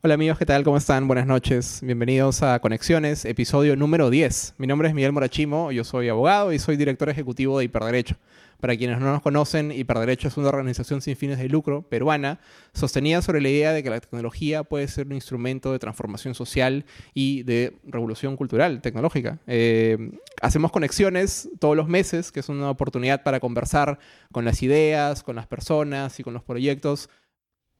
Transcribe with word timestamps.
Hola 0.00 0.14
amigos, 0.14 0.38
¿qué 0.38 0.46
tal? 0.46 0.62
¿Cómo 0.62 0.76
están? 0.76 1.08
Buenas 1.08 1.26
noches. 1.26 1.80
Bienvenidos 1.82 2.44
a 2.44 2.60
Conexiones, 2.60 3.24
episodio 3.24 3.74
número 3.74 4.10
10. 4.10 4.54
Mi 4.56 4.68
nombre 4.68 4.86
es 4.86 4.94
Miguel 4.94 5.10
Morachimo, 5.10 5.72
yo 5.72 5.82
soy 5.82 6.08
abogado 6.08 6.52
y 6.52 6.60
soy 6.60 6.76
director 6.76 7.08
ejecutivo 7.08 7.58
de 7.58 7.64
Hiperderecho. 7.64 8.14
Para 8.60 8.76
quienes 8.76 9.00
no 9.00 9.06
nos 9.06 9.22
conocen, 9.22 9.72
Hiperderecho 9.72 10.28
es 10.28 10.36
una 10.36 10.50
organización 10.50 11.00
sin 11.00 11.16
fines 11.16 11.38
de 11.38 11.48
lucro 11.48 11.82
peruana 11.82 12.38
sostenida 12.74 13.22
sobre 13.22 13.40
la 13.40 13.48
idea 13.48 13.72
de 13.72 13.82
que 13.82 13.90
la 13.90 13.98
tecnología 13.98 14.62
puede 14.62 14.86
ser 14.86 15.08
un 15.08 15.14
instrumento 15.14 15.72
de 15.72 15.80
transformación 15.80 16.36
social 16.36 16.84
y 17.12 17.42
de 17.42 17.76
revolución 17.82 18.36
cultural, 18.36 18.80
tecnológica. 18.80 19.40
Eh, 19.48 20.12
hacemos 20.40 20.70
conexiones 20.70 21.48
todos 21.58 21.76
los 21.76 21.88
meses, 21.88 22.30
que 22.30 22.38
es 22.38 22.48
una 22.48 22.70
oportunidad 22.70 23.24
para 23.24 23.40
conversar 23.40 23.98
con 24.30 24.44
las 24.44 24.62
ideas, 24.62 25.24
con 25.24 25.34
las 25.34 25.48
personas 25.48 26.20
y 26.20 26.22
con 26.22 26.34
los 26.34 26.44
proyectos 26.44 27.10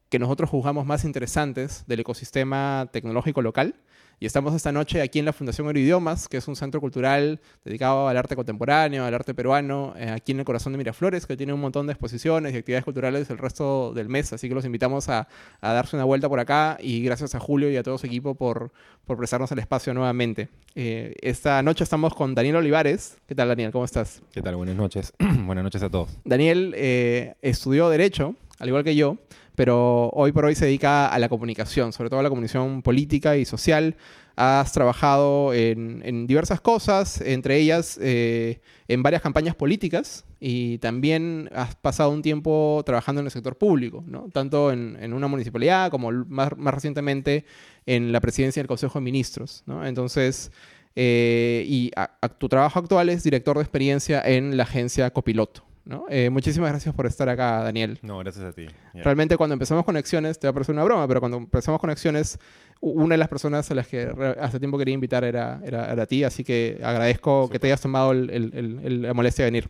que 0.09 0.19
nosotros 0.19 0.49
juzgamos 0.49 0.85
más 0.85 1.05
interesantes 1.05 1.83
del 1.87 2.01
ecosistema 2.01 2.89
tecnológico 2.91 3.41
local. 3.41 3.75
Y 4.21 4.25
estamos 4.25 4.53
esta 4.53 4.73
noche 4.73 5.01
aquí 5.01 5.19
en 5.19 5.23
la 5.23 5.31
Fundación 5.31 5.67
Euroidiomas, 5.67 6.27
que 6.27 6.35
es 6.35 6.47
un 6.49 6.57
centro 6.57 6.81
cultural 6.81 7.39
dedicado 7.63 8.09
al 8.09 8.17
arte 8.17 8.35
contemporáneo, 8.35 9.05
al 9.05 9.13
arte 9.13 9.33
peruano, 9.33 9.93
eh, 9.95 10.09
aquí 10.09 10.33
en 10.33 10.39
el 10.39 10.45
corazón 10.45 10.73
de 10.73 10.77
Miraflores, 10.77 11.25
que 11.25 11.37
tiene 11.37 11.53
un 11.53 11.61
montón 11.61 11.87
de 11.87 11.93
exposiciones 11.93 12.53
y 12.53 12.57
actividades 12.57 12.83
culturales 12.83 13.29
el 13.29 13.37
resto 13.37 13.93
del 13.93 14.09
mes. 14.09 14.33
Así 14.33 14.49
que 14.49 14.55
los 14.55 14.65
invitamos 14.65 15.07
a, 15.07 15.29
darse 15.61 15.95
una 15.95 16.03
vuelta 16.03 16.27
por 16.27 16.41
acá 16.41 16.77
y 16.81 17.01
gracias 17.01 17.33
a 17.33 17.39
Julio 17.39 17.71
y 17.71 17.77
a 17.77 17.83
todo 17.83 17.97
su 17.97 18.07
equipo 18.07 18.35
por, 18.35 18.73
por 19.05 19.17
prestarnos 19.17 19.53
el 19.53 19.59
espacio 19.59 19.93
nuevamente. 19.93 20.49
Eh, 20.75 21.15
esta 21.21 21.63
noche 21.63 21.85
estamos 21.85 22.13
con 22.13 22.35
Daniel 22.35 22.57
Olivares. 22.57 23.19
¿Qué 23.25 23.35
tal, 23.35 23.47
Daniel? 23.47 23.71
¿Cómo 23.71 23.85
estás? 23.85 24.21
¿Qué 24.33 24.41
tal? 24.41 24.57
Buenas 24.57 24.75
noches. 24.75 25.13
Buenas 25.19 25.63
noches 25.63 25.81
a 25.81 25.89
todos. 25.89 26.09
Daniel 26.25 26.73
eh, 26.75 27.35
estudió 27.41 27.87
Derecho, 27.87 28.35
al 28.59 28.67
igual 28.67 28.83
que 28.83 28.97
yo 28.97 29.17
pero 29.55 30.09
hoy 30.11 30.31
por 30.31 30.45
hoy 30.45 30.55
se 30.55 30.65
dedica 30.65 31.07
a 31.07 31.19
la 31.19 31.29
comunicación, 31.29 31.93
sobre 31.93 32.09
todo 32.09 32.19
a 32.19 32.23
la 32.23 32.29
comunicación 32.29 32.81
política 32.81 33.37
y 33.37 33.45
social. 33.45 33.95
Has 34.35 34.71
trabajado 34.71 35.53
en, 35.53 36.25
diversas 36.25 36.61
cosas, 36.61 37.19
entre 37.19 37.57
ellas 37.57 37.99
eh, 38.01 38.61
en 38.87 39.03
varias 39.03 39.21
campañas 39.21 39.53
políticas 39.53 40.25
y 40.39 40.77
también 40.77 41.49
has 41.53 41.75
pasado 41.75 42.11
un 42.11 42.21
tiempo 42.21 42.81
trabajando 42.85 43.19
en 43.19 43.27
el 43.27 43.31
sector 43.31 43.57
público, 43.57 44.01
¿no? 44.07 44.29
tanto 44.31 44.71
en, 44.71 45.13
una 45.13 45.27
municipalidad 45.27 45.91
como 45.91 46.11
más, 46.11 46.51
recientemente 46.51 47.43
en 47.85 48.13
la 48.13 48.21
presidencia 48.21 48.61
del 48.61 48.67
Consejo 48.67 48.99
de 48.99 49.03
Ministros. 49.03 49.63
¿no? 49.65 49.85
Entonces, 49.85 50.51
eh, 50.95 51.65
y 51.67 51.91
tu 52.37 52.47
trabajo 52.47 52.79
actual 52.79 53.09
es 53.09 53.23
director 53.23 53.57
de 53.57 53.63
experiencia 53.63 54.21
en 54.21 54.55
la 54.55 54.63
agencia 54.63 55.11
Copiloto. 55.11 55.68
Eh, 56.09 56.29
muchísimas 56.29 56.69
gracias 56.69 56.93
por 56.93 57.05
estar 57.05 57.27
acá, 57.29 57.63
Daniel. 57.63 57.99
No, 58.01 58.19
gracias 58.19 58.45
a 58.45 58.53
ti. 58.53 58.67
Realmente 58.93 59.37
cuando 59.37 59.53
empezamos 59.53 59.85
conexiones, 59.85 60.39
te 60.39 60.47
va 60.47 60.51
a 60.51 60.53
parecer 60.53 60.73
una 60.73 60.83
broma, 60.83 61.07
pero 61.07 61.19
cuando 61.19 61.37
empezamos 61.37 61.79
conexiones, 61.79 62.37
una 62.79 63.13
de 63.13 63.17
las 63.17 63.27
personas 63.27 63.69
a 63.71 63.75
las 63.75 63.87
que 63.87 64.11
hace 64.39 64.59
tiempo 64.59 64.77
quería 64.77 64.93
invitar 64.93 65.23
era, 65.23 65.61
era, 65.63 65.91
era 65.91 66.05
ti, 66.05 66.23
así 66.23 66.43
que 66.43 66.79
agradezco 66.83 67.49
que 67.49 67.59
te 67.59 67.67
hayas 67.67 67.81
tomado 67.81 68.13
la 68.13 69.13
molestia 69.13 69.45
de 69.45 69.51
venir. 69.51 69.69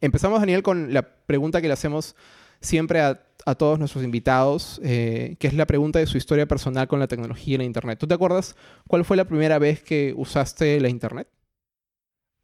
Empezamos, 0.00 0.40
Daniel, 0.40 0.62
con 0.62 0.92
la 0.92 1.02
pregunta 1.02 1.60
que 1.60 1.68
le 1.68 1.74
hacemos 1.74 2.16
siempre 2.60 3.00
a, 3.00 3.22
todos 3.58 3.78
nuestros 3.78 4.02
invitados, 4.02 4.80
eh, 4.82 5.36
que 5.38 5.46
es 5.46 5.54
la 5.54 5.66
pregunta 5.66 6.00
de 6.00 6.06
su 6.06 6.18
historia 6.18 6.46
personal 6.46 6.88
con 6.88 6.98
la 6.98 7.06
tecnología 7.06 7.54
y 7.54 7.58
la 7.58 7.64
Internet. 7.64 7.96
¿Tú 7.96 8.08
te 8.08 8.14
acuerdas 8.14 8.56
cuál 8.88 9.04
fue 9.04 9.16
la 9.16 9.24
primera 9.24 9.60
vez 9.60 9.84
que 9.84 10.12
usaste 10.16 10.80
la 10.80 10.88
Internet? 10.88 11.28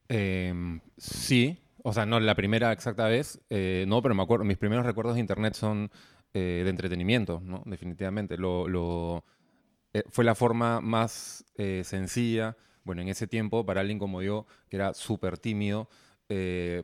Em, 0.08 0.80
sí, 0.96 1.58
o 1.82 1.92
sea, 1.92 2.06
no 2.06 2.20
la 2.20 2.34
primera 2.34 2.72
exacta 2.72 3.08
vez, 3.08 3.40
eh, 3.50 3.84
no, 3.88 4.02
pero 4.02 4.14
me 4.14 4.22
acuerdo, 4.22 4.44
mis 4.44 4.58
primeros 4.58 4.86
recuerdos 4.86 5.14
de 5.14 5.20
internet 5.20 5.54
son 5.54 5.90
eh, 6.32 6.62
de 6.64 6.70
entretenimiento, 6.70 7.40
¿no? 7.44 7.62
Definitivamente. 7.66 8.36
Lo, 8.36 8.68
lo 8.68 9.24
eh, 9.92 10.04
fue 10.08 10.24
la 10.24 10.34
forma 10.34 10.80
más 10.80 11.44
sencilla, 11.56 12.56
bueno, 12.84 13.02
en 13.02 13.08
ese 13.08 13.26
tiempo, 13.26 13.64
para 13.64 13.80
alguien 13.80 13.98
como 13.98 14.22
yo, 14.22 14.46
que 14.68 14.76
era 14.76 14.94
súper 14.94 15.38
tímido, 15.38 15.88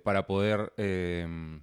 para 0.04 0.26
poder, 0.26 0.74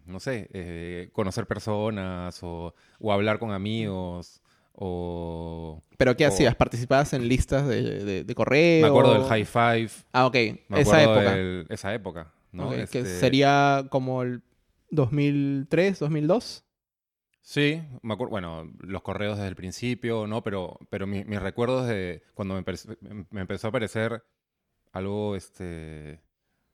no 0.06 0.20
sé, 0.20 1.10
conocer 1.14 1.46
personas 1.46 2.42
o, 2.42 2.74
o, 3.00 3.14
hablar 3.14 3.38
con 3.38 3.52
amigos. 3.52 4.42
O, 4.74 5.84
¿Pero 5.96 6.18
qué 6.18 6.26
hacías? 6.26 6.56
¿Participabas 6.56 7.14
en 7.14 7.28
listas 7.30 7.68
de, 7.68 8.24
de, 8.24 8.36
correo? 8.36 8.82
Me 8.82 8.88
acuerdo 8.88 9.14
del 9.14 9.24
High 9.24 9.46
Five. 9.46 9.92
Ah, 10.12 10.26
ok. 10.26 10.36
esa 10.72 11.04
época. 11.04 11.38
esa 11.70 11.94
época. 11.94 12.35
Que 12.56 12.82
este 12.82 13.06
sería 13.06 13.88
como 13.90 14.24
el 14.24 14.42
2003, 14.92 16.00
2002. 16.00 16.66
Sí, 17.42 17.80
me 18.02 18.16
acuerdo, 18.16 18.32
bueno, 18.32 18.72
los 18.80 19.04
correos 19.04 19.38
desde 19.38 19.50
el 19.50 19.56
principio, 19.56 20.26
¿no? 20.26 20.42
Pero, 20.42 20.80
pero 20.90 21.06
mis, 21.06 21.40
recuerdos 21.40 21.88
de 21.88 22.24
cuando 22.34 22.56
me, 22.56 23.42
empezó 23.42 23.68
a 23.68 23.70
aparecer 23.70 24.24
algo, 24.92 25.36
este, 25.36 26.22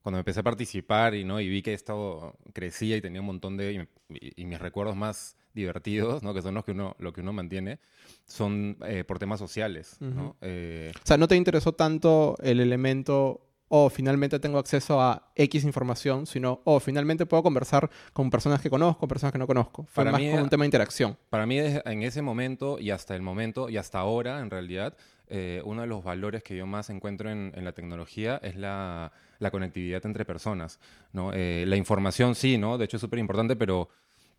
cuando 0.02 0.20
empecé 0.20 0.40
a 0.40 0.44
participar 0.44 1.14
y, 1.14 1.26
¿no? 1.26 1.42
y 1.42 1.50
vi 1.50 1.62
que 1.62 1.74
esto 1.74 2.38
crecía 2.54 2.96
y 2.96 3.02
tenía 3.02 3.20
un 3.20 3.28
montón 3.28 3.58
de, 3.58 3.86
y, 4.10 4.46
mis 4.46 4.60
recuerdos 4.60 4.96
más 4.96 5.36
divertidos, 5.54 6.24
¿no? 6.24 6.34
que 6.34 6.42
son 6.42 6.56
los 6.56 6.64
que 6.64 6.72
uno, 6.72 6.96
lo 7.00 7.12
que 7.12 7.20
uno 7.20 7.34
mantiene, 7.34 7.80
son 8.26 8.78
eh, 8.86 9.04
por 9.04 9.20
temas 9.20 9.40
sociales. 9.40 9.98
¿no? 10.00 10.38
Eh, 10.40 10.94
o 10.96 11.06
sea, 11.06 11.18
¿no 11.18 11.28
te 11.28 11.36
interesó 11.36 11.74
tanto 11.74 12.38
el 12.42 12.62
elemento 12.62 13.51
o 13.74 13.90
finalmente 13.90 14.38
tengo 14.38 14.60
acceso 14.60 15.02
a 15.02 15.32
X 15.34 15.64
información, 15.64 16.28
sino, 16.28 16.60
o 16.66 16.82
finalmente 16.82 17.26
puedo 17.26 17.42
conversar 17.42 17.90
con 18.12 18.30
personas 18.30 18.60
que 18.60 18.70
conozco, 18.70 19.08
personas 19.08 19.32
que 19.32 19.40
no 19.40 19.48
conozco. 19.48 19.84
Fue 19.84 20.04
para 20.04 20.12
más 20.12 20.20
mí, 20.20 20.30
como 20.30 20.44
un 20.44 20.50
tema 20.50 20.64
de 20.64 20.68
interacción. 20.68 21.18
Para 21.30 21.46
mí, 21.46 21.58
en 21.58 22.04
ese 22.04 22.22
momento 22.22 22.80
y 22.80 22.92
hasta 22.92 23.16
el 23.16 23.22
momento 23.22 23.70
y 23.70 23.78
hasta 23.78 24.00
ahora, 24.00 24.42
en 24.42 24.50
realidad, 24.50 24.98
eh, 25.30 25.62
uno 25.64 25.84
de 25.84 25.88
los 25.88 26.04
valores 26.04 26.44
que 26.44 26.58
yo 26.58 26.68
más 26.68 26.90
encuentro 26.90 27.32
en, 27.32 27.54
la 27.56 27.72
tecnología 27.72 28.42
es 28.44 28.58
la, 28.58 29.14
conectividad 29.50 30.06
entre 30.06 30.26
personas. 30.26 30.78
¿no? 31.14 31.32
Eh, 31.34 31.64
la 31.66 31.78
información 31.78 32.36
sí, 32.36 32.58
¿no? 32.58 32.78
De 32.78 32.84
hecho 32.84 32.98
es 32.98 33.02
súper 33.02 33.20
importante, 33.20 33.56
pero 33.56 33.88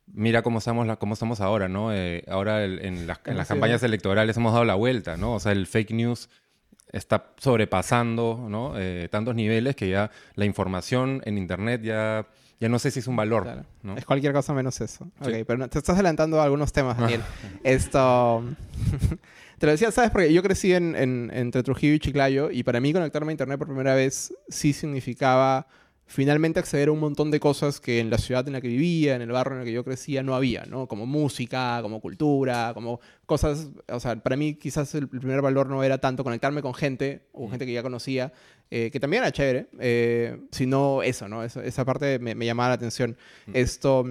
mira 0.09 0.43
cómo 0.43 0.59
estamos, 0.59 0.99
cómo 0.99 1.15
estamos 1.15 1.41
ahora, 1.41 1.69
¿no? 1.69 1.95
Eh, 1.95 2.23
ahora 2.29 2.67
en, 2.67 3.07
las, 3.07 3.21
en 3.25 3.39
las 3.39 3.49
campañas 3.49 3.83
electorales 3.83 4.37
hemos 4.37 4.53
dado 4.53 4.67
la 4.67 4.75
vuelta, 4.75 5.17
¿no? 5.17 5.37
O 5.37 5.41
sea, 5.41 5.53
el 5.53 5.67
fake 5.67 5.93
news 5.93 6.29
está 6.93 7.33
sobrepasando 7.39 8.47
¿no? 8.49 8.75
Eh, 8.77 9.09
tantos 9.11 9.35
niveles 9.35 9.75
que 9.75 9.89
ya 9.89 10.11
la 10.35 10.45
información 10.45 11.23
en 11.25 11.39
Internet 11.39 11.83
ya, 11.83 12.27
ya 12.61 12.69
no 12.69 12.79
sé 12.79 12.91
si 12.91 13.01
es 13.01 13.07
un 13.07 13.17
valor. 13.17 13.65
Es 13.97 14.05
cualquier 14.05 14.33
cosa 14.33 14.53
menos 14.55 14.81
eso. 14.81 15.11
pero 15.21 15.69
te 15.69 15.79
estás 15.79 15.95
adelantando 15.95 16.41
a 16.41 16.45
algunos 16.45 16.73
temas, 16.73 16.99
Daniel. 16.99 17.23
Esto... 17.65 18.45
te 19.59 19.67
lo 19.67 19.73
decía, 19.73 19.93
¿sabes? 19.93 20.11
Porque 20.11 20.33
yo 20.33 20.43
crecí 20.43 20.75
en, 20.75 20.95
entre 21.33 21.63
Trujillo 21.63 21.95
y 21.95 21.99
Chiclayo 22.01 22.51
y 22.51 22.65
para 22.65 22.81
mí 22.81 22.93
conectarme 22.93 23.31
a 23.31 23.33
Internet 23.33 23.59
por 23.59 23.69
primera 23.69 23.95
vez 23.95 24.35
sí 24.49 24.73
significaba 24.73 25.69
finalmente 26.13 26.61
acceder 26.61 26.89
a 26.89 26.93
un 26.93 27.01
montón 27.01 27.31
de 27.31 27.41
cosas 27.41 27.81
que 27.81 27.99
en 27.99 28.11
la 28.11 28.19
ciudad 28.19 28.47
en 28.47 28.53
la 28.53 28.61
que 28.61 28.69
vivía, 28.69 29.17
en 29.17 29.23
el 29.23 29.33
barrio 29.33 29.55
en 29.55 29.61
el 29.61 29.67
que 29.67 29.73
yo 29.73 29.83
crecía, 29.83 30.23
no 30.23 30.35
había, 30.35 30.65
¿no? 30.67 30.87
Como 30.87 31.07
música, 31.07 31.81
como 31.81 32.01
cultura, 32.01 32.73
como 32.75 33.01
cosas, 33.25 33.71
o 33.89 33.99
sea, 33.99 34.17
para 34.17 34.37
mí 34.37 34.55
quizás 34.55 34.95
el 34.95 35.09
primer 35.09 35.41
valor 35.41 35.71
no 35.71 35.83
era 35.83 35.99
tanto 35.99 36.23
conectarme 36.23 36.61
con 36.61 36.75
gente, 36.75 37.29
o 37.33 37.49
gente 37.49 37.65
que 37.65 37.73
ya 37.73 37.83
conocía, 37.83 38.31
eh, 38.71 38.91
que 38.93 39.01
también 39.01 39.23
era 39.23 39.33
chévere, 39.33 39.69
eh, 39.81 40.39
sino 40.51 41.03
eso, 41.03 41.29
¿no? 41.29 41.43
Esa, 41.45 41.85
parte 41.87 42.19
me, 42.19 42.35
llamaba 42.45 42.69
la 42.69 42.75
atención. 42.75 43.17
Esto... 43.55 44.05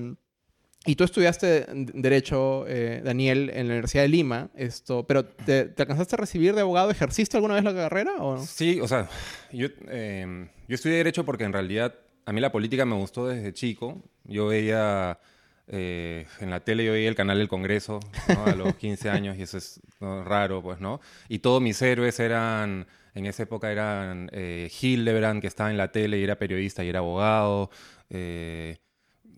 Y 0.86 0.96
tú 0.96 1.04
estudiaste 1.04 1.68
Derecho, 1.94 2.66
eh, 2.68 3.02
Daniel, 3.04 3.52
en 3.54 3.68
la 3.68 3.74
Universidad 3.74 4.04
de 4.04 4.10
Lima, 4.10 4.50
esto, 4.56 5.06
pero 5.06 5.26
¿te, 5.26 5.74
alcanzaste 5.78 6.16
a 6.16 6.18
recibir 6.18 6.56
de 6.56 6.62
abogado? 6.62 6.90
¿Ejerciste 6.90 7.38
alguna 7.38 7.54
vez 7.54 7.64
la 7.64 7.74
carrera 7.74 8.16
o 8.18 8.38
no? 8.38 8.46
Sí, 8.46 8.82
o 8.82 8.88
sea, 8.88 9.08
yo, 9.52 9.68
em, 9.90 10.48
yo 10.68 10.76
estudié 10.76 10.98
Derecho 10.98 11.24
porque 11.24 11.44
en 11.44 11.54
realidad 11.54 11.94
a 12.26 12.34
mí 12.34 12.42
la 12.42 12.52
política 12.52 12.86
me 12.86 12.96
gustó 12.96 13.28
desde 13.28 13.54
chico. 13.54 14.02
Yo 14.24 14.48
veía 14.48 15.20
eh, 15.68 16.26
en 16.40 16.50
la 16.50 16.62
tele, 16.62 16.84
yo 16.84 16.94
veía 16.94 17.10
el 17.10 17.16
canal 17.16 17.38
del 17.38 17.48
Congreso 17.48 18.00
a 18.28 18.56
los 18.56 18.76
15 18.76 19.10
años 19.12 19.38
y 19.38 19.44
eso 19.44 19.58
es 19.58 19.82
raro, 20.00 20.62
pues, 20.62 20.80
¿no? 20.80 21.00
Y 21.30 21.40
todos 21.40 21.62
mis 21.62 21.82
héroes 21.82 22.20
eran, 22.20 22.88
en 23.14 23.26
esa 23.26 23.44
época 23.44 23.72
eran 23.72 24.30
eh, 24.34 24.70
Hildebrand, 24.82 25.42
que 25.42 25.48
estaba 25.48 25.72
en 25.72 25.78
la 25.78 25.92
tele 25.92 26.20
y 26.20 26.24
era 26.24 26.38
periodista 26.38 26.84
y 26.84 26.90
era 26.90 27.00
abogado. 27.00 27.70
Eh, 28.10 28.78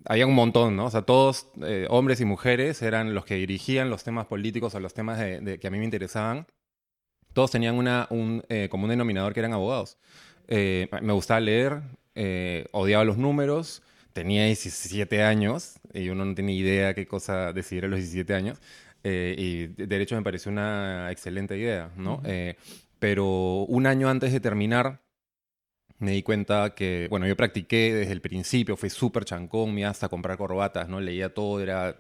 había 0.06 0.28
un 0.28 0.36
montón, 0.36 0.76
¿no? 0.76 0.86
O 0.86 0.92
sea, 0.92 1.04
todos, 1.04 1.48
eh, 1.62 1.88
hombres 1.90 2.20
y 2.22 2.26
mujeres, 2.26 2.82
eran 2.82 3.14
los 3.14 3.26
que 3.26 3.36
dirigían 3.36 3.90
los 3.90 4.04
temas 4.04 4.26
políticos 4.28 4.76
o 4.76 4.80
los 4.80 4.94
temas 4.94 5.20
de, 5.20 5.60
que 5.60 5.68
a 5.68 5.72
mí 5.72 5.78
me 5.78 5.86
interesaban. 5.86 6.48
Todos 7.34 7.52
tenían 7.52 7.76
una, 7.76 8.08
un 8.10 8.44
eh, 8.50 8.68
común 8.70 8.90
denominador 8.90 9.34
que 9.34 9.40
eran 9.40 9.54
abogados. 9.54 9.98
Eh, 10.48 10.88
me 11.02 11.14
gustaba 11.14 11.40
leer, 11.40 11.82
odiaba 12.72 13.04
los 13.04 13.18
números, 13.18 13.82
tenía 14.14 14.46
17 14.46 15.24
años 15.24 15.80
y 15.94 16.10
uno 16.10 16.26
no 16.26 16.36
tenía 16.36 16.56
idea 16.56 16.94
qué 16.94 17.08
cosa 17.08 17.54
decidir 17.54 17.86
a 17.86 17.88
los 17.88 18.00
17 18.00 18.34
años. 18.36 18.60
y 19.04 19.68
derecho 19.68 20.16
me 20.16 20.22
pareció 20.22 20.52
una 20.52 21.12
excelente 21.12 21.58
idea, 21.58 21.92
¿no? 21.98 22.22
pero 23.00 23.64
un 23.68 23.86
año 23.88 24.10
antes 24.10 24.32
de 24.32 24.40
terminar 24.40 25.02
me 26.04 26.12
di 26.12 26.22
cuenta 26.22 26.76
que, 26.76 27.08
bueno, 27.10 27.26
yo 27.26 27.36
practiqué 27.36 27.94
desde 27.94 28.12
el 28.12 28.22
principio, 28.22 28.78
fui 28.78 28.90
súper 28.90 29.26
chancón, 29.26 29.74
me 29.74 29.86
hasta 29.86 30.10
comprar 30.10 30.38
corbatas, 30.38 30.88
¿no? 30.90 31.00
Leía 31.00 31.34
todo, 31.34 31.60
era... 31.62 31.96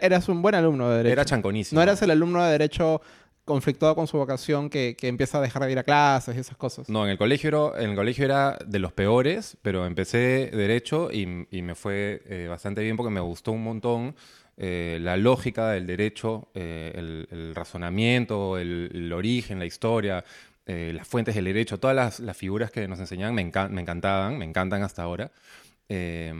eras 0.00 0.28
un 0.28 0.40
buen 0.40 0.54
alumno 0.54 0.88
de 0.90 0.98
Derecho. 0.98 1.12
Era 1.12 1.24
chanconísimo. 1.24 1.78
No 1.78 1.82
eras 1.82 2.00
el 2.02 2.10
alumno 2.10 2.44
de 2.44 2.52
Derecho 2.52 3.02
conflictuado 3.44 3.94
con 3.94 4.06
su 4.06 4.18
vocación 4.18 4.68
que, 4.68 4.94
que 4.94 5.08
empieza 5.08 5.38
a 5.38 5.40
dejar 5.40 5.64
de 5.64 5.72
ir 5.72 5.78
a 5.78 5.82
clases 5.82 6.36
y 6.36 6.40
esas 6.40 6.56
cosas. 6.58 6.88
No, 6.90 7.04
en 7.04 7.10
el 7.10 7.16
colegio 7.16 7.48
era, 7.48 7.82
en 7.82 7.90
el 7.90 7.96
colegio 7.96 8.26
era 8.26 8.58
de 8.66 8.78
los 8.78 8.92
peores, 8.92 9.56
pero 9.62 9.86
empecé 9.86 10.50
derecho 10.52 11.10
y, 11.10 11.46
y 11.50 11.62
me 11.62 11.74
fue 11.74 12.20
eh, 12.26 12.46
bastante 12.48 12.82
bien 12.82 12.98
porque 12.98 13.10
me 13.10 13.20
gustó 13.20 13.52
un 13.52 13.64
montón 13.64 14.14
eh, 14.58 14.98
la 15.00 15.16
lógica 15.16 15.70
del 15.70 15.86
derecho, 15.86 16.48
eh, 16.52 16.92
el, 16.94 17.26
el 17.30 17.54
razonamiento, 17.54 18.58
el, 18.58 18.90
el 18.92 19.12
origen, 19.14 19.60
la 19.60 19.66
historia, 19.66 20.24
eh, 20.68 20.92
las 20.94 21.08
fuentes 21.08 21.34
del 21.34 21.46
derecho, 21.46 21.80
todas 21.80 21.96
las, 21.96 22.20
las 22.20 22.36
figuras 22.36 22.70
que 22.70 22.86
nos 22.86 23.00
enseñaban 23.00 23.34
me, 23.34 23.42
encan- 23.50 23.70
me 23.70 23.80
encantaban, 23.80 24.38
me 24.38 24.44
encantan 24.44 24.82
hasta 24.84 25.02
ahora. 25.02 25.32
Eh, 25.88 26.32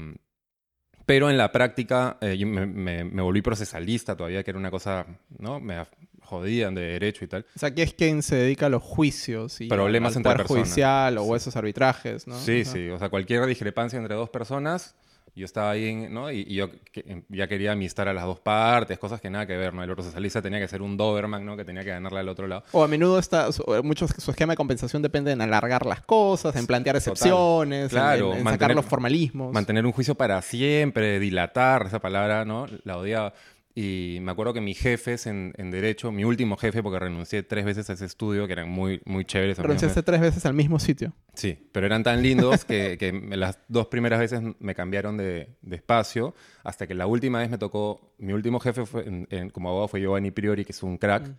pero 1.06 1.30
en 1.30 1.38
la 1.38 1.50
práctica 1.50 2.18
eh, 2.20 2.36
yo 2.36 2.46
me, 2.46 2.66
me- 2.66 3.04
me 3.04 3.22
volví 3.22 3.40
procesalista 3.40 4.14
todavía, 4.14 4.42
que 4.44 4.50
era 4.50 4.58
una 4.58 4.70
cosa, 4.70 5.06
¿no? 5.38 5.58
Me 5.58 5.86
jodían 6.20 6.74
de 6.74 6.82
derecho 6.82 7.24
y 7.24 7.28
tal. 7.28 7.46
O 7.56 7.58
sea, 7.58 7.70
aquí 7.70 7.80
es 7.80 7.94
quien 7.94 8.22
se 8.22 8.36
dedica 8.36 8.66
a 8.66 8.68
los 8.68 8.82
juicios 8.82 9.60
y 9.62 9.68
Problemas 9.68 10.12
al 10.12 10.18
entre 10.18 10.34
personas. 10.36 10.64
judicial 10.68 11.16
o 11.18 11.34
esos 11.34 11.56
arbitrajes, 11.56 12.26
¿no? 12.26 12.38
Sí, 12.38 12.60
Ajá. 12.60 12.72
sí, 12.72 12.88
o 12.90 12.98
sea, 12.98 13.08
cualquier 13.08 13.46
discrepancia 13.46 13.98
entre 13.98 14.14
dos 14.14 14.28
personas, 14.28 14.94
yo 15.38 15.44
estaba 15.46 15.70
ahí, 15.70 15.86
en- 15.88 16.12
¿no? 16.12 16.30
Y, 16.30 16.40
y 16.46 16.54
yo 16.56 16.68
que- 16.92 17.22
ya 17.30 17.46
quería 17.48 17.72
amistar 17.72 18.08
a 18.08 18.12
las 18.12 18.24
dos 18.24 18.40
partes, 18.40 18.98
cosas 18.98 19.20
que 19.20 19.30
nada 19.30 19.46
que 19.46 19.56
ver, 19.56 19.72
¿no? 19.72 19.82
El 19.82 19.90
procesalista 19.94 20.42
tenía 20.42 20.60
que 20.60 20.68
ser 20.68 20.82
un 20.82 20.96
Doberman, 20.96 21.44
¿no? 21.46 21.56
Que 21.56 21.64
tenía 21.64 21.82
que 21.84 21.90
ganarle 21.90 22.20
al 22.20 22.28
otro 22.28 22.46
lado. 22.46 22.64
O 22.72 22.84
a 22.84 22.88
menudo 22.88 23.18
está, 23.18 23.50
su, 23.52 23.64
muchos, 23.82 24.10
su 24.18 24.30
esquema 24.30 24.52
de 24.52 24.56
compensación 24.56 25.00
depende 25.02 25.32
en 25.32 25.40
alargar 25.40 25.86
las 25.86 26.02
cosas, 26.02 26.54
en 26.56 26.66
plantear 26.66 26.96
excepciones, 26.96 27.84
en- 27.84 27.88
Claro, 27.88 28.32
en, 28.32 28.38
en 28.38 28.44
sacar 28.44 28.52
mantener- 28.58 28.76
los 28.76 28.84
formalismos. 28.84 29.52
Mantener 29.52 29.86
un 29.86 29.92
juicio 29.92 30.14
para 30.14 30.42
siempre, 30.42 31.18
dilatar, 31.20 31.86
esa 31.86 32.00
palabra, 32.00 32.44
¿no? 32.44 32.66
La 32.84 32.98
odiaba. 32.98 33.32
Y 33.80 34.18
me 34.22 34.32
acuerdo 34.32 34.52
que 34.54 34.60
mis 34.60 34.76
jefes 34.76 35.26
en, 35.28 35.52
en 35.56 35.70
Derecho, 35.70 36.10
mi 36.10 36.24
último 36.24 36.56
jefe, 36.56 36.82
porque 36.82 36.98
renuncié 36.98 37.44
tres 37.44 37.64
veces 37.64 37.88
a 37.90 37.92
ese 37.92 38.06
estudio, 38.06 38.46
que 38.48 38.54
eran 38.54 38.68
muy, 38.68 39.00
muy 39.04 39.24
chéveres. 39.24 39.56
Renunciaste 39.58 40.02
tres 40.02 40.20
veces 40.20 40.44
al 40.46 40.54
mismo 40.54 40.80
sitio. 40.80 41.12
Sí, 41.34 41.68
pero 41.70 41.86
eran 41.86 42.02
tan 42.02 42.20
lindos 42.20 42.64
que, 42.64 42.96
que 42.98 43.12
las 43.36 43.58
dos 43.68 43.86
primeras 43.86 44.18
veces 44.18 44.40
me 44.58 44.74
cambiaron 44.74 45.16
de, 45.16 45.50
de 45.62 45.76
espacio, 45.76 46.34
hasta 46.64 46.88
que 46.88 46.94
la 46.94 47.06
última 47.06 47.38
vez 47.38 47.50
me 47.50 47.58
tocó, 47.58 48.14
mi 48.18 48.32
último 48.32 48.58
jefe 48.58 48.84
fue, 48.84 49.06
en- 49.06 49.28
en- 49.30 49.50
como 49.50 49.68
abogado 49.68 49.86
fue 49.88 50.00
Giovanni 50.00 50.32
Priori, 50.32 50.64
que 50.64 50.72
es 50.72 50.82
un 50.82 50.98
crack, 50.98 51.30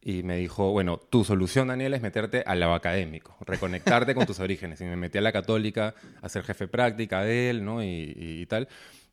y 0.00 0.24
me 0.24 0.36
dijo, 0.38 0.72
bueno, 0.72 0.98
tu 0.98 1.22
solución, 1.24 1.68
Daniel, 1.68 1.94
es 1.94 2.02
meterte 2.02 2.42
al 2.46 2.58
lado 2.58 2.74
académico, 2.74 3.36
reconectarte 3.46 4.14
con 4.14 4.26
tus 4.26 4.40
orígenes. 4.40 4.80
Y 4.80 4.84
me 4.84 4.96
metí 4.96 5.18
a 5.18 5.20
la 5.20 5.30
católica 5.32 5.94
a 6.20 6.28
ser 6.28 6.42
jefe 6.42 6.66
práctica 6.66 7.22
de 7.22 7.50
él, 7.50 7.64
¿no? 7.64 7.80
Y, 7.82 7.86
y- 7.86 8.40
y 8.42 8.46
tal. 8.46 8.66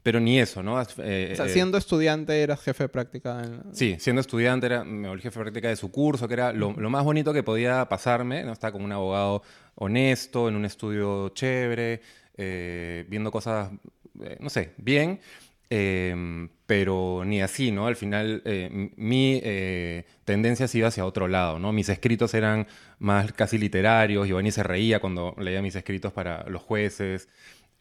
Pero 0.03 0.19
ni 0.19 0.37
eso, 0.39 0.61
¿no? 0.61 0.79
Eh, 0.81 1.29
O 1.31 1.35
sea, 1.35 1.45
eh, 1.45 1.49
siendo 1.49 1.77
estudiante 1.77 2.41
eras 2.41 2.61
jefe 2.61 2.83
de 2.83 2.89
práctica. 2.89 3.41
en- 3.43 3.73
Sí, 3.73 3.95
siendo 3.99 4.19
estudiante 4.19 4.65
era, 4.65 4.83
me 4.83 5.07
volví 5.07 5.21
jefe 5.21 5.39
de 5.39 5.43
práctica 5.45 5.69
de 5.69 5.77
su 5.77 5.91
curso, 5.91 6.27
que 6.27 6.33
era 6.33 6.51
lo, 6.51 6.73
lo 6.73 6.89
más 6.89 7.03
bonito 7.05 7.31
que 7.33 7.41
podía 7.41 7.87
pasarme, 7.87 8.43
¿no? 8.43 8.51
Estaba 8.51 8.73
como 8.73 8.83
un 8.85 8.91
abogado 8.91 9.43
honesto, 9.75 10.49
en 10.49 10.55
un 10.57 10.65
estudio 10.65 11.29
chévere, 11.29 12.01
eh, 12.37 13.05
viendo 13.07 13.31
cosas, 13.31 13.71
eh, 14.21 14.37
no 14.41 14.49
sé, 14.49 14.73
bien, 14.77 15.19
pero 16.67 17.23
ni 17.25 17.41
así, 17.41 17.71
¿no? 17.71 17.87
Al 17.87 17.95
final 17.95 18.41
mi 18.95 19.41
tendencia 20.25 20.67
se 20.67 20.77
iba 20.77 20.87
hacia 20.89 21.05
otro 21.05 21.27
lado, 21.27 21.59
¿no? 21.59 21.71
Mis 21.73 21.89
escritos 21.89 22.33
eran 22.33 22.67
más 22.99 23.31
casi 23.33 23.57
literarios, 23.57 24.27
Giovanni 24.27 24.51
se 24.51 24.63
reía 24.63 24.99
cuando 24.99 25.35
leía 25.39 25.61
mis 25.61 25.75
escritos 25.75 26.13
para 26.13 26.47
los 26.49 26.61
jueces, 26.61 27.27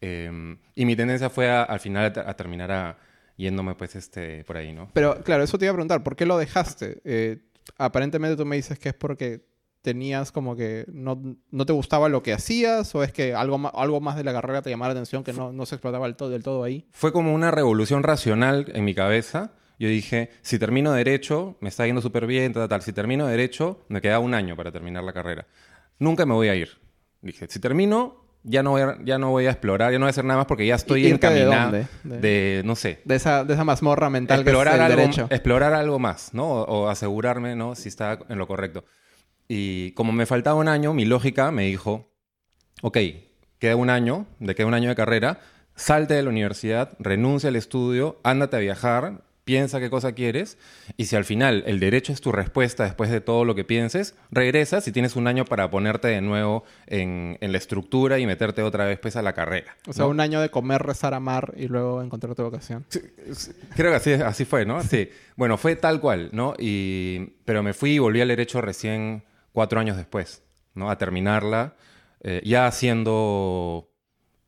eh, 0.02 0.56
y 0.75 0.84
mi 0.84 0.94
tendencia 0.96 1.31
fue 1.31 1.49
a- 1.50 1.62
al 1.62 1.81
final 1.81 2.12
a, 2.16 2.31
a 2.31 2.34
terminar 2.37 2.70
a, 2.70 2.99
yéndome 3.37 3.75
pues 3.75 3.96
este, 3.96 4.44
por 4.44 4.56
ahí, 4.58 4.72
¿no? 4.72 4.90
Pero 4.93 5.22
claro, 5.22 5.43
eso 5.43 5.56
te 5.58 5.64
iba 5.64 5.70
a 5.72 5.75
preguntar, 5.75 6.02
¿por 6.02 6.16
qué 6.16 6.26
lo 6.26 6.37
dejaste? 6.37 7.00
Eh, 7.04 7.38
aparentemente 7.78 8.37
tú 8.37 8.44
me 8.44 8.56
dices 8.56 8.78
que 8.78 8.90
es 8.90 8.94
porque 8.94 9.46
tenías 9.81 10.31
como 10.31 10.54
que 10.54 10.84
no, 10.93 11.20
no 11.50 11.66
te 11.66 11.72
gustaba 11.72 12.08
lo 12.08 12.22
que 12.22 12.32
hacías 12.32 12.94
o 12.94 13.02
es 13.02 13.12
que 13.12 13.34
algo 13.34 13.70
algo 13.75 14.00
más 14.00 14.16
de 14.16 14.22
la 14.22 14.32
carrera 14.32 14.62
te 14.62 14.70
llamaba 14.70 14.90
la 14.94 15.00
atención 15.00 15.25
que 15.25 15.32
no, 15.32 15.52
no 15.52 15.66
se 15.66 15.75
explotaba 15.76 16.06
del 16.06 16.14
todo, 16.14 16.31
del 16.31 16.43
todo 16.44 16.62
ahí. 16.62 16.87
Fue 16.93 17.12
como 17.12 17.34
una 17.34 17.50
revolución 17.50 18.02
racional 18.05 18.70
en 18.75 18.84
mi 18.84 18.94
cabeza. 18.94 19.52
Yo 19.81 19.88
dije, 19.88 20.31
si 20.43 20.60
termino 20.60 20.93
derecho, 20.93 21.56
me 21.60 21.69
está 21.69 21.84
yendo 21.87 22.00
súper 22.00 22.26
bien, 22.28 22.52
tal, 22.52 22.69
tal. 22.69 22.82
Si 22.82 22.93
termino 22.93 23.26
derecho, 23.26 23.84
me 23.88 24.00
queda 24.00 24.20
un 24.20 24.34
año 24.34 24.55
para 24.55 24.70
terminar 24.70 25.02
la 25.02 25.12
carrera. 25.12 25.48
Nunca 25.98 26.25
me 26.26 26.34
voy 26.34 26.48
a 26.48 26.55
ir. 26.55 26.69
Dije, 27.20 27.46
si 27.48 27.58
termino, 27.58 28.21
ya 28.44 28.62
no 28.62 28.70
voy 28.70 28.82
a, 28.82 28.98
ya 29.04 29.18
no 29.18 29.30
voy 29.30 29.46
a 29.46 29.50
explorar, 29.50 29.92
ya 29.92 29.98
no 29.98 30.04
voy 30.04 30.08
a 30.08 30.10
hacer 30.10 30.24
nada 30.24 30.38
más 30.38 30.46
porque 30.46 30.66
ya 30.66 30.74
estoy 30.74 31.06
¿Irte 31.06 31.28
de 31.28 31.40
encaminado 31.42 31.62
dónde? 31.72 31.86
de, 32.04 32.18
De- 32.58 32.62
no 32.64 32.74
sé, 32.76 33.00
De 33.04 33.14
esa, 33.14 33.44
de 33.44 33.54
esa 33.54 33.64
mazmorra 33.64 34.10
mental 34.10 34.40
explorar 34.40 34.74
que 34.74 34.80
es 34.80 34.86
el 34.86 34.92
algo, 34.92 35.00
derecho. 35.02 35.26
explorar 35.30 35.72
algo 35.74 35.98
más, 35.98 36.34
¿no? 36.34 36.48
O, 36.50 36.62
o 36.84 36.88
asegurarme, 36.88 37.54
¿no? 37.56 37.74
Si 37.74 37.88
está 37.88 38.18
en 38.28 38.38
lo 38.38 38.46
correcto. 38.46 38.84
Y 39.48 39.92
como 39.92 40.12
me 40.12 40.26
faltaba 40.26 40.58
un 40.58 40.68
año, 40.68 40.92
mi 40.94 41.04
lógica 41.04 41.50
me 41.50 41.64
dijo, 41.64 42.10
ok, 42.82 42.98
queda 43.58 43.76
un 43.76 43.90
año, 43.90 44.26
de 44.38 44.54
queda 44.54 44.66
un 44.66 44.74
año 44.74 44.88
de 44.88 44.94
carrera, 44.96 45.40
salte 45.76 46.14
de 46.14 46.22
la 46.22 46.30
universidad, 46.30 46.96
renuncia 46.98 47.48
al 47.48 47.56
estudio, 47.56 48.18
ándate 48.24 48.56
a 48.56 48.60
viajar, 48.60 49.22
piensa 49.44 49.80
qué 49.80 49.90
cosa 49.90 50.12
quieres, 50.12 50.58
y 50.96 51.06
si 51.06 51.16
al 51.16 51.24
final 51.24 51.64
el 51.66 51.80
derecho 51.80 52.12
es 52.12 52.20
tu 52.20 52.32
respuesta 52.32 52.84
después 52.84 53.10
de 53.10 53.20
todo 53.20 53.44
lo 53.44 53.54
que 53.54 53.64
pienses, 53.64 54.14
regresas 54.30 54.86
y 54.86 54.92
tienes 54.92 55.16
un 55.16 55.26
año 55.26 55.44
para 55.44 55.70
ponerte 55.70 56.08
de 56.08 56.20
nuevo 56.20 56.64
en, 56.86 57.38
en 57.40 57.52
la 57.52 57.58
estructura 57.58 58.18
y 58.18 58.26
meterte 58.26 58.62
otra 58.62 58.84
vez 58.84 58.98
pues 58.98 59.16
a 59.16 59.22
la 59.22 59.32
carrera. 59.32 59.76
O 59.88 59.92
sea, 59.92 60.04
¿no? 60.04 60.10
un 60.10 60.20
año 60.20 60.40
de 60.40 60.50
comer, 60.50 60.82
rezar, 60.82 61.14
amar 61.14 61.54
y 61.56 61.68
luego 61.68 62.02
encontrar 62.02 62.34
tu 62.34 62.42
vocación. 62.42 62.86
Creo 63.74 63.90
que 63.90 63.96
así, 63.96 64.12
así 64.12 64.44
fue, 64.44 64.64
¿no? 64.64 64.82
Sí. 64.82 65.10
Bueno, 65.36 65.58
fue 65.58 65.76
tal 65.76 66.00
cual, 66.00 66.30
¿no? 66.32 66.54
Y, 66.58 67.34
pero 67.44 67.62
me 67.62 67.72
fui 67.72 67.92
y 67.92 67.98
volví 67.98 68.20
al 68.20 68.28
derecho 68.28 68.60
recién 68.60 69.24
cuatro 69.52 69.80
años 69.80 69.96
después, 69.96 70.42
¿no? 70.74 70.90
A 70.90 70.98
terminarla, 70.98 71.74
eh, 72.22 72.40
ya 72.44 72.70
siendo... 72.70 73.91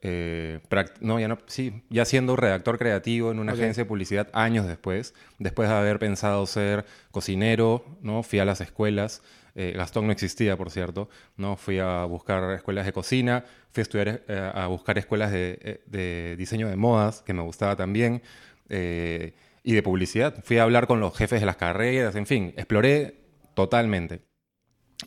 eh, 0.06 0.60
no, 1.00 1.18
ya 1.18 1.28
no, 1.28 1.38
sí, 1.46 1.82
ya 1.88 2.04
siendo 2.04 2.36
redactor 2.36 2.78
creativo 2.78 3.30
en 3.30 3.38
una 3.38 3.52
Ok. 3.52 3.58
agencia 3.58 3.84
de 3.84 3.88
publicidad 3.88 4.28
años 4.34 4.66
después, 4.66 5.14
después 5.38 5.70
de 5.70 5.74
haber 5.74 5.98
pensado 5.98 6.44
ser 6.46 6.84
cocinero, 7.10 7.86
¿no? 8.02 8.22
Fui 8.22 8.38
a 8.38 8.44
las 8.44 8.60
escuelas, 8.60 9.22
eh, 9.54 9.72
Gastón 9.74 10.04
no 10.06 10.12
existía, 10.12 10.58
por 10.58 10.70
cierto, 10.70 11.08
¿no? 11.38 11.56
Fui 11.56 11.78
a 11.78 12.04
buscar 12.04 12.52
escuelas 12.52 12.84
de 12.84 12.92
cocina, 12.92 13.44
fui 13.72 13.80
a 13.80 13.82
estudiar, 13.82 14.22
eh, 14.28 14.50
a 14.54 14.66
buscar 14.66 14.98
escuelas 14.98 15.32
de, 15.32 15.58
eh, 15.62 15.80
de 15.86 16.36
diseño 16.36 16.68
de 16.68 16.76
modas, 16.76 17.22
que 17.22 17.32
me 17.32 17.40
gustaba 17.40 17.74
también, 17.74 18.20
eh, 18.68 19.32
y 19.62 19.72
de 19.72 19.82
publicidad. 19.82 20.44
Fui 20.44 20.58
a 20.58 20.64
hablar 20.64 20.86
con 20.86 21.00
los 21.00 21.16
jefes 21.16 21.40
de 21.40 21.46
las 21.46 21.56
carreras, 21.56 22.14
en 22.14 22.26
fin, 22.26 22.52
exploré 22.58 23.22
totalmente. 23.54 24.20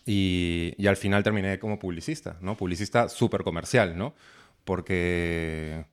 Y, 0.07 0.73
y 0.77 0.87
al 0.87 0.97
final 0.97 1.23
terminé 1.23 1.59
como 1.59 1.77
publicista, 1.77 2.37
¿no? 2.41 2.57
Publicista 2.57 3.09
súper 3.09 3.43
comercial, 3.43 3.95
¿no? 3.95 4.15
Porque, 4.67 5.85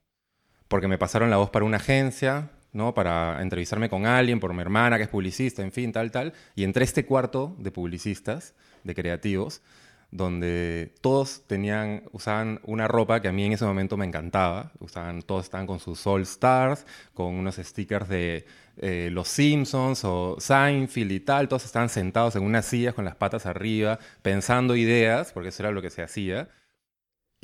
porque 0.67 0.89
me 0.89 0.99
pasaron 0.99 1.31
la 1.31 1.37
voz 1.37 1.51
para 1.51 1.65
una 1.65 1.77
agencia, 1.77 2.51
¿no? 2.73 2.93
Para 2.93 3.41
entrevistarme 3.41 3.89
con 3.89 4.05
alguien, 4.05 4.41
por 4.41 4.53
mi 4.53 4.63
hermana 4.63 4.97
que 4.97 5.05
es 5.05 5.09
publicista, 5.09 5.63
en 5.63 5.71
fin, 5.71 5.93
tal, 5.93 6.11
tal. 6.11 6.33
Y 6.57 6.65
entré 6.65 6.83
a 6.83 6.85
este 6.85 7.07
cuarto 7.07 7.55
de 7.61 7.71
publicistas, 7.71 8.53
de 8.83 8.97
creativos, 8.97 9.63
donde 10.11 10.93
todos 11.01 11.45
tenían, 11.47 12.03
usaban 12.11 12.61
una 12.65 12.89
ropa 12.89 13.21
que 13.23 13.29
a 13.29 13.33
mí 13.33 13.45
en 13.45 13.53
ese 13.53 13.65
momento 13.65 13.97
me 13.97 14.07
encantaba. 14.07 14.73
Usaban, 14.81 15.23
todos 15.23 15.45
estaban 15.45 15.69
con 15.69 15.79
sus 15.79 16.05
All 16.09 16.23
Stars, 16.23 16.85
con 17.15 17.35
unos 17.35 17.55
stickers 17.55 18.09
de 18.09 18.45
eh, 18.79 19.09
Los 19.13 19.29
Simpsons 19.29 20.05
o 20.05 20.35
Seinfeld 20.41 21.13
y 21.13 21.21
tal. 21.21 21.47
Todos 21.47 21.65
estaban 21.65 21.91
sentados 21.91 22.35
en 22.35 22.43
unas 22.43 22.67
sillas 22.67 22.93
con 22.95 23.05
las 23.05 23.15
patas 23.15 23.47
arriba, 23.47 24.01
pensando 24.21 24.75
ideas, 24.75 25.31
porque 25.33 25.51
eso 25.51 25.63
era 25.63 25.71
lo 25.71 25.81
que 25.81 25.91
se 25.91 26.03
hacía. 26.03 26.49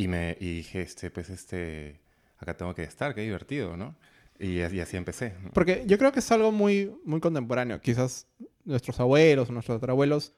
Y, 0.01 0.09
me, 0.09 0.35
y 0.41 0.55
dije, 0.55 0.81
este, 0.81 1.11
pues 1.11 1.29
este, 1.29 2.01
acá 2.39 2.57
tengo 2.57 2.75
que 2.75 2.85
estar, 2.85 3.15
qué 3.15 3.21
divertido, 3.21 3.77
¿no? 3.77 3.95
Y, 4.39 4.63
y 4.63 4.81
así 4.81 4.97
empecé. 4.97 5.35
Porque 5.53 5.85
yo 5.87 5.99
creo 5.99 6.11
que 6.11 6.21
es 6.21 6.33
algo 6.33 6.53
muy, 6.53 6.91
muy 7.05 7.21
contemporáneo. 7.21 7.83
Quizás 7.83 8.27
nuestros 8.65 8.99
abuelos 8.99 9.51
nuestros 9.51 9.77
tatarabuelos 9.77 10.33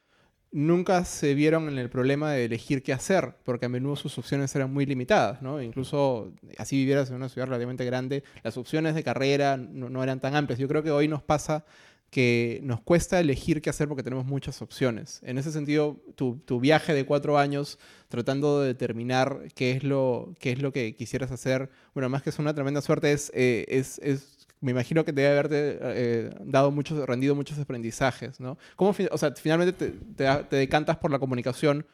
nunca 0.51 1.05
se 1.05 1.35
vieron 1.35 1.69
en 1.69 1.79
el 1.79 1.91
problema 1.91 2.33
de 2.33 2.47
elegir 2.47 2.83
qué 2.83 2.93
hacer, 2.93 3.37
porque 3.45 3.67
a 3.67 3.69
menudo 3.69 3.95
sus 3.95 4.19
opciones 4.19 4.53
eran 4.57 4.73
muy 4.73 4.85
limitadas, 4.85 5.43
¿no? 5.43 5.63
Incluso 5.63 6.33
así 6.59 6.75
vivieras 6.75 7.11
en 7.11 7.15
una 7.17 7.29
ciudad 7.29 7.47
relativamente 7.47 7.85
grande, 7.85 8.25
las 8.43 8.57
opciones 8.57 8.97
de 8.97 9.05
carrera 9.05 9.57
no, 9.57 9.89
no 9.89 10.03
eran 10.03 10.19
tan 10.19 10.35
amplias. 10.35 10.59
Yo 10.59 10.67
creo 10.67 10.83
que 10.83 10.91
hoy 10.91 11.07
nos 11.07 11.23
pasa 11.23 11.65
que 12.13 12.61
nos 12.63 12.83
cuesta 12.83 13.19
elegir 13.21 13.63
qué 13.63 13.71
hacer 13.71 13.89
porque 13.89 14.03
tenemos 14.03 14.27
muchas 14.27 14.61
opciones. 14.61 15.21
En 15.25 15.39
ese 15.39 15.51
sentido, 15.51 15.97
tu, 16.15 16.61
viaje 16.61 16.93
de 16.93 17.07
cuatro 17.07 17.39
años 17.39 17.79
tratando 18.09 18.61
de 18.61 18.67
determinar 18.67 19.49
qué 19.55 19.71
es 19.71 19.83
lo, 19.83 20.35
qué 20.39 20.53
es 20.53 20.61
lo 20.61 20.73
que 20.73 20.95
quisieras 20.95 21.33
hacer, 21.33 21.71
bueno, 21.95 22.11
más 22.11 22.23
que 22.23 22.29
es 22.29 22.39
una 22.39 22.53
tremenda 22.53 22.83
suerte, 22.83 23.13
es, 23.13 23.33
eh, 23.35 23.65
es, 23.67 23.99
es 24.01 24.47
me 24.61 24.73
imagino 24.73 25.07
que 25.07 25.13
debe 25.13 25.29
haberte 25.29 25.79
eh, 25.81 26.31
dado 26.45 26.71
muchos, 26.71 27.03
rendido 27.07 27.35
muchos 27.35 27.59
aprendizajes, 27.59 28.41
¿no? 28.41 28.59
¿Cómo, 28.77 28.95
o 29.11 29.19
sea, 29.19 29.33
finalmente 29.35 29.73
te, 30.15 30.57
decantas 30.57 30.99
por 30.99 31.11
la 31.11 31.19
comunicación 31.19 31.87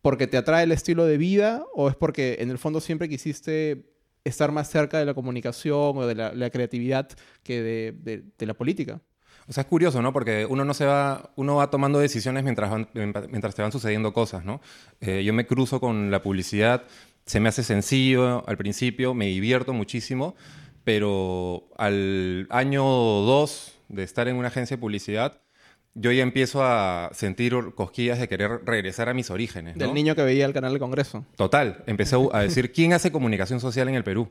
porque 0.00 0.26
te 0.26 0.38
atrae 0.38 0.64
el 0.64 0.72
estilo 0.72 1.04
de 1.04 1.18
vida 1.18 1.66
o 1.74 1.90
es 1.90 1.96
porque 1.96 2.38
en 2.40 2.48
el 2.48 2.56
fondo 2.56 2.80
siempre 2.80 3.10
quisiste 3.10 3.84
estar 4.24 4.52
más 4.52 4.70
cerca 4.70 4.98
de 4.98 5.04
la 5.04 5.12
comunicación 5.12 5.98
o 5.98 6.06
de 6.06 6.14
la, 6.14 6.48
creatividad 6.48 7.10
que 7.42 7.62
de 7.62 8.46
la 8.46 8.54
política? 8.54 9.02
O 9.50 9.52
sea, 9.52 9.62
es 9.62 9.66
curioso, 9.66 10.00
¿no? 10.00 10.12
Porque 10.12 10.46
uno 10.48 10.64
no 10.64 10.72
se 10.74 10.86
va, 10.86 11.32
uno 11.34 11.56
va 11.56 11.70
tomando 11.70 11.98
decisiones 11.98 12.44
mientras, 12.44 12.70
van- 12.70 12.88
mientras 12.94 13.52
te 13.56 13.62
van 13.62 13.72
sucediendo 13.72 14.12
cosas, 14.12 14.44
¿no? 14.44 14.60
Eh, 15.00 15.24
yo 15.24 15.32
me 15.34 15.44
cruzo 15.44 15.80
con 15.80 16.12
la 16.12 16.22
publicidad, 16.22 16.84
se 17.26 17.40
me 17.40 17.48
hace 17.48 17.64
sencillo 17.64 18.48
al 18.48 18.56
principio, 18.56 19.12
me 19.12 19.26
divierto 19.26 19.72
muchísimo, 19.72 20.36
pero 20.84 21.68
al 21.78 22.46
año 22.50 22.82
dos 22.84 23.74
de 23.88 24.02
estar 24.04 24.28
en 24.28 24.36
una 24.36 24.48
agencia 24.48 24.76
de 24.76 24.80
publicidad, 24.80 25.40
yo 25.94 26.12
ya 26.12 26.22
empiezo 26.22 26.62
a 26.64 27.10
sentir 27.12 27.52
cosquillas 27.74 28.20
de 28.20 28.28
querer 28.28 28.60
regresar 28.64 29.08
a 29.08 29.14
mis 29.14 29.30
orígenes, 29.30 29.76
¿no? 29.76 29.84
Del 29.84 29.92
niño 29.94 30.14
que 30.14 30.22
veía 30.22 30.46
el 30.46 30.52
canal 30.52 30.70
del 30.72 30.78
Congreso. 30.80 31.26
Total, 31.36 31.82
empecé 31.86 32.16
a 32.32 32.40
decir, 32.40 32.70
¿quién 32.74 32.92
hace 32.92 33.10
comunicación 33.10 33.58
social 33.60 33.88
en 33.88 33.96
el 33.96 34.04
Perú? 34.04 34.30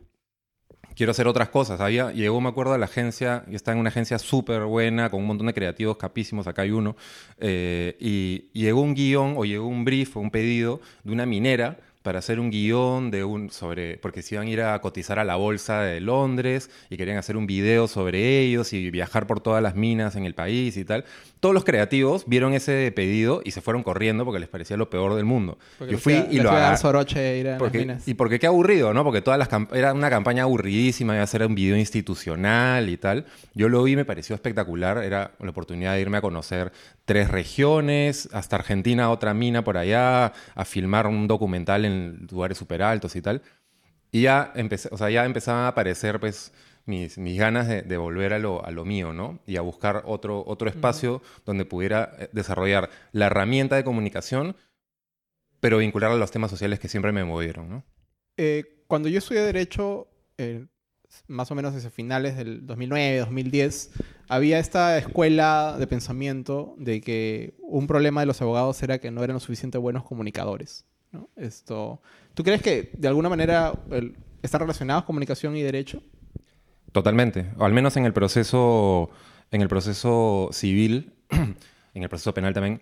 Quiero 1.00 1.12
hacer 1.12 1.30
otras 1.30 1.48
cosas. 1.48 1.80
Había, 1.80 2.12
llegó, 2.12 2.42
me 2.42 2.50
acuerdo, 2.50 2.74
a 2.74 2.78
la 2.78 2.84
agencia, 2.84 3.46
y 3.50 3.56
estaba 3.56 3.74
en 3.74 3.80
una 3.80 3.88
agencia 3.88 4.20
súper 4.20 4.66
buena, 4.66 5.10
con 5.10 5.22
un 5.22 5.28
montón 5.28 5.48
de 5.48 5.54
creativos 5.54 5.96
capísimos, 5.96 6.46
acá 6.46 6.64
hay 6.64 6.72
uno, 6.72 6.98
eh, 7.38 7.96
y 8.02 8.50
llegó 8.52 8.82
un 8.82 8.94
guion, 8.96 9.36
o 9.38 9.46
llegó 9.46 9.66
un 9.66 9.86
brief, 9.86 10.18
o 10.18 10.20
un 10.20 10.30
pedido 10.30 10.82
de 11.06 11.14
una 11.14 11.26
minera 11.26 11.78
para 12.02 12.20
hacer 12.20 12.38
un 12.38 12.50
guion 12.50 13.12
de 13.12 13.24
un, 13.24 13.50
sobre, 13.50 13.98
porque 13.98 14.22
se 14.22 14.36
iban 14.36 14.48
a 14.48 14.50
ir 14.50 14.62
a 14.62 14.82
cotizar 14.82 15.20
a 15.20 15.24
la 15.24 15.38
bolsa 15.38 15.84
de 15.84 16.02
Londres 16.02 16.70
y 16.90 16.98
querían 16.98 17.18
hacer 17.18 17.38
un 17.38 17.48
video 17.48 17.88
sobre 17.88 18.40
ellos 18.40 18.74
y 18.74 18.92
viajar 18.92 19.26
por 19.26 19.40
todas 19.40 19.64
las 19.64 19.76
minas 19.76 20.18
en 20.18 20.26
el 20.26 20.34
país 20.34 20.76
y 20.76 20.84
tal. 20.84 21.06
Todos 21.40 21.56
los 21.56 21.64
creativos 21.64 22.26
vieron 22.28 22.54
ese 22.54 22.92
pedido 22.94 23.42
y 23.46 23.52
se 23.52 23.62
fueron 23.62 23.82
corriendo 23.82 24.26
porque 24.26 24.40
les 24.42 24.50
parecía 24.50 24.76
lo 24.76 24.90
peor 24.90 25.16
del 25.16 25.24
mundo. 25.24 25.58
Porque 25.78 25.94
Yo 25.94 25.98
fui 25.98 26.16
iba- 26.16 26.28
y 26.32 26.40
lo 26.42 26.50
a 26.52 26.58
agarré. 26.58 26.78
soroche 26.78 27.38
ir 27.38 27.48
a 27.48 27.52
las 27.52 27.60
Porque, 27.60 27.78
minas. 27.80 28.06
y 28.10 28.14
porque 28.14 28.40
qué 28.40 28.48
aburrido, 28.48 28.94
¿no? 28.94 29.06
Porque 29.06 29.22
todas 29.22 29.40
las 29.40 29.48
era 29.72 29.94
una 29.94 30.10
campaña 30.10 30.44
aburridísima, 30.44 31.14
iba 31.14 31.24
a 31.24 31.28
ser 31.28 31.46
un 31.46 31.56
video 31.56 31.78
institucional 31.78 32.90
y 32.90 32.98
tal. 32.98 33.26
Yo 33.54 33.70
lo 33.70 33.82
vi, 33.84 33.96
me 33.96 34.04
pareció 34.04 34.36
espectacular. 34.36 34.98
Era 35.04 35.32
la 35.40 35.50
oportunidad 35.50 35.94
de 35.94 36.02
irme 36.02 36.18
a 36.18 36.22
conocer 36.22 36.74
tres 37.06 37.30
regiones, 37.32 38.28
hasta 38.34 38.58
Argentina, 38.58 39.10
otra 39.10 39.34
mina 39.34 39.64
por 39.64 39.78
allá, 39.78 40.34
a 40.56 40.66
filmar 40.66 41.08
un 41.08 41.28
documental 41.28 41.86
en 41.86 42.28
lugares 42.32 42.58
súper 42.58 42.82
altos 42.84 43.16
y 43.16 43.22
tal. 43.22 43.42
Y 44.12 44.24
ya, 44.24 44.52
empecé, 44.56 44.90
o 44.92 44.98
sea, 44.98 45.10
ya 45.10 45.24
empezaban 45.26 45.66
a 45.66 45.68
aparecer, 45.70 46.20
pues, 46.20 46.52
mis, 46.86 47.18
mis 47.18 47.38
ganas 47.38 47.68
de, 47.68 47.82
de 47.82 47.98
volver 47.98 48.34
a 48.34 48.40
lo, 48.40 48.66
a 48.66 48.72
lo 48.72 48.86
mío, 48.86 49.14
¿no? 49.14 49.40
Y 49.46 49.58
a 49.58 49.62
buscar 49.62 50.04
otro, 50.06 50.44
otro 50.48 50.70
espacio 50.70 51.22
donde 51.46 51.66
pudiera 51.66 52.12
eh, 52.20 52.30
desarrollar 52.32 52.90
la 53.12 53.28
herramienta 53.28 53.76
de 53.76 53.84
comunicación, 53.84 54.56
pero 55.60 55.78
vincularla 55.80 56.16
a 56.16 56.20
los 56.20 56.32
temas 56.32 56.52
sociales 56.52 56.80
que 56.80 56.88
siempre 56.88 57.12
me 57.12 57.24
movieron, 57.24 57.70
¿no? 57.70 57.84
Eh, 58.38 58.84
cuando 58.88 59.10
yo 59.10 59.18
estudié 59.20 59.42
Derecho, 59.42 60.08
eh, 60.38 60.66
más 61.28 61.52
o 61.52 61.56
menos 61.56 61.74
desde 61.74 61.90
finales 61.90 62.38
del 62.38 62.66
2009, 62.66 63.18
2010, 63.20 63.92
había 64.30 64.60
esta 64.60 64.98
escuela 64.98 65.76
de 65.78 65.88
pensamiento 65.88 66.76
de 66.78 67.02
que 67.02 67.56
un 67.62 67.88
problema 67.88 68.22
de 68.22 68.28
los 68.28 68.42
abogados 68.42 68.82
era 68.84 69.00
que 69.00 69.12
no 69.12 69.24
eran 69.24 69.34
lo 69.36 69.40
suficientemente 69.40 69.78
buenos 69.80 70.04
comunicadores. 70.04 70.86
¿no? 71.12 71.30
Esto, 71.36 72.02
¿Tú 72.36 72.44
crees 72.44 72.62
que 72.62 72.92
de 72.98 73.08
alguna 73.08 73.28
manera 73.28 73.74
el- 73.92 74.16
están 74.42 74.62
relacionados 74.62 75.04
comunicación 75.04 75.58
y 75.58 75.62
derecho? 75.62 76.02
Totalmente. 76.92 77.52
O 77.58 77.66
al 77.66 77.74
menos 77.74 77.98
en 77.98 78.06
el 78.06 78.14
proceso, 78.14 79.10
en 79.52 79.62
el 79.62 79.68
proceso 79.68 80.50
civil, 80.52 81.14
en 81.30 82.04
el 82.04 82.10
proceso 82.10 82.34
penal 82.34 82.54
también. 82.54 82.82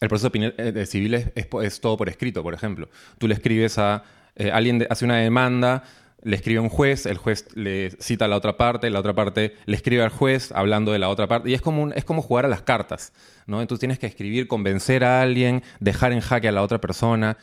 El 0.00 0.08
proceso 0.08 0.30
eh, 0.34 0.86
civil 0.86 1.14
es, 1.14 1.30
es 1.34 1.80
todo 1.80 1.96
por 1.96 2.08
escrito, 2.08 2.42
por 2.42 2.54
ejemplo. 2.54 2.88
Tú 3.18 3.28
le 3.28 3.34
escribes 3.34 3.78
a 3.78 4.02
eh, 4.36 4.50
alguien, 4.50 4.78
de- 4.80 4.86
hace 4.90 5.04
una 5.04 5.16
demanda, 5.18 5.84
le 6.22 6.36
escribe 6.36 6.58
a 6.58 6.62
un 6.62 6.68
juez, 6.68 7.06
el 7.06 7.18
juez 7.18 7.46
le 7.54 7.90
cita 8.00 8.24
a 8.24 8.28
la 8.28 8.36
otra 8.36 8.56
parte, 8.56 8.90
la 8.90 9.00
otra 9.00 9.14
parte 9.14 9.54
le 9.66 9.76
escribe 9.76 10.02
al 10.02 10.10
juez 10.10 10.50
hablando 10.52 10.92
de 10.92 10.98
la 10.98 11.08
otra 11.08 11.28
parte. 11.28 11.50
Y 11.50 11.54
es 11.54 11.60
como, 11.62 11.82
un- 11.82 11.92
es 11.94 12.04
como 12.04 12.22
jugar 12.22 12.44
a 12.46 12.48
las 12.48 12.62
cartas, 12.62 13.12
¿no? 13.46 13.60
Entonces 13.60 13.80
tienes 13.80 13.98
que 13.98 14.06
escribir, 14.06 14.48
convencer 14.48 15.04
a 15.04 15.20
alguien, 15.22 15.62
dejar 15.80 16.12
en 16.12 16.20
jaque 16.20 16.48
a 16.48 16.52
la 16.52 16.62
otra 16.62 16.80
persona 16.80 17.36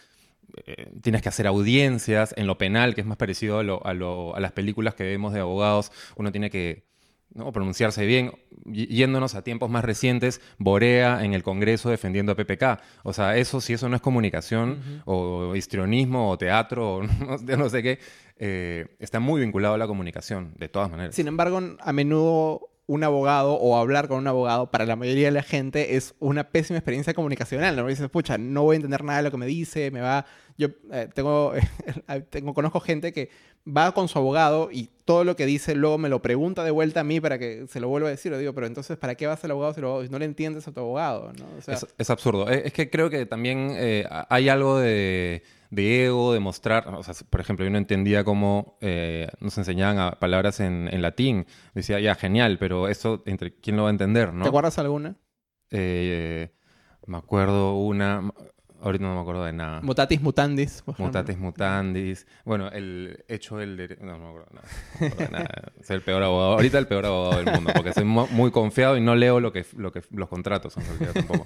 eh, 0.65 0.91
tienes 1.01 1.21
que 1.21 1.29
hacer 1.29 1.47
audiencias 1.47 2.33
en 2.37 2.47
lo 2.47 2.57
penal, 2.57 2.95
que 2.95 3.01
es 3.01 3.07
más 3.07 3.17
parecido 3.17 3.59
a, 3.59 3.63
lo- 3.63 3.85
a 3.85 3.93
lo- 3.93 4.35
a 4.35 4.39
las 4.39 4.51
películas 4.51 4.95
que 4.95 5.03
vemos 5.03 5.33
de 5.33 5.39
abogados. 5.39 5.91
Uno 6.15 6.31
tiene 6.31 6.49
que 6.49 6.83
¿no? 7.33 7.51
pronunciarse 7.51 8.05
bien. 8.05 8.31
Yéndonos 8.65 9.35
a 9.35 9.43
tiempos 9.43 9.69
más 9.69 9.85
recientes, 9.85 10.41
Borea 10.57 11.23
en 11.23 11.33
el 11.33 11.43
Congreso 11.43 11.89
defendiendo 11.89 12.31
a 12.31 12.35
PPK. 12.35 12.81
O 13.03 13.13
sea, 13.13 13.37
eso, 13.37 13.61
si 13.61 13.73
eso 13.73 13.87
no 13.89 13.95
es 13.95 14.01
comunicación, 14.01 15.01
o 15.05 15.55
histrionismo, 15.55 16.29
o 16.31 16.37
teatro, 16.37 16.95
o 16.97 17.03
no, 17.03 17.43
yo 17.45 17.57
no 17.57 17.69
sé 17.69 17.83
qué, 17.83 17.99
eh, 18.37 18.95
está 18.99 19.19
muy 19.19 19.41
vinculado 19.41 19.75
a 19.75 19.77
la 19.77 19.87
comunicación, 19.87 20.53
de 20.57 20.69
todas 20.69 20.89
maneras. 20.89 21.13
Sin 21.15 21.27
embargo, 21.27 21.59
a 21.79 21.93
menudo 21.93 22.68
un 22.89 23.03
abogado 23.03 23.53
o 23.53 23.77
hablar 23.77 24.07
con 24.07 24.17
un 24.17 24.25
abogado 24.27 24.71
para 24.71 24.83
la 24.87 24.95
mayoría 24.95 25.25
de 25.27 25.31
la 25.31 25.43
gente 25.43 25.95
es 25.95 26.15
una 26.17 26.49
pésima 26.49 26.79
experiencia 26.79 27.13
comunicacional. 27.13 27.75
¿no? 27.75 27.85
Dices, 27.85 28.09
pucha, 28.09 28.39
no 28.39 28.63
voy 28.63 28.73
a 28.73 28.77
entender 28.77 29.03
nada 29.03 29.19
de 29.19 29.23
lo 29.25 29.31
que 29.31 29.37
me 29.37 29.45
dice, 29.45 29.91
me 29.91 30.01
va... 30.01 30.25
Yo 30.57 30.69
eh, 30.91 31.07
tengo, 31.13 31.53
tengo, 32.31 32.55
conozco 32.55 32.79
gente 32.79 33.13
que 33.13 33.29
va 33.67 33.91
con 33.91 34.07
su 34.07 34.17
abogado 34.17 34.69
y 34.71 34.89
todo 35.05 35.23
lo 35.23 35.35
que 35.35 35.45
dice 35.45 35.75
luego 35.75 35.99
me 35.99 36.09
lo 36.09 36.23
pregunta 36.23 36.63
de 36.63 36.71
vuelta 36.71 37.01
a 37.01 37.03
mí 37.03 37.21
para 37.21 37.37
que 37.37 37.67
se 37.69 37.79
lo 37.79 37.89
vuelva 37.89 38.07
a 38.07 38.11
decir. 38.11 38.31
Le 38.31 38.39
digo, 38.39 38.53
pero 38.53 38.65
entonces, 38.65 38.97
¿para 38.97 39.13
qué 39.13 39.27
vas 39.27 39.43
al 39.43 39.51
abogado 39.51 39.75
si, 39.75 39.81
lo- 39.81 40.03
no 40.09 40.17
le 40.17 40.25
entiendes 40.25 40.67
a 40.67 40.71
tu 40.71 40.79
abogado? 40.79 41.31
Es, 41.99 42.09
absurdo. 42.09 42.49
Es, 42.49 42.65
es 42.65 42.73
que 42.73 42.89
creo 42.89 43.11
que 43.11 43.27
también 43.27 43.69
eh, 43.75 44.03
hay 44.29 44.49
algo 44.49 44.79
de, 44.79 45.43
de 45.69 46.05
ego, 46.05 46.33
de 46.33 46.39
mostrar. 46.39 46.87
O 46.89 47.03
sea, 47.03 47.13
por 47.29 47.41
ejemplo, 47.41 47.65
yo 47.65 47.71
no 47.71 47.77
entendía 47.77 48.23
cómo 48.23 48.77
eh, 48.81 49.27
nos 49.39 49.57
enseñaban 49.57 49.99
a 49.99 50.11
palabras 50.19 50.59
en, 50.59 50.89
en 50.91 51.01
latín. 51.01 51.45
Decía, 51.73 51.99
ya, 51.99 52.15
genial, 52.15 52.57
pero 52.59 52.87
eso, 52.87 53.21
entre 53.25 53.53
¿quién 53.55 53.77
lo 53.77 53.83
va 53.83 53.89
a 53.89 53.91
entender? 53.91 54.33
¿no? 54.33 54.43
¿Te 54.43 54.49
acuerdas 54.49 54.77
alguna? 54.79 55.15
Eh, 55.71 56.49
me 57.05 57.17
acuerdo 57.17 57.75
una. 57.77 58.31
Ahorita 58.81 59.03
no 59.03 59.13
me 59.15 59.19
acuerdo 59.21 59.43
de 59.43 59.51
nada. 59.51 59.81
Mutatis 59.81 60.21
mutandis. 60.21 60.81
por. 60.83 60.97
Mutatis 60.99 61.37
mutandis. 61.37 62.25
Bueno, 62.45 62.69
el 62.69 63.25
hecho 63.27 63.59
el 63.59 63.75
derecho. 63.75 64.05
No, 64.05 64.13
no 64.17 64.19
me 64.19 64.27
acuerdo 64.29 64.47
nada. 64.53 64.67
No 64.93 64.99
me 65.01 65.07
acuerdo 65.07 65.25
de 65.25 65.31
nada. 65.43 65.71
Soy 65.83 65.95
el 65.97 66.01
peor 66.01 66.23
abogado. 66.23 66.51
Ahorita 66.53 66.77
el 66.79 66.87
peor 66.87 67.05
abogado 67.05 67.43
del 67.43 67.53
mundo. 67.55 67.71
Porque 67.75 67.91
soy 67.93 68.05
mu- 68.05 68.27
muy 68.31 68.51
confiado 68.51 68.95
y 68.95 69.01
no 69.01 69.15
leo 69.15 69.41
lo 69.41 69.51
que, 69.51 69.65
lo 69.75 69.91
que, 69.91 70.01
los 70.11 70.29
contratos 70.29 70.77
en 70.77 70.85
realidad 70.85 71.13
tampoco. 71.13 71.45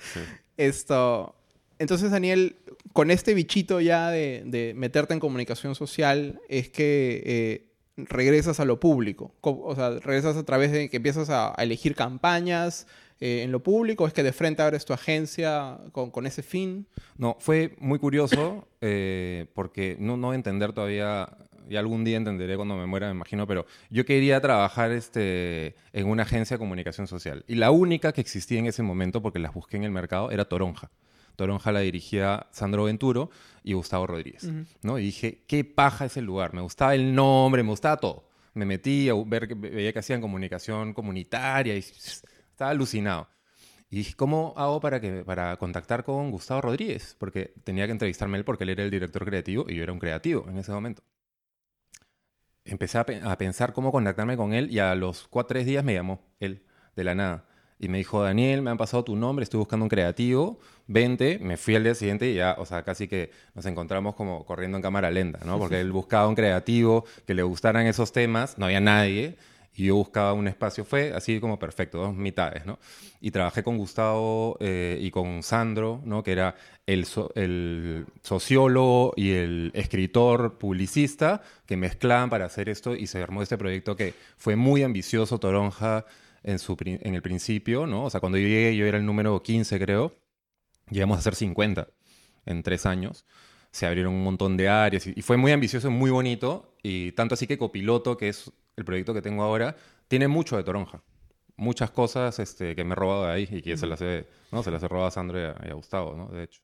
Sí. 0.00 0.20
Esto. 0.56 1.36
Entonces, 1.78 2.10
Daniel, 2.10 2.56
con 2.92 3.10
este 3.10 3.34
bichito 3.34 3.80
ya 3.80 4.10
de, 4.10 4.72
meterte 4.76 5.14
en 5.14 5.20
comunicación 5.20 5.74
social, 5.74 6.40
es 6.48 6.68
que 6.68 7.22
eh, 7.24 7.66
regresas 7.96 8.60
a 8.60 8.64
lo 8.64 8.80
público. 8.80 9.34
Co- 9.40 9.62
O 9.64 9.74
sea, 9.74 9.90
regresas 10.00 10.36
a 10.36 10.44
través 10.44 10.72
de 10.72 10.88
que 10.90 10.96
empiezas 10.98 11.30
a, 11.30 11.52
a 11.58 11.62
elegir 11.62 11.94
campañas 11.94 12.86
eh, 13.20 13.42
en 13.44 13.52
lo 13.52 13.62
público. 13.62 14.06
Es 14.06 14.12
que 14.12 14.22
de 14.22 14.32
frente 14.32 14.62
abres 14.62 14.84
tu 14.84 14.92
agencia 14.92 15.78
con, 15.92 16.10
con 16.10 16.26
ese 16.26 16.42
fin. 16.42 16.86
No, 17.16 17.36
fue 17.40 17.74
muy 17.78 17.98
curioso 17.98 18.66
eh, 18.80 19.46
porque 19.54 19.96
no, 19.98 20.16
no 20.16 20.34
entender 20.34 20.72
todavía, 20.72 21.28
y 21.70 21.76
algún 21.76 22.02
día 22.04 22.16
entenderé 22.16 22.56
cuando 22.56 22.76
me 22.76 22.86
muera, 22.86 23.06
me 23.06 23.14
imagino, 23.14 23.46
pero 23.46 23.64
yo 23.90 24.04
quería 24.04 24.40
trabajar 24.40 24.90
este, 24.90 25.76
en 25.92 26.08
una 26.08 26.24
agencia 26.24 26.56
de 26.56 26.58
comunicación 26.58 27.06
social. 27.06 27.44
Y 27.46 27.54
la 27.54 27.70
única 27.70 28.12
que 28.12 28.20
existía 28.20 28.58
en 28.58 28.66
ese 28.66 28.82
momento, 28.82 29.22
porque 29.22 29.38
las 29.38 29.54
busqué 29.54 29.76
en 29.76 29.84
el 29.84 29.92
mercado, 29.92 30.30
era 30.30 30.44
Toronja. 30.46 30.90
Toronja 31.36 31.72
la 31.72 31.80
dirigía 31.80 32.46
Sandro 32.50 32.84
Venturo 32.84 33.30
y 33.62 33.72
Gustavo 33.74 34.06
Rodríguez. 34.06 34.44
¿no? 34.82 34.98
Y 34.98 35.02
dije, 35.04 35.44
qué 35.46 35.64
paja 35.64 36.04
ese 36.06 36.22
lugar. 36.22 36.54
Me 36.54 36.60
gustaba 36.60 36.94
el 36.94 37.14
nombre, 37.14 37.62
me 37.62 37.70
gustaba 37.70 37.96
todo. 37.98 38.28
Me 38.54 38.64
metí 38.66 39.08
a 39.08 39.14
ver 39.14 39.48
que 39.48 39.54
veía 39.54 39.92
que 39.92 39.98
hacían 40.00 40.20
comunicación 40.20 40.92
comunitaria 40.92 41.74
y 41.74 41.78
estaba 41.78 42.70
alucinado. 42.70 43.28
Y 43.88 43.96
dije, 43.96 44.14
¿cómo 44.14 44.54
hago 44.56 44.80
para, 44.80 45.00
que, 45.00 45.22
para 45.24 45.56
contactar 45.58 46.02
con 46.04 46.30
Gustavo 46.30 46.62
Rodríguez? 46.62 47.14
Porque 47.18 47.52
tenía 47.64 47.86
que 47.86 47.92
entrevistarme 47.92 48.38
él 48.38 48.44
porque 48.44 48.64
él 48.64 48.70
era 48.70 48.82
el 48.84 48.90
director 48.90 49.24
creativo 49.24 49.66
y 49.68 49.74
yo 49.76 49.82
era 49.82 49.92
un 49.92 49.98
creativo 49.98 50.46
en 50.48 50.58
ese 50.58 50.72
momento. 50.72 51.02
Empecé 52.64 52.98
a, 52.98 53.04
pe- 53.06 53.20
a 53.22 53.36
pensar 53.38 53.72
cómo 53.72 53.90
contactarme 53.90 54.36
con 54.36 54.52
él 54.52 54.70
y 54.70 54.78
a 54.78 54.94
los 54.94 55.26
cuatro, 55.28 55.48
tres 55.48 55.66
días 55.66 55.82
me 55.84 55.94
llamó 55.94 56.22
él, 56.38 56.64
de 56.94 57.04
la 57.04 57.14
nada. 57.14 57.44
Y 57.82 57.88
me 57.88 57.98
dijo, 57.98 58.22
Daniel, 58.22 58.62
me 58.62 58.70
han 58.70 58.78
pasado 58.78 59.02
tu 59.04 59.16
nombre, 59.16 59.42
estoy 59.42 59.58
buscando 59.58 59.84
un 59.84 59.88
creativo, 59.90 60.58
vente. 60.86 61.38
Me 61.42 61.56
fui 61.56 61.74
al 61.74 61.82
día 61.82 61.94
siguiente 61.96 62.30
y 62.30 62.34
ya, 62.36 62.54
o 62.58 62.64
sea, 62.64 62.84
casi 62.84 63.08
que 63.08 63.30
nos 63.54 63.66
encontramos 63.66 64.14
como 64.14 64.46
corriendo 64.46 64.78
en 64.78 64.82
cámara 64.82 65.10
lenta, 65.10 65.40
¿no? 65.44 65.58
Porque 65.58 65.80
él 65.80 65.90
buscaba 65.90 66.28
un 66.28 66.36
creativo 66.36 67.04
que 67.26 67.34
le 67.34 67.42
gustaran 67.42 67.86
esos 67.88 68.12
temas, 68.12 68.56
no 68.56 68.66
había 68.66 68.80
nadie. 68.80 69.36
Y 69.74 69.86
yo 69.86 69.96
buscaba 69.96 70.34
un 70.34 70.46
espacio, 70.48 70.84
fue 70.84 71.12
así 71.14 71.40
como 71.40 71.58
perfecto, 71.58 71.98
dos 71.98 72.14
mitades, 72.14 72.66
¿no? 72.66 72.78
Y 73.22 73.30
trabajé 73.30 73.62
con 73.62 73.78
Gustavo 73.78 74.58
eh, 74.60 74.98
y 75.00 75.10
con 75.10 75.42
Sandro, 75.42 76.02
¿no? 76.04 76.22
Que 76.22 76.32
era 76.32 76.54
el, 76.86 77.04
so- 77.06 77.32
el 77.34 78.04
sociólogo 78.22 79.14
y 79.16 79.32
el 79.32 79.70
escritor 79.74 80.58
publicista 80.58 81.40
que 81.66 81.76
mezclaban 81.76 82.28
para 82.30 82.44
hacer 82.44 82.68
esto 82.68 82.94
y 82.94 83.06
se 83.06 83.22
armó 83.22 83.42
este 83.42 83.56
proyecto 83.58 83.96
que 83.96 84.14
fue 84.36 84.56
muy 84.56 84.82
ambicioso, 84.82 85.40
Toronja, 85.40 86.04
en, 86.44 86.58
su, 86.58 86.76
en 86.80 87.14
el 87.14 87.22
principio, 87.22 87.86
¿no? 87.86 88.04
O 88.04 88.10
sea, 88.10 88.20
cuando 88.20 88.38
yo 88.38 88.46
llegué, 88.46 88.76
yo 88.76 88.86
era 88.86 88.98
el 88.98 89.06
número 89.06 89.42
15, 89.42 89.78
creo. 89.78 90.16
Llegamos 90.90 91.18
a 91.18 91.22
ser 91.22 91.34
50 91.34 91.88
en 92.46 92.62
tres 92.62 92.86
años. 92.86 93.24
Se 93.70 93.86
abrieron 93.86 94.12
un 94.12 94.22
montón 94.22 94.56
de 94.56 94.68
áreas 94.68 95.06
y, 95.06 95.22
fue 95.22 95.36
muy 95.36 95.52
ambicioso 95.52 95.88
y 95.88 95.90
muy 95.90 96.10
bonito. 96.10 96.76
Y 96.82 97.12
tanto 97.12 97.34
así 97.34 97.46
que 97.46 97.58
Copiloto, 97.58 98.16
que 98.16 98.28
es 98.28 98.50
el 98.76 98.84
proyecto 98.84 99.14
que 99.14 99.22
tengo 99.22 99.42
ahora, 99.42 99.76
tiene 100.08 100.28
mucho 100.28 100.56
de 100.56 100.64
Toronja. 100.64 101.02
muchas 101.56 101.90
cosas 101.90 102.38
este, 102.38 102.74
que 102.74 102.84
me 102.84 102.92
he 102.92 102.96
robado 102.96 103.26
de 103.26 103.32
ahí 103.32 103.48
y 103.50 103.62
que 103.62 103.76
se 103.76 103.86
las 103.86 104.00
he, 104.02 104.26
se 104.62 104.70
las 104.70 104.82
he 104.82 104.88
robado 104.88 105.06
a 105.06 105.10
Sandro 105.10 105.40
y 105.40 105.70
a, 105.70 105.74
Gustavo, 105.74 106.14
¿no? 106.16 106.28
De 106.28 106.44
hecho. 106.44 106.60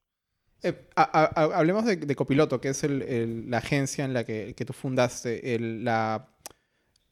Eh, 0.62 0.88
hablemos 0.96 1.84
de, 1.84 2.16
Copiloto, 2.16 2.60
que 2.60 2.70
es 2.70 2.82
la 2.82 3.58
agencia 3.58 4.04
en 4.04 4.12
la 4.12 4.24
que, 4.24 4.54
que 4.56 4.64
tú 4.64 4.72
fundaste. 4.72 5.56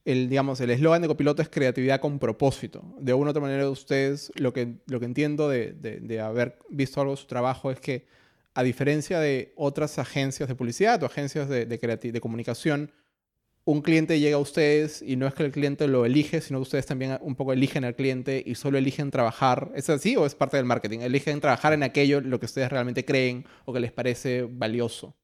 El, 0.07 0.29
digamos, 0.29 0.61
el 0.61 0.71
eslogan 0.71 1.03
de 1.03 1.09
Copiloto 1.09 1.43
es 1.43 1.49
creatividad 1.51 2.01
con 2.01 2.19
propósito. 2.19 2.83
De 2.99 3.13
una 3.13 3.27
u 3.27 3.31
otra 3.31 3.43
manera, 3.43 3.69
ustedes, 3.69 4.33
lo 4.37 4.53
que, 4.53 4.77
lo 4.87 5.01
que 5.01 5.07
entiendo 5.07 5.49
de, 5.49 5.73
de- 5.73 6.21
haber 6.21 6.59
visto 6.71 7.01
algo 7.01 7.13
de 7.13 7.17
su 7.19 7.27
trabajo 7.27 7.71
es 7.71 7.81
que, 7.81 8.07
a 8.55 8.63
diferencia 8.63 9.21
de 9.21 9.53
otras 9.57 9.99
agencias 9.99 10.49
de 10.49 10.55
publicidad 10.55 11.03
o 11.03 11.07
agencias 11.07 11.49
de, 11.49 11.67
de, 11.67 11.77
de 11.77 12.21
comunicación, 12.21 12.93
un 13.65 13.83
cliente 13.83 14.21
llega 14.21 14.37
a 14.37 14.39
ustedes 14.39 15.03
y 15.03 15.17
no 15.17 15.27
es 15.27 15.35
que 15.35 15.43
el 15.43 15.51
cliente 15.51 15.89
lo 15.89 16.07
elige, 16.07 16.41
sino 16.41 16.61
que 16.61 16.63
ustedes 16.63 16.87
también 16.87 17.19
un 17.21 17.35
poco 17.35 17.53
eligen 17.53 17.85
al 17.85 17.97
cliente 17.97 18.43
y 18.47 18.55
solo 18.55 18.79
eligen 18.79 19.11
trabajar. 19.11 19.73
¿Es 19.75 19.91
así 19.91 20.17
o 20.17 20.25
es 20.25 20.37
parte 20.37 20.57
del 20.57 20.67
marketing? 20.67 21.01
Eligen 21.01 21.41
trabajar 21.41 21.73
en 21.73 21.83
aquello, 21.83 22.21
lo 22.21 22.39
que 22.39 22.47
ustedes 22.47 22.71
realmente 22.71 23.05
creen 23.05 23.45
o 23.65 23.73
que 23.73 23.81
les 23.81 23.91
parece 23.91 24.47
valioso. 24.49 25.15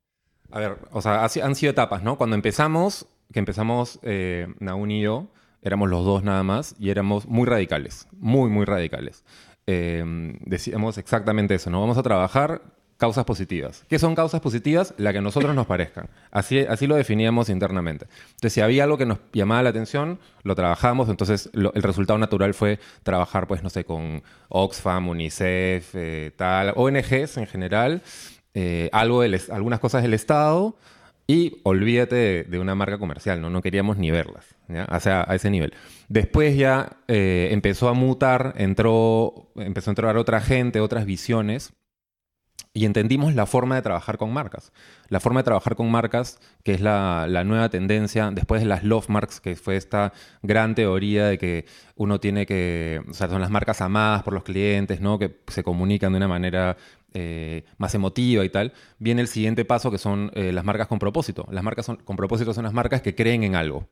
A 0.50 0.58
ver, 0.58 0.76
o 0.90 1.00
sea, 1.00 1.24
han 1.24 1.54
sido 1.54 1.70
etapas, 1.70 2.02
¿no? 2.02 2.18
Cuando 2.18 2.34
empezamos, 2.34 3.06
que 3.32 3.38
empezamos 3.38 3.98
eh, 4.02 4.48
Naun 4.60 4.90
y 4.90 5.02
yo, 5.02 5.28
éramos 5.62 5.88
los 5.90 6.04
dos 6.04 6.22
nada 6.24 6.42
más 6.42 6.74
y 6.78 6.90
éramos 6.90 7.26
muy 7.26 7.46
radicales, 7.46 8.08
muy, 8.18 8.50
muy 8.50 8.64
radicales. 8.64 9.24
Eh, 9.66 10.04
decíamos 10.44 10.98
exactamente 10.98 11.54
eso, 11.54 11.70
¿no? 11.70 11.80
Vamos 11.80 11.98
a 11.98 12.02
trabajar 12.02 12.62
causas 12.96 13.24
positivas. 13.24 13.84
¿Qué 13.88 13.98
son 13.98 14.14
causas 14.14 14.40
positivas? 14.40 14.94
La 14.96 15.10
que 15.12 15.18
a 15.18 15.22
nosotros 15.22 15.54
nos 15.56 15.66
parezcan. 15.66 16.08
Así, 16.30 16.60
así 16.60 16.86
lo 16.86 16.94
definíamos 16.94 17.48
internamente. 17.48 18.06
Entonces, 18.30 18.52
si 18.52 18.60
había 18.60 18.84
algo 18.84 18.96
que 18.96 19.06
nos 19.06 19.18
llamaba 19.32 19.62
la 19.64 19.70
atención, 19.70 20.20
lo 20.44 20.54
trabajamos. 20.54 21.08
Entonces, 21.08 21.50
lo- 21.52 21.72
el 21.74 21.82
resultado 21.82 22.18
natural 22.18 22.54
fue 22.54 22.78
trabajar, 23.02 23.48
pues, 23.48 23.62
no 23.64 23.70
sé, 23.70 23.84
con 23.84 24.22
Oxfam, 24.48 25.08
UNICEF, 25.08 25.94
eh, 25.94 26.32
tal, 26.36 26.74
ONGs 26.76 27.38
en 27.38 27.46
general, 27.48 28.02
eh, 28.54 28.88
algo 28.92 29.22
del 29.22 29.40
algunas 29.50 29.80
cosas 29.80 30.02
del 30.02 30.14
Estado 30.14 30.76
y 31.32 31.60
olvídate 31.62 32.44
de, 32.44 32.58
una 32.58 32.74
marca 32.74 32.98
comercial, 32.98 33.40
¿no? 33.40 33.48
No 33.48 33.62
queríamos 33.62 33.96
ni 33.96 34.10
verlas, 34.10 34.54
¿ya? 34.68 34.86
O 34.92 35.00
sea, 35.00 35.24
a 35.26 35.34
ese 35.34 35.48
nivel. 35.48 35.72
Después 36.10 36.58
ya 36.58 36.98
eh, 37.08 37.48
empezó 37.52 37.88
a 37.88 37.94
mutar, 37.94 38.52
entró, 38.58 39.50
empezó 39.56 39.88
a 39.88 39.92
entrar 39.92 40.18
otra 40.18 40.42
gente, 40.42 40.80
otras 40.80 41.06
visiones 41.06 41.72
y 42.74 42.84
entendimos 42.84 43.34
la 43.34 43.46
forma 43.46 43.76
de 43.76 43.82
trabajar 43.82 44.18
con 44.18 44.30
marcas. 44.30 44.72
La 45.08 45.20
forma 45.20 45.40
de 45.40 45.44
trabajar 45.44 45.74
con 45.74 45.90
marcas, 45.90 46.38
que 46.64 46.74
es 46.74 46.82
la, 46.82 47.26
la 47.26 47.44
nueva 47.44 47.70
tendencia, 47.70 48.30
después 48.30 48.60
de 48.60 48.66
las 48.66 48.84
love 48.84 49.08
marks, 49.08 49.40
que 49.40 49.56
fue 49.56 49.76
esta 49.76 50.12
gran 50.42 50.74
teoría 50.74 51.28
de 51.28 51.38
que 51.38 51.64
uno 51.96 52.20
tiene 52.20 52.44
que, 52.44 53.00
o 53.08 53.14
sea, 53.14 53.28
son 53.28 53.40
las 53.40 53.50
marcas 53.50 53.80
amadas 53.80 54.22
por 54.22 54.34
los 54.34 54.42
clientes, 54.42 55.00
¿no? 55.00 55.18
Que 55.18 55.40
se 55.46 55.62
comunican 55.62 56.12
de 56.12 56.18
una 56.18 56.28
manera 56.28 56.76
eh, 57.14 57.64
más 57.78 57.94
emotiva 57.94 58.44
y 58.44 58.48
tal. 58.48 58.72
Viene 58.98 59.20
el 59.22 59.28
siguiente 59.28 59.64
paso, 59.64 59.90
que 59.90 59.98
son 59.98 60.30
eh, 60.34 60.52
las 60.52 60.64
marcas 60.64 60.86
con 60.88 60.98
propósito. 60.98 61.46
Las 61.50 61.62
marcas 61.64 61.86
son- 61.86 61.96
con 61.96 62.16
propósito 62.16 62.52
son 62.54 62.64
las 62.64 62.72
marcas 62.72 63.02
que 63.02 63.14
creen 63.14 63.42
en 63.44 63.54
algo, 63.56 63.88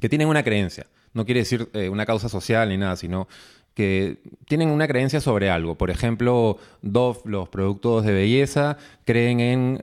que 0.00 0.08
tienen 0.08 0.28
una 0.28 0.42
creencia. 0.42 0.86
No 1.12 1.24
quiere 1.24 1.40
decir 1.40 1.68
eh, 1.72 1.88
una 1.88 2.06
causa 2.06 2.28
social 2.28 2.68
ni 2.68 2.76
nada, 2.76 2.96
sino 2.96 3.28
que 3.74 4.18
tienen 4.46 4.70
una 4.70 4.88
creencia 4.88 5.20
sobre 5.20 5.50
algo. 5.50 5.76
Por 5.76 5.90
ejemplo, 5.90 6.58
Dove, 6.82 7.20
los 7.24 7.48
productos 7.48 8.04
de 8.04 8.12
belleza, 8.12 8.76
creen 9.04 9.38
en 9.40 9.78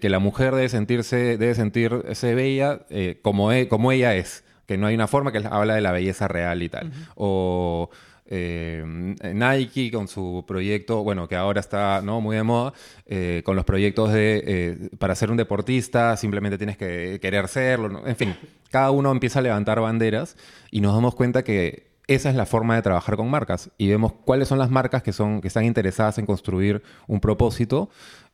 que 0.00 0.08
la 0.10 0.18
mujer 0.18 0.52
debe 0.54 0.68
sentirse, 0.68 1.38
debe 1.38 1.54
sentirse 1.54 2.34
bella 2.34 2.80
como, 3.22 3.52
e- 3.52 3.68
como 3.68 3.92
ella 3.92 4.16
es. 4.16 4.42
Que 4.66 4.76
no 4.76 4.88
hay 4.88 4.96
una 4.96 5.06
forma 5.06 5.30
que 5.30 5.38
habla 5.48 5.76
de 5.76 5.80
la 5.80 5.92
belleza 5.92 6.26
real 6.26 6.60
y 6.64 6.68
tal. 6.68 6.90
O 7.14 7.88
eh, 8.28 8.82
Nike 9.34 9.90
con 9.90 10.08
su 10.08 10.44
proyecto, 10.46 11.02
bueno, 11.02 11.28
que 11.28 11.36
ahora 11.36 11.60
está 11.60 12.00
¿no? 12.02 12.20
muy 12.20 12.36
de 12.36 12.42
moda, 12.42 12.72
eh, 13.06 13.42
con 13.44 13.56
los 13.56 13.64
proyectos 13.64 14.12
de, 14.12 14.42
eh, 14.46 14.88
para 14.98 15.14
ser 15.14 15.30
un 15.30 15.36
deportista 15.36 16.16
simplemente 16.16 16.58
tienes 16.58 16.76
que 16.76 17.18
querer 17.20 17.48
serlo, 17.48 18.06
en 18.06 18.16
fin, 18.16 18.36
cada 18.70 18.90
uno 18.90 19.10
empieza 19.12 19.38
a 19.38 19.42
levantar 19.42 19.80
banderas 19.80 20.36
y 20.70 20.80
nos 20.80 20.94
damos 20.94 21.14
cuenta 21.14 21.44
que 21.44 21.96
esa 22.06 22.30
es 22.30 22.36
la 22.36 22.46
forma 22.46 22.76
de 22.76 22.82
trabajar 22.82 23.16
con 23.16 23.28
marcas 23.28 23.70
y 23.78 23.88
vemos 23.88 24.12
cuáles 24.24 24.48
son 24.48 24.58
las 24.58 24.70
marcas 24.70 25.02
que, 25.02 25.12
son, 25.12 25.40
que 25.40 25.48
están 25.48 25.64
interesadas 25.64 26.18
en 26.18 26.26
construir 26.26 26.82
un 27.08 27.20
propósito 27.20 27.90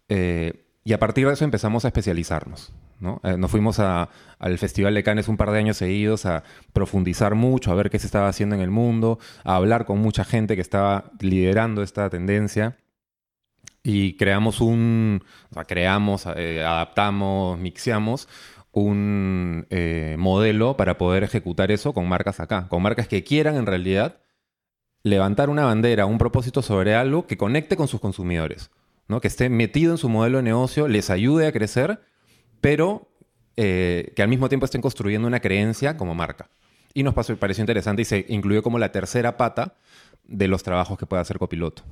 eh, 0.09 0.65
y 0.85 0.93
a 0.93 0.99
partir 0.99 1.27
de 1.27 1.33
eso 1.33 1.45
empezamos 1.45 1.85
a 1.85 1.89
especializarnos. 1.89 2.73
¿No? 3.03 3.21
Eh, 3.25 3.37
nos 3.37 3.51
fuimos 3.51 3.79
al 3.79 4.59
Festival 4.59 4.95
de 4.95 5.03
Cannes 5.03 5.29
un 5.29 5.37
par 5.37 5.51
de 5.51 5.59
años 5.59 5.77
seguidos 5.77 6.25
a 6.25 6.45
profundizar 6.73 7.35
mucho, 7.35 7.73
a 7.73 7.75
ver 7.75 7.91
qué 7.91 7.99
se 7.99 8.07
estaba 8.07 8.29
haciendo 8.29 8.55
en 8.55 8.63
el 8.63 8.71
mundo, 8.71 9.19
a 9.45 9.57
hablar 9.57 9.85
con 9.85 9.99
mucha 9.99 10.25
gente 10.25 10.55
que 10.55 10.63
estaba 10.63 11.11
liderando 11.21 11.83
esta 11.83 12.09
tendencia. 12.09 12.79
Y 13.85 14.17
creamos 14.17 14.61
un, 14.61 15.25
o 15.51 15.55
sea, 15.55 15.65
creamos, 15.65 16.27
eh, 16.37 16.65
adaptamos, 16.65 17.59
mixeamos 17.59 18.29
un 18.71 19.67
eh, 19.71 20.17
modelo 20.19 20.77
para 20.77 20.97
poder 20.97 21.25
ejecutar 21.25 21.71
eso 21.71 21.93
con 21.93 22.09
marcas 22.09 22.41
acá, 22.41 22.69
con 22.69 22.83
marcas 22.83 23.09
que 23.09 23.25
quieran 23.25 23.57
en 23.57 23.67
realidad 23.67 24.21
levantar 25.03 25.51
una 25.51 25.65
bandera, 25.65 26.07
un 26.07 26.19
propósito 26.19 26.63
sobre 26.63 26.95
algo 26.95 27.27
que 27.27 27.37
conecte 27.37 27.77
con 27.77 27.89
sus 27.89 28.01
consumidores, 28.01 28.71
¿no? 29.09 29.21
que 29.21 29.29
esté 29.29 29.49
metido 29.49 29.93
en 29.93 29.99
su 29.99 30.09
modelo 30.09 30.39
de 30.39 30.45
negocio, 30.45 30.89
les 30.89 31.11
ayude 31.11 31.47
a 31.47 31.53
crecer, 31.53 32.01
pero 32.63 33.09
eh, 33.57 34.13
que 34.17 34.23
al 34.23 34.29
mismo 34.29 34.49
tiempo 34.49 34.65
estén 34.65 34.81
construyendo 34.81 35.29
una 35.29 35.41
creencia 35.41 35.99
como 35.99 36.15
marca. 36.15 36.49
Y 36.95 37.03
nos 37.03 37.13
pasó, 37.13 37.37
pareció 37.37 37.63
interesante 37.63 38.03
y 38.03 38.05
se 38.07 38.25
incluyó 38.29 38.63
como 38.63 38.79
la 38.79 38.93
tercera 38.93 39.37
pata 39.37 39.77
de 40.25 40.49
los 40.49 40.63
trabajos 40.63 40.97
que 40.97 41.05
puede 41.05 41.21
hacer 41.21 41.39
copiloto. 41.39 41.83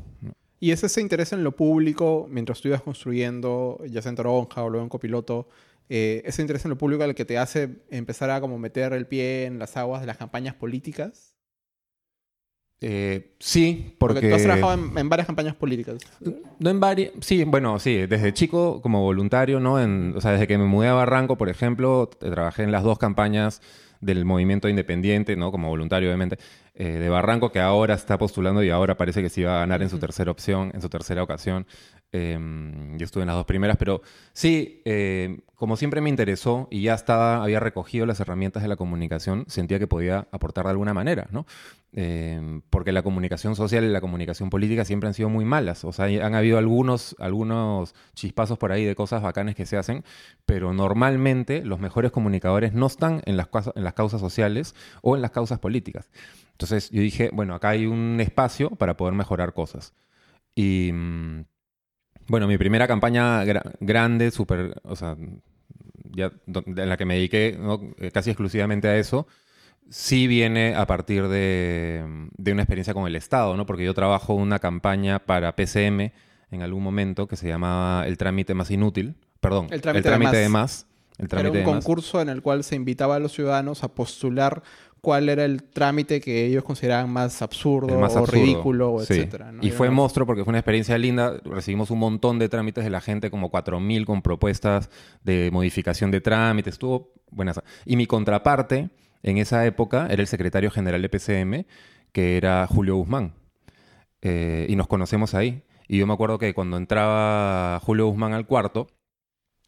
Y 0.61 0.71
es 0.71 0.85
ese 0.85 1.01
interés 1.01 1.33
en 1.33 1.43
lo 1.43 1.57
público, 1.57 2.27
mientras 2.31 2.61
tú 2.61 2.69
ibas 2.69 2.83
construyendo, 2.83 3.83
ya 3.89 4.01
sea 4.01 4.11
en 4.11 4.17
Toronja 4.17 4.63
o 4.63 4.71
luego 4.71 4.85
en 4.85 4.91
Copiloto, 4.91 5.49
eh, 5.89 6.23
ese 6.25 6.43
interés 6.43 6.65
en 6.65 6.71
lo 6.71 6.79
público 6.79 7.03
el 7.03 7.15
que 7.15 7.25
te 7.25 7.37
hace 7.37 7.83
empezar 7.91 8.31
a 8.31 8.41
como 8.41 8.59
meter 8.59 8.93
el 8.93 9.07
pie 9.07 9.47
en 9.47 9.59
las 9.59 9.77
aguas 9.77 10.03
de 10.03 10.07
las 10.07 10.19
campañas 10.19 10.55
políticas. 10.55 11.35
Eh, 12.83 13.35
sí, 13.39 13.95
Porque, 13.99 14.15
porque... 14.15 14.29
tú 14.31 14.35
has 14.37 14.43
trabajado 14.43 14.73
en, 14.73 14.97
en 14.97 15.09
varias 15.09 15.27
campañas 15.27 15.55
políticas. 15.55 15.97
No 16.59 16.71
en 16.71 16.81
varias, 16.81 17.13
sí, 17.21 17.45
bueno, 17.45 17.79
sí, 17.79 18.07
desde 18.07 18.33
chico 18.33 18.81
como 18.81 19.03
voluntario, 19.03 19.61
¿no? 19.61 19.79
En, 19.81 20.15
o 20.17 20.21
sea, 20.21 20.33
desde 20.33 20.47
que 20.47 20.57
me 20.57 20.65
mudé 20.65 20.89
a 20.89 20.95
Barranco, 20.95 21.37
por 21.37 21.51
ejemplo, 21.51 22.09
trabajé 22.09 22.63
en 22.63 22.73
las 22.73 22.83
dos 22.83 22.99
campañas 22.99 23.61
del 24.01 24.25
movimiento 24.25 24.69
independiente, 24.69 25.37
¿no? 25.37 25.51
Como 25.53 25.69
voluntario, 25.69 26.09
obviamente, 26.09 26.39
eh, 26.75 26.93
de 26.93 27.09
Barranco, 27.11 27.53
que 27.53 27.61
ahora 27.61 27.93
está 27.93 28.17
postulando 28.17 28.63
y 28.63 28.71
ahora 28.71 28.97
parece 28.97 29.21
que 29.21 29.29
sí 29.29 29.43
va 29.43 29.57
a 29.57 29.61
ganar 29.61 29.83
en 29.83 29.91
su 29.91 29.99
tercera 29.99 30.31
opción, 30.31 30.71
en 30.73 30.81
su 30.81 30.89
tercera 30.89 31.23
ocasión. 31.23 31.67
Eh, 32.13 32.39
yo 32.97 33.05
estuve 33.05 33.23
en 33.23 33.29
las 33.29 33.37
dos 33.37 33.47
primeras, 33.47 33.77
pero 33.77 34.03
sí, 34.33 34.83
eh, 34.85 35.41
como 35.55 35.77
siempre 35.77 36.01
me 36.01 36.09
interesó 36.09 36.67
y 36.71 36.83
ya 36.83 36.95
estaba, 36.95 37.43
había 37.43 37.61
recogido 37.61 38.07
las 38.07 38.19
herramientas 38.19 38.63
de 38.63 38.69
la 38.69 38.77
comunicación, 38.77 39.45
sentía 39.47 39.79
que 39.79 39.87
podía 39.87 40.27
aportar 40.33 40.65
de 40.65 40.71
alguna 40.71 40.95
manera, 40.95 41.29
¿no? 41.31 41.47
Eh, 41.93 42.61
porque 42.71 42.93
la 42.93 43.03
comunicación 43.03 43.57
social 43.57 43.85
y 43.85 43.89
la 43.89 44.01
comunicación 44.01 44.49
política 44.49 44.85
siempre 44.85 45.09
han 45.09 45.15
sido 45.15 45.29
muy 45.29 45.45
malas. 45.45 45.85
O 45.85 45.93
sea, 45.93 46.07
han 46.07 46.35
habido 46.35 46.59
algunos, 46.59 47.15
algunos 47.19 47.95
chispazos 48.15 48.59
por 48.59 48.73
ahí 48.73 48.85
de 48.85 48.95
cosas 48.95 49.23
bacanes 49.23 49.55
que 49.55 49.67
se 49.67 49.77
hacen, 49.77 50.05
pero 50.47 50.73
normalmente 50.73 51.65
los 51.65 51.79
mejores 51.79 52.11
comunicadores 52.11 52.73
no 52.73 52.87
están 52.87 53.23
en 53.27 53.37
las, 53.37 53.49
en 53.75 53.85
las 53.85 53.95
causas 53.95 54.21
sociales 54.21 54.75
o 55.03 55.17
en 55.17 55.23
las 55.23 55.31
causas 55.31 55.59
políticas. 55.59 56.11
Entonces 56.53 56.91
yo 56.91 57.03
dije, 57.03 57.31
bueno, 57.33 57.55
acá 57.55 57.71
hay 57.71 57.87
un 57.87 58.19
espacio 58.21 58.71
para 58.71 58.97
poder 58.97 59.15
mejorar 59.15 59.53
cosas. 59.55 59.95
Y 60.55 60.91
mm, 60.93 61.45
bueno, 62.31 62.47
mi 62.47 62.57
primera 62.59 62.87
campaña 62.87 63.45
gra- 63.45 63.73
grande, 63.81 64.31
súper, 64.31 64.81
o 64.85 64.97
sea, 64.97 65.17
ya 66.13 66.33
en 66.47 66.89
la 66.89 66.97
que 66.97 67.05
me 67.05 67.15
dediqué 67.15 67.57
¿no? 67.59 67.81
Eh, 67.99 68.11
casi 68.11 68.31
exclusivamente 68.31 68.89
a 68.89 68.97
eso, 68.97 69.27
sí 69.89 70.27
viene 70.27 70.75
a 70.75 70.87
partir 70.87 71.29
de, 71.29 72.05
de 72.37 72.53
una 72.53 72.63
experiencia 72.63 72.95
con 72.95 73.07
el 73.07 73.17
Estado, 73.17 73.57
¿no? 73.57 73.67
Porque 73.67 73.85
yo 73.85 73.95
trabajo 73.95 74.35
una 74.35 74.59
campaña 74.59 75.19
para 75.21 75.55
PCM 75.57 76.13
en 76.53 76.63
algún 76.63 76.83
momento 76.83 77.27
que 77.29 77.37
se 77.37 77.49
llamaba 77.49 78.07
El 78.07 78.17
trámite 78.19 78.55
más 78.55 78.71
inútil. 78.71 79.17
Perdón, 79.41 79.69
El 79.71 79.81
trámite 79.81 80.11
de 80.11 80.19
más. 80.19 80.33
de 80.33 80.49
más. 80.49 80.87
El 81.19 81.25
Era 81.27 81.29
trámite 81.29 81.51
un 81.51 81.65
de 81.67 81.73
más. 81.73 81.85
concurso 81.85 82.21
en 82.21 82.29
el 82.29 82.43
cual 82.43 82.65
se 82.65 82.77
invitaba 82.77 83.17
a 83.17 83.19
los 83.19 83.33
ciudadanos 83.33 83.85
a 83.85 83.89
postular 83.89 84.63
cuál 85.01 85.29
era 85.29 85.45
el 85.45 85.63
trámite 85.63 86.21
que 86.21 86.45
ellos 86.47 86.63
consideraban 86.65 87.11
más 87.11 87.41
absurdo, 87.43 87.99
más 87.99 88.15
o 88.17 88.21
absurdo. 88.21 88.41
ridículo, 88.43 88.93
o 88.95 89.01
Sí. 89.05 89.15
etcétera. 89.15 89.53
¿no? 89.53 89.63
Y 89.63 89.71
fue 89.71 89.91
monstruo 89.91 90.27
porque 90.27 90.45
fue 90.45 90.51
una 90.51 90.59
experiencia 90.59 90.97
linda. 90.99 91.41
Recibimos 91.45 91.91
un 91.91 91.99
montón 91.99 92.39
de 92.39 92.49
trámites 92.49 92.85
de 92.85 92.91
la 92.91 93.01
gente, 93.01 93.31
como 93.31 93.51
4.000 93.51 94.05
con 94.05 94.23
propuestas 94.23 94.91
de 95.25 95.51
modificación 95.53 96.11
de 96.11 96.21
trámites. 96.21 96.75
Estuvo 96.75 97.13
buena. 97.31 97.53
esa. 97.53 97.65
Y 97.87 97.97
mi 97.97 98.07
contraparte 98.07 98.91
en 99.23 99.39
esa 99.39 99.65
época 99.67 100.07
era 100.11 100.21
el 100.23 100.29
secretario 100.29 100.71
general 100.71 101.01
de 101.03 101.09
PCM, 101.09 101.67
que 102.13 102.37
era 102.37 102.67
Julio 102.67 102.97
Guzmán. 102.97 103.35
Eh, 104.23 104.67
y 104.69 104.77
nos 104.77 104.87
conocemos 104.87 105.35
ahí. 105.35 105.63
Y 105.89 105.99
yo 105.99 106.07
me 106.07 106.13
acuerdo 106.13 106.39
que 106.39 106.53
cuando 106.55 106.77
entraba 106.77 107.81
Julio 107.81 108.07
Guzmán 108.07 108.33
al 108.33 108.47
cuarto, 108.47 108.87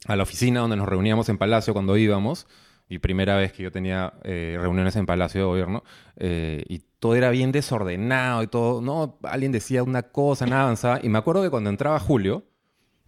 a 0.07 0.17
la 0.17 0.23
oficina 0.25 0.61
donde 0.61 0.77
nos 0.77 0.89
reuníamos 0.89 1.29
en 1.29 1.39
Palacio 1.39 1.73
cuando 1.73 1.97
íbamos, 1.97 2.47
y 2.93 2.99
primera 2.99 3.37
vez 3.37 3.55
que 3.55 3.63
yo 3.63 3.73
tenía 3.73 4.13
eh, 4.23 4.59
reuniones 4.61 4.97
en 4.97 5.07
Palacio 5.07 5.41
de 5.41 5.47
Gobierno, 5.47 5.83
eh, 6.17 6.63
y 6.69 6.81
todo 7.01 7.15
era 7.15 7.31
bien 7.31 7.51
desordenado 7.51 8.43
y 8.43 8.49
todo, 8.49 8.83
no, 8.83 9.19
alguien 9.23 9.51
decía 9.51 9.83
una 9.83 10.03
cosa, 10.03 10.45
nada 10.45 10.65
avanzaba, 10.65 11.01
y 11.03 11.09
me 11.09 11.17
acuerdo 11.17 11.43
que 11.43 11.49
cuando 11.49 11.71
entraba 11.71 11.99
Julio, 11.99 12.45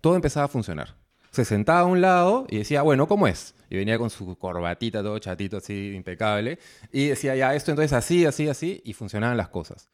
todo 0.00 0.16
empezaba 0.16 0.46
a 0.46 0.48
funcionar. 0.48 0.96
Se 1.32 1.44
sentaba 1.44 1.80
a 1.80 1.84
un 1.84 2.00
lado 2.00 2.46
y 2.48 2.58
decía, 2.58 2.80
bueno, 2.80 3.06
¿cómo 3.06 3.26
es? 3.26 3.54
Y 3.68 3.76
venía 3.76 3.98
con 3.98 4.08
su 4.08 4.38
corbatita 4.38 5.02
todo 5.02 5.18
chatito, 5.18 5.58
así, 5.58 5.92
impecable, 5.94 6.58
y 6.90 7.08
decía, 7.08 7.36
ya, 7.36 7.54
esto 7.54 7.70
entonces 7.70 7.92
así, 7.92 8.24
así, 8.24 8.48
así, 8.48 8.80
y 8.86 8.94
funcionaban 8.94 9.36
las 9.36 9.50
cosas. 9.50 9.90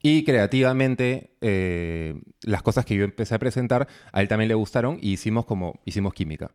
Y 0.00 0.24
creativamente, 0.24 1.36
eh, 1.42 2.14
las 2.40 2.62
cosas 2.62 2.86
que 2.86 2.94
yo 2.94 3.04
empecé 3.04 3.34
a 3.34 3.38
presentar, 3.38 3.86
a 4.12 4.22
él 4.22 4.28
también 4.28 4.48
le 4.48 4.54
gustaron 4.54 4.96
y 4.98 5.12
hicimos 5.12 5.44
como, 5.44 5.78
hicimos 5.84 6.14
química. 6.14 6.52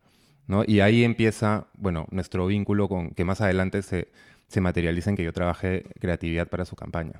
Y 0.67 0.79
ahí 0.81 1.03
empieza, 1.03 1.67
bueno, 1.73 2.07
nuestro 2.11 2.45
vínculo 2.47 2.87
con 2.87 3.11
que 3.11 3.23
más 3.23 3.41
adelante 3.41 3.81
se, 3.81 4.09
se 4.47 4.61
materializa 4.61 5.09
en 5.09 5.15
que 5.15 5.23
yo 5.23 5.33
trabajé 5.33 5.85
creatividad 5.99 6.47
para 6.47 6.65
su 6.65 6.75
campaña. 6.75 7.13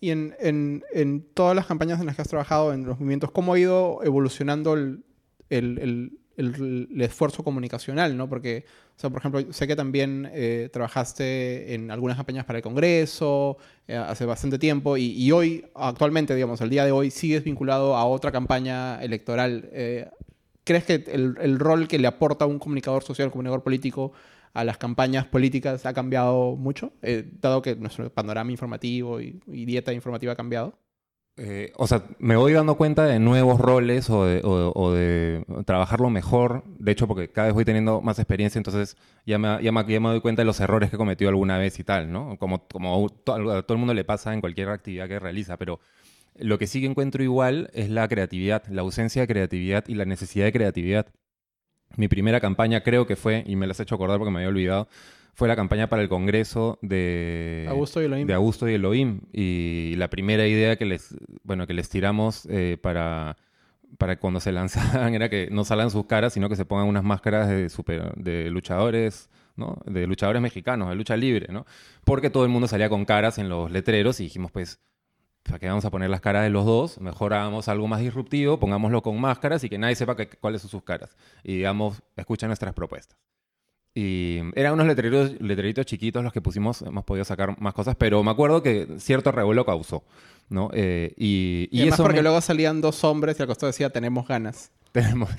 Y 0.00 0.10
en, 0.10 0.34
en, 0.40 0.82
en, 0.92 1.22
todas 1.34 1.54
las 1.54 1.66
campañas 1.66 2.00
en 2.00 2.06
las 2.06 2.16
que 2.16 2.22
has 2.22 2.28
trabajado, 2.28 2.72
en 2.72 2.84
los 2.84 2.98
movimientos, 2.98 3.30
¿cómo 3.30 3.54
ha 3.54 3.58
ido 3.58 4.00
evolucionando 4.02 4.74
el, 4.74 5.04
el, 5.48 6.18
el, 6.36 7.00
esfuerzo 7.02 7.44
comunicacional? 7.44 8.16
¿no? 8.16 8.28
Porque, 8.28 8.64
o 8.96 9.00
sea, 9.00 9.10
por 9.10 9.20
ejemplo, 9.20 9.52
sé 9.52 9.68
que 9.68 9.76
también 9.76 10.28
eh, 10.32 10.70
trabajaste 10.72 11.74
en 11.74 11.90
algunas 11.90 12.16
campañas 12.16 12.46
para 12.46 12.58
el 12.58 12.62
Congreso 12.64 13.58
eh, 13.86 13.94
hace 13.94 14.24
bastante 14.24 14.58
tiempo 14.58 14.96
y, 14.96 15.12
y, 15.12 15.30
hoy, 15.30 15.66
actualmente, 15.74 16.34
digamos, 16.34 16.60
el 16.62 16.70
día 16.70 16.84
de 16.84 16.90
hoy, 16.90 17.10
sigues 17.10 17.44
vinculado 17.44 17.94
a 17.94 18.04
otra 18.06 18.32
campaña 18.32 19.00
electoral. 19.02 19.68
Eh, 19.72 20.08
¿Crees 20.64 20.84
que 20.84 20.94
el, 20.94 21.36
el, 21.40 21.58
rol 21.58 21.88
que 21.88 21.98
le 21.98 22.06
aporta 22.06 22.46
un 22.46 22.58
comunicador 22.58 23.02
social, 23.02 23.28
un 23.28 23.32
comunicador 23.32 23.62
político 23.62 24.12
a 24.54 24.64
las 24.64 24.78
campañas 24.78 25.26
políticas 25.26 25.86
ha 25.86 25.94
cambiado 25.94 26.56
mucho, 26.56 26.92
eh, 27.02 27.28
dado 27.40 27.62
que 27.62 27.74
nuestro 27.76 28.10
panorama 28.10 28.50
informativo 28.50 29.20
y, 29.20 29.40
y 29.46 29.64
dieta 29.64 29.92
informativa 29.92 30.32
ha 30.32 30.36
cambiado? 30.36 30.78
Eh, 31.38 31.72
o 31.76 31.86
sea, 31.86 32.04
me 32.18 32.36
voy 32.36 32.52
dando 32.52 32.76
cuenta 32.76 33.06
de 33.06 33.18
nuevos 33.18 33.58
roles 33.58 34.10
o 34.10 34.26
de, 34.26 34.42
o, 34.44 34.70
o 34.74 34.92
de, 34.92 35.44
trabajarlo 35.64 36.10
mejor. 36.10 36.62
De 36.78 36.92
hecho, 36.92 37.08
porque 37.08 37.30
cada 37.30 37.46
vez 37.48 37.54
voy 37.54 37.64
teniendo 37.64 38.02
más 38.02 38.18
experiencia, 38.18 38.58
entonces 38.58 38.98
ya 39.24 39.38
me, 39.38 39.62
ya 39.62 39.72
me, 39.72 39.84
ya 39.86 40.00
me 40.00 40.10
doy 40.10 40.20
cuenta 40.20 40.42
de 40.42 40.46
los 40.46 40.60
errores 40.60 40.90
que 40.90 40.96
he 40.96 40.98
cometido 40.98 41.30
alguna 41.30 41.56
vez 41.56 41.78
y 41.78 41.84
tal, 41.84 42.12
¿no? 42.12 42.36
Como, 42.38 42.68
como 42.68 43.06
a 43.06 43.62
todo 43.62 43.64
el 43.70 43.78
mundo 43.78 43.94
le 43.94 44.04
pasa 44.04 44.34
en 44.34 44.42
cualquier 44.42 44.68
actividad 44.68 45.08
que 45.08 45.18
realiza, 45.18 45.56
pero 45.56 45.80
lo 46.36 46.58
que 46.58 46.66
sí 46.66 46.80
que 46.80 46.86
encuentro 46.86 47.22
igual 47.22 47.70
es 47.74 47.90
la 47.90 48.08
creatividad, 48.08 48.64
la 48.68 48.82
ausencia 48.82 49.22
de 49.22 49.28
creatividad 49.28 49.84
y 49.88 49.94
la 49.94 50.04
necesidad 50.04 50.46
de 50.46 50.52
creatividad. 50.52 51.06
Mi 51.96 52.08
primera 52.08 52.40
campaña 52.40 52.82
creo 52.82 53.06
que 53.06 53.16
fue, 53.16 53.44
y 53.46 53.56
me 53.56 53.66
las 53.66 53.78
he 53.80 53.82
hecho 53.82 53.94
acordar 53.94 54.18
porque 54.18 54.30
me 54.30 54.38
había 54.38 54.48
olvidado, 54.48 54.88
fue 55.34 55.48
la 55.48 55.56
campaña 55.56 55.88
para 55.88 56.02
el 56.02 56.08
Congreso 56.08 56.78
de 56.82 57.66
Augusto 57.68 58.02
y 58.02 58.04
Elohim. 58.04 58.26
De 58.26 58.34
Augusto 58.34 58.68
y 58.68 58.74
Elohim. 58.74 59.20
Y 59.32 59.94
la 59.96 60.08
primera 60.08 60.46
idea 60.46 60.76
que 60.76 60.84
les, 60.84 61.14
bueno, 61.42 61.66
que 61.66 61.72
les 61.72 61.88
tiramos 61.88 62.46
eh, 62.50 62.78
para, 62.80 63.36
para 63.98 64.18
cuando 64.18 64.40
se 64.40 64.52
lanzaban 64.52 65.14
era 65.14 65.28
que 65.28 65.48
no 65.50 65.64
salgan 65.64 65.90
sus 65.90 66.06
caras, 66.06 66.34
sino 66.34 66.48
que 66.48 66.56
se 66.56 66.64
pongan 66.64 66.86
unas 66.86 67.04
máscaras 67.04 67.48
de, 67.48 67.68
super, 67.70 68.14
de 68.16 68.50
luchadores, 68.50 69.30
¿no? 69.56 69.78
De 69.86 70.06
luchadores 70.06 70.42
mexicanos, 70.42 70.90
de 70.90 70.94
lucha 70.96 71.16
libre, 71.16 71.46
¿no? 71.50 71.66
Porque 72.04 72.28
todo 72.28 72.44
el 72.44 72.50
mundo 72.50 72.68
salía 72.68 72.90
con 72.90 73.04
caras 73.06 73.38
en 73.38 73.48
los 73.48 73.70
letreros 73.70 74.20
y 74.20 74.24
dijimos, 74.24 74.50
pues, 74.50 74.80
¿para 75.42 75.58
qué 75.58 75.68
vamos 75.68 75.84
a 75.84 75.90
poner 75.90 76.10
las 76.10 76.20
caras 76.20 76.44
de 76.44 76.50
los 76.50 76.64
dos? 76.64 77.00
Mejor 77.00 77.34
hagamos 77.34 77.68
algo 77.68 77.88
más 77.88 78.00
disruptivo, 78.00 78.58
pongámoslo 78.58 79.02
con 79.02 79.20
máscaras 79.20 79.64
y 79.64 79.68
que 79.68 79.78
nadie 79.78 79.94
sepa 79.94 80.16
que, 80.16 80.28
cuáles 80.28 80.62
son 80.62 80.70
sus 80.70 80.82
caras. 80.82 81.16
Y 81.42 81.56
digamos, 81.56 82.02
escuchen 82.16 82.48
nuestras 82.48 82.74
propuestas. 82.74 83.18
Y 83.94 84.38
eran 84.54 84.72
unos 84.72 84.86
letreritos, 84.86 85.38
letreritos 85.40 85.84
chiquitos 85.84 86.24
los 86.24 86.32
que 86.32 86.40
pusimos, 86.40 86.80
hemos 86.80 87.04
podido 87.04 87.24
sacar 87.24 87.60
más 87.60 87.74
cosas, 87.74 87.94
pero 87.96 88.22
me 88.22 88.30
acuerdo 88.30 88.62
que 88.62 88.88
cierto 88.98 89.32
revuelo 89.32 89.66
causó, 89.66 90.02
¿no? 90.48 90.70
Eh, 90.72 91.12
y, 91.18 91.68
y, 91.70 91.82
y 91.82 91.88
eso 91.88 92.02
porque 92.02 92.18
me... 92.18 92.22
luego 92.22 92.40
salían 92.40 92.80
dos 92.80 93.04
hombres 93.04 93.38
y 93.38 93.42
al 93.42 93.48
costado 93.48 93.66
decía, 93.66 93.90
tenemos 93.90 94.26
ganas. 94.26 94.72
Tenemos, 94.92 95.30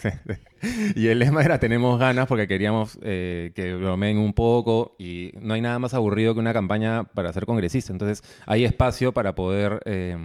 y 0.96 1.08
el 1.08 1.20
lema 1.20 1.44
era 1.44 1.60
tenemos 1.60 2.00
ganas 2.00 2.28
porque 2.28 2.48
queríamos 2.48 2.98
eh, 3.04 3.52
que 3.56 3.76
bromeen 3.76 4.18
un 4.18 4.34
poco 4.34 4.96
y 4.98 5.32
no 5.40 5.54
hay 5.54 5.62
nada 5.62 5.78
más 5.78 5.94
aburrido 5.94 6.34
que 6.34 6.40
una 6.40 6.54
campaña 6.54 7.04
para 7.04 7.32
ser 7.34 7.46
congresista. 7.46 7.92
Entonces 7.92 8.24
hay 8.48 8.66
espacio 8.66 9.14
para 9.14 9.36
poder 9.36 9.82
eh, 9.86 10.18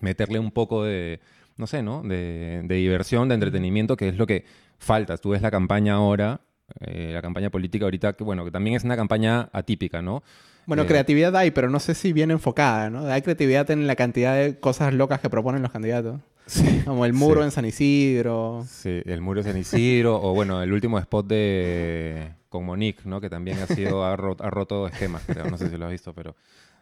meterle 0.00 0.40
un 0.40 0.50
poco 0.50 0.84
de, 0.84 1.20
no 1.56 1.66
sé, 1.66 1.82
¿no? 1.82 2.02
De, 2.02 2.62
de, 2.64 2.74
diversión, 2.74 3.28
de 3.28 3.36
entretenimiento, 3.36 3.96
que 3.96 4.08
es 4.08 4.16
lo 4.16 4.26
que 4.26 4.44
falta. 4.78 5.16
Tú 5.16 5.30
ves 5.30 5.42
la 5.42 5.50
campaña 5.50 5.94
ahora, 5.94 6.40
eh, 6.80 7.10
la 7.12 7.22
campaña 7.22 7.50
política 7.50 7.84
ahorita, 7.84 8.14
que 8.14 8.24
bueno, 8.24 8.44
que 8.44 8.50
también 8.50 8.76
es 8.76 8.84
una 8.84 8.96
campaña 8.96 9.48
atípica, 9.52 10.02
¿no? 10.02 10.22
Bueno, 10.66 10.84
eh, 10.84 10.86
creatividad 10.86 11.36
hay, 11.36 11.50
pero 11.50 11.68
no 11.70 11.78
sé 11.78 11.94
si 11.94 12.12
bien 12.12 12.30
enfocada, 12.30 12.90
¿no? 12.90 13.06
Hay 13.06 13.22
creatividad 13.22 13.70
en 13.70 13.86
la 13.86 13.96
cantidad 13.96 14.34
de 14.34 14.58
cosas 14.58 14.94
locas 14.94 15.20
que 15.20 15.30
proponen 15.30 15.62
los 15.62 15.70
candidatos. 15.70 16.20
Sí, 16.46 16.82
Como 16.84 17.06
el 17.06 17.12
muro 17.12 17.40
sí. 17.40 17.44
en 17.46 17.50
San 17.50 17.64
Isidro. 17.64 18.64
Sí, 18.68 19.02
el 19.04 19.20
muro 19.20 19.40
en 19.40 19.46
San 19.46 19.56
Isidro, 19.56 20.20
o 20.22 20.34
bueno, 20.34 20.62
el 20.62 20.72
último 20.72 20.98
spot 20.98 21.26
de 21.26 22.34
con 22.48 22.64
Monique, 22.64 23.02
¿no? 23.04 23.20
Que 23.20 23.30
también 23.30 23.58
ha 23.58 23.66
sido, 23.66 24.04
ha, 24.04 24.14
roto, 24.14 24.44
ha 24.44 24.50
roto 24.50 24.86
esquemas, 24.86 25.24
creo. 25.26 25.50
No 25.50 25.58
sé 25.58 25.70
si 25.70 25.76
lo 25.76 25.86
has 25.86 25.92
visto, 25.92 26.14
pero 26.14 26.36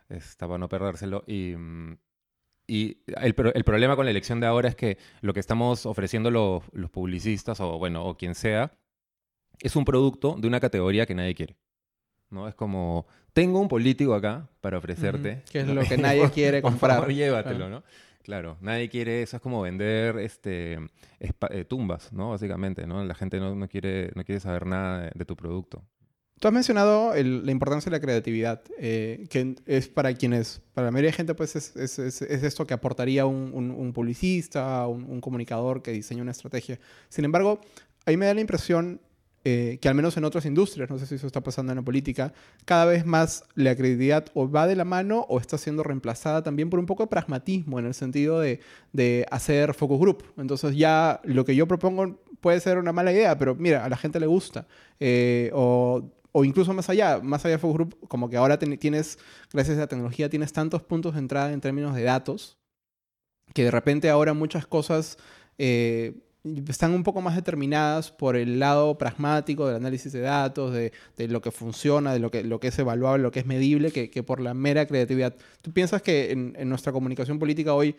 está 0.08 0.46
para 0.46 0.58
no 0.58 0.68
perdérselo. 0.68 1.24
Y, 1.26 1.54
y 2.66 2.98
el, 3.06 3.34
el, 3.54 3.64
problema 3.64 3.96
con 3.96 4.04
la 4.04 4.10
elección 4.10 4.40
de 4.40 4.46
ahora 4.46 4.68
es 4.68 4.76
que 4.76 4.98
lo 5.20 5.32
que 5.32 5.40
estamos 5.40 5.86
ofreciendo 5.86 6.30
los, 6.30 6.62
los 6.72 6.90
publicistas, 6.90 7.60
o 7.60 7.78
bueno, 7.78 8.04
o 8.04 8.16
quien 8.16 8.34
sea, 8.34 8.72
es 9.60 9.76
un 9.76 9.84
producto 9.84 10.36
de 10.38 10.48
una 10.48 10.60
categoría 10.60 11.06
que 11.06 11.14
nadie 11.14 11.34
quiere. 11.34 11.56
¿no? 12.32 12.48
Es 12.48 12.54
como, 12.54 13.06
tengo 13.32 13.60
un 13.60 13.68
político 13.68 14.14
acá 14.14 14.48
para 14.60 14.78
ofrecerte. 14.78 15.36
-huh. 15.36 15.50
Que 15.50 15.60
es 15.60 15.68
lo 15.68 15.82
que 15.82 15.96
nadie 15.98 16.28
quiere 16.30 16.62
comprar. 16.62 16.96
Por 16.96 17.00
favor, 17.06 17.14
llévatelo, 17.14 17.68
¿no? 17.68 17.82
Claro, 18.22 18.56
nadie 18.60 18.88
quiere 18.88 19.22
eso, 19.22 19.36
es 19.36 19.42
como 19.42 19.62
vender 19.62 20.18
este, 20.18 20.78
eh, 21.20 21.64
tumbas, 21.68 22.12
¿no? 22.12 22.30
Básicamente, 22.30 22.86
¿no? 22.86 23.04
La 23.04 23.14
gente 23.14 23.40
no, 23.40 23.54
no, 23.54 23.68
quiere, 23.68 24.12
no 24.14 24.24
quiere 24.24 24.40
saber 24.40 24.66
nada 24.66 25.10
de, 25.12 25.24
tu 25.24 25.36
producto. 25.36 25.82
Tú 26.38 26.48
has 26.48 26.54
mencionado 26.54 27.12
la 27.14 27.52
importancia 27.52 27.90
de 27.90 27.96
la 27.96 28.00
creatividad, 28.00 28.62
eh, 28.78 29.26
que 29.28 29.56
es 29.66 29.88
para 29.88 30.14
quienes, 30.14 30.60
para 30.72 30.86
la 30.86 30.90
mayoría 30.90 31.10
de 31.10 31.16
gente, 31.16 31.34
pues 31.34 31.56
es, 31.56 31.76
es, 31.76 31.98
es, 31.98 32.22
es 32.22 32.42
esto 32.42 32.66
que 32.66 32.74
aportaría 32.74 33.26
un, 33.26 33.52
un, 33.54 33.92
publicista, 33.92 34.86
un, 34.86 35.04
un, 35.04 35.20
comunicador 35.20 35.82
que 35.82 35.92
diseña 35.92 36.22
una 36.22 36.32
estrategia. 36.32 36.78
Sin 37.08 37.24
embargo, 37.24 37.60
ahí 38.06 38.16
me 38.16 38.26
da 38.26 38.34
la 38.34 38.40
impresión 38.40 39.00
eh, 39.44 39.78
que 39.80 39.88
al 39.88 39.96
menos 39.96 40.16
en 40.16 40.24
otras 40.24 40.46
industrias, 40.46 40.88
no 40.88 40.98
sé 40.98 41.06
si 41.06 41.16
eso 41.16 41.26
está 41.26 41.40
pasando 41.40 41.72
en 41.72 41.76
la 41.76 41.82
política, 41.82 42.32
cada 42.64 42.84
vez 42.84 43.04
más 43.04 43.44
la 43.56 43.74
credibilidad 43.74 44.26
o 44.34 44.48
va 44.48 44.68
de 44.68 44.76
la 44.76 44.84
mano 44.84 45.26
o 45.28 45.40
está 45.40 45.58
siendo 45.58 45.82
reemplazada 45.82 46.44
también 46.44 46.70
por 46.70 46.78
un 46.78 46.86
poco 46.86 47.02
de 47.02 47.08
pragmatismo 47.08 47.80
en 47.80 47.86
el 47.86 47.94
sentido 47.94 48.38
de, 48.38 48.60
de 48.92 49.26
hacer 49.32 49.74
focus 49.74 49.98
group. 49.98 50.24
Entonces 50.36 50.76
ya 50.76 51.20
lo 51.24 51.44
que 51.44 51.56
yo 51.56 51.66
propongo 51.66 52.20
puede 52.40 52.60
ser 52.60 52.78
una 52.78 52.92
mala 52.92 53.12
idea, 53.12 53.36
pero 53.36 53.56
mira, 53.56 53.84
a 53.84 53.88
la 53.88 53.96
gente 53.96 54.20
le 54.20 54.26
gusta. 54.26 54.68
Eh, 55.00 55.50
o, 55.54 56.08
o, 56.30 56.44
incluso 56.44 56.72
más 56.72 56.88
allá, 56.88 57.18
más 57.20 57.44
allá 57.44 57.56
de 57.56 57.58
focus 57.58 57.74
group, 57.74 58.08
como 58.08 58.30
que 58.30 58.36
ahora 58.36 58.58
tienes, 58.58 59.18
gracias 59.52 59.76
a 59.76 59.80
la 59.80 59.86
tecnología, 59.88 60.30
tienes 60.30 60.52
tantos 60.52 60.82
puntos 60.82 61.14
de 61.14 61.18
entrada 61.18 61.52
en 61.52 61.60
términos 61.60 61.96
de 61.96 62.04
datos, 62.04 62.58
que 63.54 63.64
de 63.64 63.72
repente 63.72 64.08
ahora 64.08 64.34
muchas 64.34 64.66
cosas... 64.66 65.18
Eh, 65.58 66.14
están 66.44 66.92
un 66.92 67.04
poco 67.04 67.20
más 67.20 67.36
determinadas 67.36 68.10
por 68.10 68.36
el 68.36 68.58
lado 68.58 68.98
pragmático 68.98 69.66
del 69.66 69.76
análisis 69.76 70.12
de 70.12 70.20
datos, 70.20 70.72
de, 70.72 70.92
de, 71.16 71.28
lo 71.28 71.40
que 71.40 71.52
funciona, 71.52 72.12
de 72.12 72.18
lo 72.18 72.30
que, 72.30 72.42
lo 72.42 72.58
que 72.58 72.68
es 72.68 72.78
evaluable, 72.78 73.22
lo 73.22 73.30
que 73.30 73.40
es 73.40 73.46
medible, 73.46 73.92
que, 73.92 74.10
que 74.10 74.22
por 74.22 74.40
la 74.40 74.52
mera 74.52 74.86
creatividad. 74.86 75.36
¿Tú 75.60 75.72
piensas 75.72 76.02
que 76.02 76.32
en, 76.32 76.54
en, 76.58 76.68
nuestra 76.68 76.92
comunicación 76.92 77.38
política 77.38 77.74
hoy, 77.74 77.96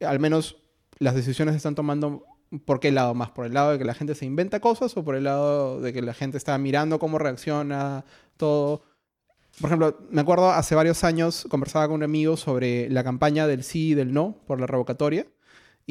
al 0.00 0.20
menos 0.20 0.58
las 0.98 1.14
decisiones 1.14 1.54
se 1.54 1.56
están 1.56 1.74
tomando 1.74 2.24
por 2.66 2.80
qué 2.80 2.92
lado 2.92 3.14
más? 3.14 3.30
¿Por 3.30 3.46
el 3.46 3.54
lado 3.54 3.72
de 3.72 3.78
que 3.78 3.84
la 3.84 3.94
gente 3.94 4.14
se 4.14 4.26
inventa 4.26 4.60
cosas 4.60 4.94
o 4.96 5.04
por 5.04 5.14
el 5.14 5.24
lado 5.24 5.80
de 5.80 5.92
que 5.94 6.02
la 6.02 6.12
gente 6.14 6.36
está 6.36 6.58
mirando 6.58 6.98
cómo 6.98 7.18
reacciona 7.18 8.04
todo? 8.36 8.82
Por 9.58 9.68
ejemplo, 9.68 9.98
me 10.10 10.20
acuerdo 10.20 10.50
hace 10.50 10.74
varios 10.74 11.02
años 11.02 11.46
conversaba 11.48 11.88
con 11.88 11.96
un 11.96 12.02
amigo 12.02 12.36
sobre 12.36 12.90
la 12.90 13.02
campaña 13.04 13.46
del 13.46 13.64
sí 13.64 13.90
y 13.90 13.94
del 13.94 14.12
no 14.12 14.36
por 14.46 14.60
la 14.60 14.66
revocatoria. 14.66 15.26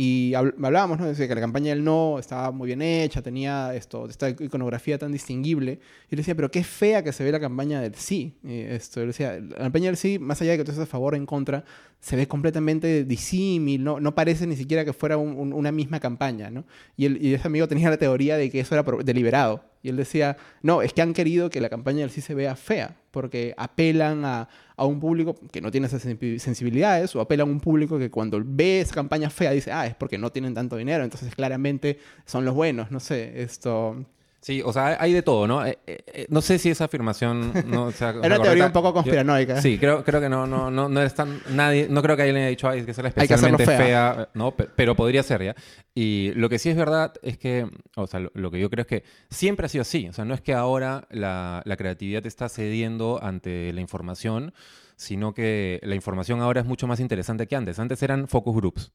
Y 0.02 0.34
hablábamos, 0.34 0.98
¿no? 0.98 1.08
Decía 1.08 1.28
que 1.28 1.36
la 1.36 1.42
campaña 1.42 1.72
del 1.72 1.84
no 1.84 2.20
estaba 2.20 2.52
muy 2.52 2.68
bien 2.68 2.82
hecha, 2.82 3.22
tenía 3.22 3.76
esto, 3.76 4.08
esta 4.08 4.30
iconografía 4.30 4.98
tan 4.98 5.12
distinguible. 5.12 5.82
Y 6.10 6.16
le 6.16 6.22
decía, 6.22 6.36
pero 6.36 6.50
qué 6.50 6.64
fea 6.64 7.04
que 7.04 7.12
se 7.12 7.22
ve 7.26 7.34
la 7.34 7.40
campaña 7.42 7.82
del 7.82 7.96
sí. 7.96 8.34
Y 8.42 8.62
esto, 8.62 9.02
le 9.02 9.08
decía, 9.08 9.38
la 9.42 9.58
campaña 9.58 9.88
del 9.88 9.98
sí, 9.98 10.18
más 10.18 10.42
allá 10.42 10.52
de 10.52 10.60
que 10.60 10.64
tú 10.64 10.72
estés 10.72 10.84
a 10.84 10.90
favor 10.90 11.16
o 11.16 11.18
en 11.18 11.26
contra, 11.26 11.66
se 12.00 12.16
ve 12.16 12.28
completamente 12.28 13.04
disímil, 13.04 13.84
no, 13.84 14.00
no 14.00 14.16
parece 14.16 14.48
ni 14.48 14.56
siquiera 14.56 14.86
que 14.86 14.94
fuera 14.94 15.18
un, 15.18 15.38
un, 15.38 15.52
una 15.52 15.72
misma 15.72 16.00
campaña, 16.00 16.50
¿no? 16.50 16.64
Y, 16.96 17.06
el, 17.06 17.24
y 17.24 17.34
ese 17.34 17.48
amigo 17.48 17.68
tenía 17.68 17.90
la 17.90 17.98
teoría 17.98 18.38
de 18.38 18.50
que 18.50 18.62
eso 18.62 18.74
era 18.76 18.86
deliberado. 19.04 19.66
Y 19.82 19.90
él 19.90 19.98
decía, 19.98 20.38
no, 20.62 20.82
es 20.82 20.94
que 20.94 21.02
han 21.02 21.14
querido 21.14 21.50
que 21.50 21.62
la 21.62 21.70
campaña 21.70 22.00
del 22.00 22.10
sí 22.10 22.22
se 22.22 22.34
vea 22.34 22.56
fea, 22.56 22.96
porque 23.12 23.54
apelan 23.58 24.24
a, 24.24 24.50
a 24.78 24.86
un 24.86 25.00
público 25.00 25.36
que 25.52 25.62
no 25.62 25.72
tiene 25.72 25.88
esas 25.88 26.02
sensibilidades, 26.02 27.16
o 27.16 27.22
apelan 27.22 27.50
a 27.50 27.52
un 27.52 27.60
público 27.60 28.00
que 28.00 28.10
cuando 28.10 28.42
ve 28.44 28.82
esa 28.82 28.96
campaña 28.96 29.30
fea 29.30 29.52
dice, 29.52 29.72
ah, 29.72 29.86
es 29.86 29.96
porque 29.96 30.18
no 30.18 30.32
tienen 30.32 30.54
tanto 30.54 30.78
dinero, 30.78 31.04
entonces 31.04 31.34
claramente 31.36 32.00
son 32.26 32.46
los 32.46 32.54
buenos, 32.56 32.92
no 32.92 33.00
sé, 33.00 33.42
esto... 33.42 34.06
Sí, 34.42 34.62
o 34.64 34.72
sea, 34.72 34.96
hay 35.02 35.12
de 35.12 35.22
todo, 35.22 35.48
¿no? 35.48 35.66
Eh, 35.66 35.78
eh, 35.86 35.98
eh, 36.08 36.26
no 36.30 36.42
sé 36.42 36.60
si 36.60 36.70
esa 36.70 36.86
afirmación 36.86 37.52
no 37.68 37.92
sea, 37.92 38.12
Era 38.12 38.36
una 38.38 38.42
teoría 38.42 38.68
un 38.68 38.72
poco 38.72 38.94
conspiranoica. 38.94 39.62
sí, 39.62 39.78
creo, 39.78 40.04
creo 40.06 40.22
que 40.22 40.30
no, 40.30 40.48
no, 40.48 40.72
no, 40.72 40.88
no 40.88 41.02
es 41.02 41.14
tan... 41.14 41.42
Nadie, 41.52 41.88
no 41.90 42.02
creo 42.02 42.16
que 42.16 42.22
alguien 42.24 42.38
haya 42.38 42.48
dicho, 42.48 42.70
ay, 42.70 42.80
es 42.80 42.86
que 42.86 42.92
hacerlo 42.92 43.10
especialmente 43.10 43.66
fea. 43.66 43.78
fea. 43.78 44.30
¿no? 44.34 44.52
Pe- 44.56 44.70
Pero 44.76 44.96
podría 44.96 45.24
ser, 45.24 45.44
¿ya? 45.44 45.56
Y 45.94 46.32
lo 46.36 46.48
que 46.48 46.58
sí 46.58 46.70
es 46.70 46.78
verdad 46.78 47.14
es 47.22 47.38
que, 47.38 47.68
o 47.96 48.08
sea, 48.08 48.22
lo, 48.22 48.32
lo 48.34 48.50
que 48.50 48.60
yo 48.62 48.70
creo 48.70 48.84
es 48.84 48.88
que 48.88 49.04
siempre 49.30 49.66
ha 49.66 49.70
sido 49.70 49.82
así. 49.82 50.08
O 50.08 50.14
sea, 50.14 50.24
no 50.24 50.34
es 50.34 50.40
que 50.42 50.54
ahora 50.54 51.06
la, 51.12 51.62
la 51.66 51.76
creatividad 51.76 52.26
está 52.26 52.48
cediendo 52.48 53.20
ante 53.22 53.74
la 53.74 53.82
información, 53.82 54.54
sino 54.96 55.34
que 55.34 55.82
la 55.84 55.96
información 55.96 56.40
ahora 56.42 56.62
es 56.62 56.66
mucho 56.66 56.88
más 56.88 57.02
interesante 57.02 57.46
que 57.48 57.58
antes. 57.58 57.78
Antes 57.78 58.02
eran 58.04 58.30
focus 58.30 58.56
groups. 58.56 58.92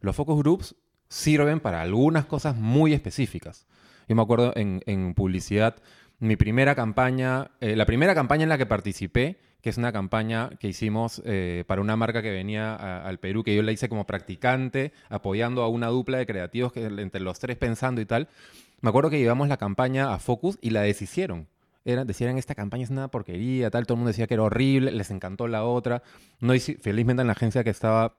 Los 0.00 0.16
focus 0.16 0.38
groups 0.38 0.74
sirven 1.08 1.60
para 1.60 1.82
algunas 1.82 2.24
cosas 2.24 2.56
muy 2.56 2.94
específicas. 2.94 3.66
Yo 4.08 4.14
me 4.16 4.22
acuerdo 4.22 4.52
en, 4.56 5.14
publicidad, 5.14 5.76
mi 6.18 6.36
primera 6.36 6.74
campaña, 6.74 7.50
eh, 7.60 7.76
la 7.76 7.86
primera 7.86 8.14
campaña 8.14 8.44
en 8.44 8.48
la 8.48 8.58
que 8.58 8.66
participé, 8.66 9.38
que 9.60 9.70
es 9.70 9.78
una 9.78 9.92
campaña 9.92 10.50
que 10.60 10.68
hicimos 10.68 11.20
eh, 11.24 11.64
para 11.66 11.80
una 11.80 11.96
marca 11.96 12.22
que 12.22 12.30
venía 12.30 12.74
al 13.04 13.18
Perú, 13.18 13.42
que 13.42 13.54
yo 13.54 13.62
la 13.62 13.72
hice 13.72 13.88
como 13.88 14.06
practicante, 14.06 14.92
apoyando 15.08 15.62
a 15.62 15.68
una 15.68 15.88
dupla 15.88 16.18
de 16.18 16.26
creativos 16.26 16.72
que 16.72 16.84
entre 16.84 17.20
los 17.20 17.38
tres 17.40 17.56
pensando 17.56 18.00
y 18.00 18.06
tal. 18.06 18.28
Me 18.80 18.90
acuerdo 18.90 19.10
que 19.10 19.18
llevamos 19.18 19.48
la 19.48 19.56
campaña 19.56 20.14
a 20.14 20.18
Focus 20.18 20.58
y 20.60 20.70
la 20.70 20.82
deshicieron. 20.82 21.48
Decían, 21.84 22.36
esta 22.36 22.54
campaña 22.56 22.82
es 22.84 22.90
una 22.90 23.08
porquería, 23.08 23.70
tal, 23.70 23.86
todo 23.86 23.94
el 23.94 23.98
mundo 23.98 24.08
decía 24.08 24.26
que 24.26 24.34
era 24.34 24.42
horrible, 24.42 24.90
les 24.90 25.10
encantó 25.10 25.46
la 25.48 25.64
otra. 25.64 26.02
No 26.40 26.52
hici- 26.54 26.78
felizmente 26.80 27.20
en 27.20 27.26
la 27.28 27.32
agencia 27.32 27.62
que 27.64 27.70
estaba 27.70 28.18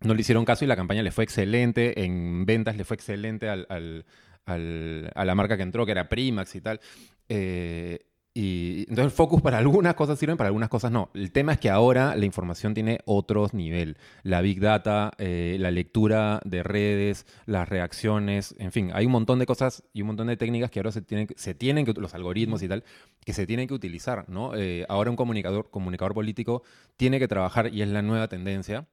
no 0.00 0.14
le 0.14 0.20
hicieron 0.20 0.44
caso 0.44 0.64
y 0.64 0.68
la 0.68 0.76
campaña 0.76 1.02
le 1.02 1.10
fue 1.10 1.24
excelente, 1.24 2.04
en 2.04 2.46
ventas 2.46 2.76
le 2.76 2.84
fue 2.84 2.94
excelente 2.94 3.48
al- 3.48 4.04
a 4.50 5.24
la 5.24 5.34
marca 5.34 5.56
que 5.56 5.62
entró, 5.62 5.84
que 5.86 5.92
era 5.92 6.08
Primax 6.08 6.54
y 6.54 6.60
tal. 6.60 6.80
Eh, 7.28 7.98
y 8.40 8.82
entonces 8.82 9.06
el 9.06 9.10
focus 9.10 9.42
para 9.42 9.58
algunas 9.58 9.94
cosas 9.94 10.16
sirven, 10.16 10.36
para 10.36 10.46
algunas 10.46 10.68
cosas 10.68 10.92
no. 10.92 11.10
El 11.12 11.32
tema 11.32 11.54
es 11.54 11.58
que 11.58 11.70
ahora 11.70 12.14
la 12.14 12.24
información 12.24 12.72
tiene 12.72 13.00
otros 13.04 13.52
nivel. 13.52 13.96
La 14.22 14.42
big 14.42 14.60
data, 14.60 15.10
eh, 15.18 15.56
la 15.58 15.72
lectura 15.72 16.40
de 16.44 16.62
redes, 16.62 17.26
las 17.46 17.68
reacciones, 17.68 18.54
en 18.60 18.70
fin, 18.70 18.92
hay 18.94 19.06
un 19.06 19.10
montón 19.12 19.40
de 19.40 19.46
cosas 19.46 19.82
y 19.92 20.02
un 20.02 20.06
montón 20.06 20.28
de 20.28 20.36
técnicas 20.36 20.70
que 20.70 20.78
ahora 20.78 20.92
se 20.92 21.02
tienen, 21.02 21.26
se 21.34 21.54
tienen 21.54 21.84
que, 21.84 21.94
los 21.94 22.14
algoritmos 22.14 22.62
y 22.62 22.68
tal, 22.68 22.84
que 23.24 23.32
se 23.32 23.44
tienen 23.44 23.66
que 23.66 23.74
utilizar, 23.74 24.28
¿no? 24.28 24.54
Eh, 24.54 24.86
ahora 24.88 25.10
un 25.10 25.16
comunicador, 25.16 25.68
comunicador 25.70 26.14
político 26.14 26.62
tiene 26.96 27.18
que 27.18 27.26
trabajar, 27.26 27.74
y 27.74 27.82
es 27.82 27.88
la 27.88 28.02
nueva 28.02 28.28
tendencia, 28.28 28.86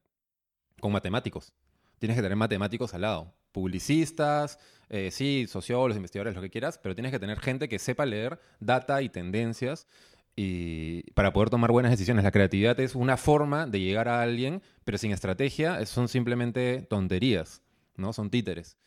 con 0.80 0.92
matemáticos. 0.92 1.54
Tienes 2.00 2.18
que 2.18 2.24
tener 2.24 2.36
matemáticos 2.36 2.96
al 2.96 3.02
lado. 3.02 3.34
Publicistas, 3.52 4.58
eh, 4.90 5.10
sí, 5.12 5.46
sociólogos, 5.48 5.96
investigadores, 5.96 6.36
lo 6.36 6.42
que 6.42 6.50
quieras, 6.50 6.80
pero 6.82 6.96
tienes 6.96 7.12
que 7.12 7.20
tener 7.20 7.40
gente 7.40 7.68
que 7.70 7.80
sepa 7.80 8.06
leer 8.06 8.40
data 8.60 9.02
y 9.02 9.10
tendencias 9.10 9.88
y 10.36 11.04
para 11.14 11.32
poder 11.32 11.50
tomar 11.50 11.72
buenas 11.72 11.92
decisiones. 11.92 12.24
La 12.24 12.32
creatividad 12.32 12.80
es 12.80 12.96
una 12.96 13.16
forma 13.18 13.68
de 13.68 13.80
llegar 13.80 14.08
a 14.10 14.22
alguien, 14.22 14.62
pero 14.84 14.98
sin 14.98 15.12
estrategia 15.12 15.86
son 15.86 16.08
simplemente 16.08 16.82
tonterías, 16.90 17.62
¿no? 17.96 18.12
Son 18.14 18.30
títeres. 18.30 18.78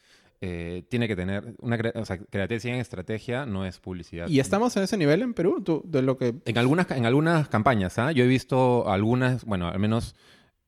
Eh, 0.40 0.84
tiene 0.88 1.08
que 1.08 1.16
tener 1.16 1.56
una 1.58 1.76
o 1.96 2.04
sea, 2.04 2.18
creatividad 2.18 2.62
sin 2.62 2.74
estrategia 2.74 3.44
no 3.44 3.66
es 3.66 3.80
publicidad. 3.80 4.28
¿Y 4.28 4.38
estamos 4.38 4.76
en 4.76 4.84
ese 4.84 4.96
nivel 4.96 5.22
en 5.22 5.34
Perú? 5.34 5.62
¿Tú, 5.64 5.82
de 5.84 6.02
lo 6.02 6.16
que... 6.16 6.34
En 6.44 6.58
algunas, 6.58 6.88
en 6.92 7.06
algunas 7.06 7.48
campañas, 7.48 7.98
¿ah? 7.98 8.12
Yo 8.12 8.22
he 8.24 8.28
visto 8.28 8.88
algunas, 8.88 9.44
bueno, 9.44 9.66
al 9.66 9.78
menos 9.80 10.14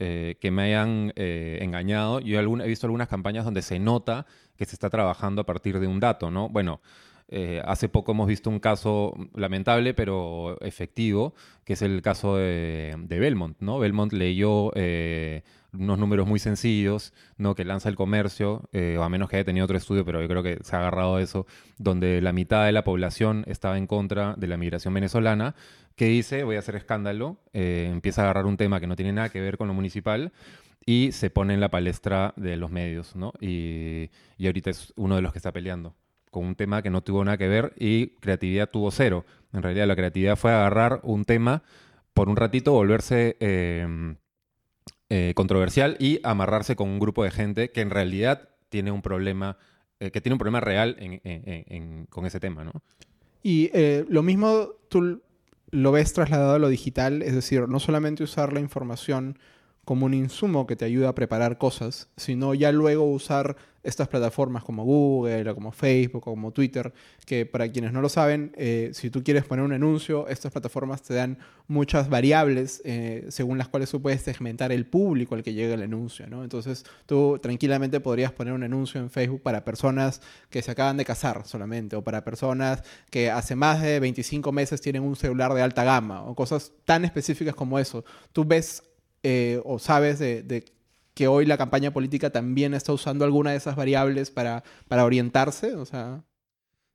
eh, 0.01 0.39
que 0.41 0.51
me 0.51 0.63
hayan 0.63 1.13
eh, 1.15 1.59
engañado. 1.61 2.19
Yo 2.21 2.39
algún- 2.41 2.63
he 2.63 2.67
visto 2.67 2.87
algunas 2.87 3.07
campañas 3.07 3.45
donde 3.45 3.63
se 3.63 3.79
nota 3.79 4.27
que 4.61 4.67
se 4.67 4.77
está 4.77 4.91
trabajando 4.91 5.41
a 5.41 5.47
partir 5.47 5.81
de 5.81 5.87
un 5.87 6.01
dato, 6.01 6.31
¿no? 6.31 6.51
Bueno, 6.51 6.83
eh, 7.29 7.63
hace 7.65 7.89
poco 7.89 8.13
hemos 8.13 8.29
visto 8.29 8.51
un 8.51 8.61
caso 8.61 9.15
lamentable, 9.35 9.95
pero 9.95 10.61
efectivo, 10.61 11.33
que 11.65 11.73
es 11.73 11.81
el 11.81 12.03
caso 12.03 12.37
de, 12.37 12.95
Belmont, 13.09 13.57
¿no? 13.61 13.79
Belmont 13.79 14.13
leyó 14.13 14.71
eh, 14.75 15.45
unos 15.73 15.99
números 15.99 16.27
muy 16.27 16.39
sencillos, 16.39 17.15
¿no? 17.39 17.55
Que 17.55 17.65
lanza 17.65 17.89
el 17.89 17.97
comercio, 17.97 18.69
eh, 18.75 18.99
a 19.01 19.09
menos 19.09 19.31
que 19.31 19.37
haya 19.37 19.47
tenido 19.47 19.65
otro 19.65 19.79
estudio, 19.79 20.05
pero 20.05 20.21
yo 20.21 20.29
creo 20.29 20.43
que 20.43 20.59
se 20.63 20.77
ha 20.77 20.81
agarrado 20.81 21.19
eso, 21.21 21.47
donde 21.79 22.21
la 22.21 22.35
mitad 22.35 22.67
de 22.67 22.73
la 22.73 22.85
población 22.85 23.45
estaba 23.47 23.79
en 23.79 23.87
contra 23.87 24.35
de 24.37 24.47
la 24.47 24.59
migración 24.59 24.93
venezolana, 24.93 25.55
que 25.97 26.05
dice, 26.05 26.45
voy 26.45 26.57
a 26.57 26.59
hacer 26.59 26.77
escándalo, 26.77 27.39
empieza 27.55 28.21
a 28.21 28.25
agarrar 28.25 28.45
un 28.45 28.59
tema 28.59 28.79
que 28.79 28.87
no 28.87 28.95
tiene 28.95 29.15
nada 29.15 29.31
que 29.31 29.41
ver 29.41 29.57
con 29.57 29.69
lo 29.69 29.75
municipal 29.75 30.33
y 30.91 31.13
se 31.13 31.31
pone 31.31 31.55
en 31.55 31.61
la 31.61 31.71
palestra 31.71 32.35
de 32.37 32.57
los 32.57 32.73
medios, 32.73 33.15
¿no? 33.15 33.33
Y, 33.41 34.11
y 34.37 34.47
ahorita 34.47 34.71
es 34.71 34.93
uno 34.97 35.15
de 35.15 35.23
los 35.23 35.31
que 35.31 35.39
está 35.39 35.53
peleando 35.53 35.95
con 36.33 36.45
un 36.45 36.57
tema 36.57 36.83
que 36.83 36.91
no 36.91 37.01
tuvo 37.01 37.25
nada 37.25 37.39
que 37.39 37.47
ver 37.47 37.75
y 37.79 38.09
creatividad 38.17 38.69
tuvo 38.69 38.91
cero. 38.91 39.25
En 39.53 39.63
realidad 39.63 39.87
la 39.87 39.95
creatividad 39.95 40.35
fue 40.35 40.51
agarrar 40.51 40.99
un 41.05 41.25
tema 41.25 41.63
por 42.13 42.29
un 42.29 42.35
ratito, 42.35 42.73
volverse 42.73 43.37
eh, 43.39 44.17
eh, 45.11 45.33
controversial 45.37 45.97
y 46.01 46.19
amarrarse 46.25 46.75
con 46.75 46.89
un 46.89 46.99
grupo 46.99 47.23
de 47.23 47.31
gente 47.31 47.71
que 47.71 47.83
en 47.83 47.91
realidad 47.91 48.49
tiene 48.69 48.91
un 48.91 49.01
problema, 49.01 49.59
eh, 50.01 50.11
que 50.11 50.21
tiene 50.21 50.35
un 50.35 50.39
problema 50.39 50.59
real 50.59 50.97
con 52.09 52.27
ese 52.27 52.41
tema, 52.41 52.65
¿no? 52.65 52.73
Y 53.45 53.71
eh, 53.75 54.05
lo 54.09 54.25
mismo 54.25 54.71
tú 54.89 55.23
lo 55.71 55.93
ves 55.93 56.13
trasladado 56.15 56.55
a 56.55 56.59
lo 56.59 56.69
digital, 56.69 57.23
es 57.23 57.35
decir, 57.35 57.69
no 57.69 57.79
solamente 57.79 58.25
usar 58.25 58.53
la 58.53 58.59
información 58.59 59.39
como 59.85 60.07
un 60.07 60.15
insumo 60.15 60.67
que 60.67 60.77
te 60.77 60.85
ayuda 60.85 61.09
a 61.09 61.15
preparar 61.15 61.59
cosas, 61.59 62.09
sino 62.17 62.55
ya 62.55 62.73
luego 62.73 63.05
usar 63.05 63.57
estas 63.83 64.09
plataformas 64.09 64.63
como 64.63 64.85
Google 64.85 65.49
o 65.51 65.55
como 65.55 65.73
Facebook 65.73 66.29
o 66.29 66.33
como 66.33 66.53
Twitter, 66.53 66.93
que 67.25 67.47
para 67.47 67.71
quienes 67.71 67.93
no 67.93 68.03
lo 68.03 68.09
saben, 68.09 68.53
eh, 68.57 68.91
si 68.93 69.11
tú 69.11 69.25
quieres 69.25 69.45
poner 69.45 69.65
un 69.65 69.73
anuncio, 69.73 70.29
estas 70.29 70.53
plataformas 70.53 71.03
te 71.03 71.15
dan 71.15 71.39
muchas 71.67 72.11
variables 72.11 72.83
eh, 72.85 73.27
según 73.31 73.57
las 73.59 73.69
cuales 73.69 73.91
tú 73.91 74.03
puedes 74.03 74.21
segmentar 74.21 74.71
el 74.73 74.87
público 74.87 75.35
al 75.35 75.43
que 75.43 75.55
llega 75.55 75.75
el 75.75 75.83
anuncio, 75.83 76.27
¿no? 76.27 76.45
Entonces 76.45 76.85
tú 77.07 77.39
tranquilamente 77.41 78.01
podrías 78.01 78.33
poner 78.33 78.53
un 78.53 78.63
anuncio 78.63 79.01
en 79.01 79.11
Facebook 79.11 79.43
para 79.43 79.65
personas 79.65 80.21
que 80.51 80.61
se 80.63 80.71
acaban 80.71 80.97
de 80.97 81.05
casar 81.05 81.47
solamente, 81.47 81.97
o 81.97 82.05
para 82.05 82.23
personas 82.23 82.83
que 83.11 83.31
hace 83.31 83.57
más 83.57 83.81
de 83.81 83.99
25 83.99 84.53
meses 84.53 84.81
tienen 84.81 85.03
un 85.03 85.17
celular 85.17 85.55
de 85.55 85.63
alta 85.63 85.85
gama, 85.85 86.23
o 86.25 86.35
cosas 86.35 86.73
tan 86.85 87.05
específicas 87.05 87.55
como 87.55 87.79
eso. 87.79 88.05
Tú 88.33 88.45
ves 88.45 88.83
eh, 89.23 89.61
o 89.65 89.79
sabes 89.79 90.19
de, 90.19 90.43
de 90.43 90.65
que 91.15 91.29
hoy 91.29 91.45
la 91.47 91.59
campaña 91.59 91.93
política 91.93 92.31
también 92.31 92.73
está 92.75 92.93
usando 92.93 93.25
alguna 93.25 93.51
de 93.51 93.57
esas 93.59 93.77
variables 93.77 94.31
para, 94.31 94.63
para 94.89 95.05
orientarse, 95.05 95.75
o 95.77 95.85
sea... 95.85 96.25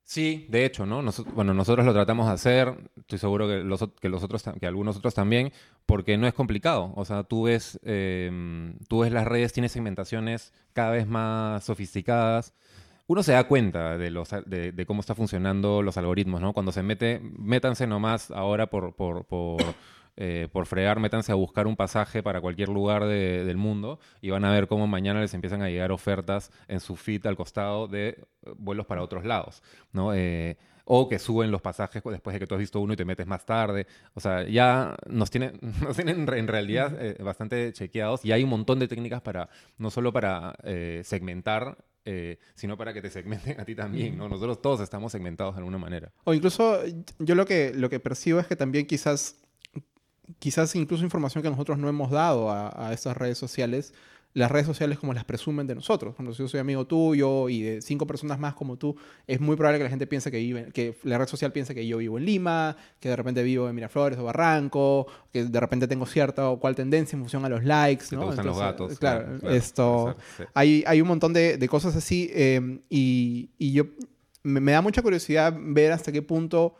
Sí, 0.07 0.45
de 0.49 0.65
hecho, 0.65 0.85
¿no? 0.85 1.01
Nos- 1.01 1.25
bueno, 1.33 1.55
nosotros 1.55 1.83
lo 1.83 1.91
tratamos 1.91 2.27
de 2.27 2.33
hacer, 2.33 2.91
estoy 2.95 3.17
seguro 3.17 3.47
que 3.47 3.63
los, 3.63 3.83
que 3.99 4.07
los 4.07 4.23
otros, 4.23 4.43
que 4.59 4.67
algunos 4.67 4.95
otros 4.97 5.15
también, 5.15 5.51
porque 5.87 6.15
no 6.15 6.27
es 6.27 6.33
complicado. 6.35 6.93
O 6.95 7.05
sea, 7.05 7.23
tú 7.23 7.43
ves, 7.45 7.79
eh, 7.83 8.75
tú 8.87 8.99
ves 8.99 9.11
las 9.11 9.25
redes, 9.25 9.51
tienes 9.51 9.71
segmentaciones 9.71 10.53
cada 10.73 10.91
vez 10.91 11.07
más 11.07 11.63
sofisticadas. 11.63 12.53
Uno 13.07 13.23
se 13.23 13.31
da 13.31 13.47
cuenta 13.47 13.97
de, 13.97 14.11
los, 14.11 14.29
de, 14.45 14.71
de 14.71 14.85
cómo 14.85 14.99
está 14.99 15.15
funcionando 15.15 15.81
los 15.81 15.97
algoritmos, 15.97 16.39
¿no? 16.39 16.53
Cuando 16.53 16.71
se 16.71 16.83
mete, 16.83 17.19
métanse 17.39 17.87
nomás 17.87 18.29
ahora 18.29 18.67
por, 18.69 18.95
por, 18.95 19.25
por, 19.25 19.57
eh, 20.17 20.47
por 20.51 20.65
fregar, 20.65 20.99
métanse 20.99 21.31
a 21.31 21.35
buscar 21.35 21.67
un 21.67 21.75
pasaje 21.75 22.23
para 22.23 22.39
cualquier 22.41 22.69
lugar 22.69 23.05
de- 23.05 23.43
del 23.43 23.57
mundo 23.57 23.99
y 24.21 24.29
van 24.29 24.45
a 24.45 24.51
ver 24.51 24.67
cómo 24.67 24.87
mañana 24.87 25.19
les 25.21 25.33
empiezan 25.33 25.61
a 25.61 25.69
llegar 25.69 25.91
ofertas 25.91 26.51
en 26.67 26.79
su 26.79 26.95
feed 26.95 27.25
al 27.27 27.35
costado 27.35 27.87
de 27.87 28.09
eh, 28.09 28.23
vuelos 28.57 28.85
para 28.85 29.01
otros 29.03 29.25
lados, 29.25 29.61
¿no? 29.91 30.13
Eh, 30.13 30.57
o 30.87 31.09
que 31.09 31.17
suben 31.17 31.49
los 31.49 31.61
pasajes 31.63 32.03
después 32.03 32.33
de 32.35 32.39
que 32.39 32.45
tú 32.45 32.53
has 32.53 32.59
visto 32.59 32.79
uno 32.79 32.93
y 32.93 32.95
te 32.95 33.05
metes 33.05 33.25
más 33.25 33.43
tarde. 33.43 33.87
O 34.13 34.19
sea, 34.19 34.43
ya 34.47 34.95
nos 35.07 35.31
tienen, 35.31 35.59
nos 35.81 35.95
tienen 35.95 36.19
en 36.21 36.27
re- 36.27 36.37
en 36.39 36.47
realidad 36.47 36.95
eh, 37.01 37.17
bastante 37.23 37.73
chequeados 37.73 38.23
y 38.23 38.31
hay 38.31 38.43
un 38.43 38.51
montón 38.51 38.77
de 38.77 38.87
técnicas 38.87 39.21
para, 39.21 39.49
no 39.79 39.89
solo 39.89 40.13
para 40.13 40.53
eh, 40.63 41.01
segmentar, 41.03 41.75
eh, 42.05 42.37
sino 42.53 42.77
para 42.77 42.93
que 42.93 43.01
te 43.01 43.09
segmenten 43.09 43.59
a 43.59 43.65
ti 43.65 43.73
también, 43.73 44.15
¿no? 44.15 44.29
Nosotros 44.29 44.61
todos 44.61 44.79
estamos 44.79 45.11
segmentados 45.11 45.55
de 45.55 45.59
alguna 45.59 45.79
manera. 45.79 46.11
O 46.23 46.35
incluso 46.35 46.79
yo 47.17 47.33
lo 47.33 47.45
que, 47.47 47.73
lo 47.73 47.89
que 47.89 47.99
percibo 47.99 48.39
es 48.39 48.45
que 48.45 48.55
también 48.55 48.85
quizás, 48.85 49.41
quizás 50.39 50.75
incluso 50.75 51.03
información 51.03 51.43
que 51.43 51.49
nosotros 51.49 51.77
no 51.77 51.89
hemos 51.89 52.11
dado 52.11 52.49
a, 52.49 52.87
a 52.87 52.93
estas 52.93 53.15
redes 53.17 53.37
sociales, 53.37 53.93
las 54.33 54.51
redes 54.51 54.67
sociales 54.67 54.99
como 54.99 55.13
las 55.13 55.23
presumen 55.23 55.65
de 55.65 55.75
nosotros. 55.75 56.13
Cuando 56.13 56.33
yo 56.33 56.45
soy 56.49 56.59
amigo 56.59 56.85
tuyo 56.85 57.47
y 57.47 57.61
de 57.61 57.81
cinco 57.81 58.05
personas 58.05 58.37
más 58.37 58.53
como 58.53 58.75
tú, 58.75 58.93
es 59.27 59.39
muy 59.39 59.55
probable 59.55 59.77
que 59.79 59.85
la 59.85 59.89
gente 59.89 60.07
piense 60.07 60.29
que 60.29 60.39
vive, 60.39 60.71
que 60.73 60.97
la 61.03 61.17
red 61.17 61.27
social 61.27 61.53
piense 61.53 61.73
que 61.73 61.87
yo 61.87 61.99
vivo 61.99 62.17
en 62.17 62.25
Lima, 62.25 62.75
que 62.99 63.07
de 63.07 63.15
repente 63.15 63.43
vivo 63.43 63.69
en 63.69 63.75
Miraflores 63.75 64.19
o 64.19 64.25
Barranco, 64.25 65.07
que 65.31 65.45
de 65.45 65.59
repente 65.59 65.87
tengo 65.87 66.05
cierta 66.05 66.49
o 66.49 66.59
cual 66.59 66.75
tendencia 66.75 67.15
en 67.15 67.21
función 67.21 67.45
a 67.45 67.49
los 67.49 67.63
likes, 67.63 68.07
¿no? 68.11 68.19
te 68.19 68.25
gustan 68.25 68.45
los 68.45 68.57
Entonces, 68.57 68.99
gatos. 68.99 68.99
Claro, 68.99 69.39
claro, 69.39 69.55
esto... 69.55 70.03
puede 70.03 70.15
ser, 70.15 70.47
sí. 70.47 70.51
Hay, 70.53 70.83
hay 70.85 71.01
un 71.01 71.07
montón 71.07 71.31
de, 71.31 71.57
de 71.57 71.69
cosas 71.69 71.95
así 71.95 72.29
eh, 72.33 72.79
y, 72.89 73.51
y 73.57 73.71
yo 73.71 73.85
me, 74.43 74.59
me 74.59 74.73
da 74.73 74.81
mucha 74.81 75.01
curiosidad 75.01 75.55
ver 75.57 75.93
hasta 75.93 76.11
qué 76.11 76.21
punto 76.21 76.75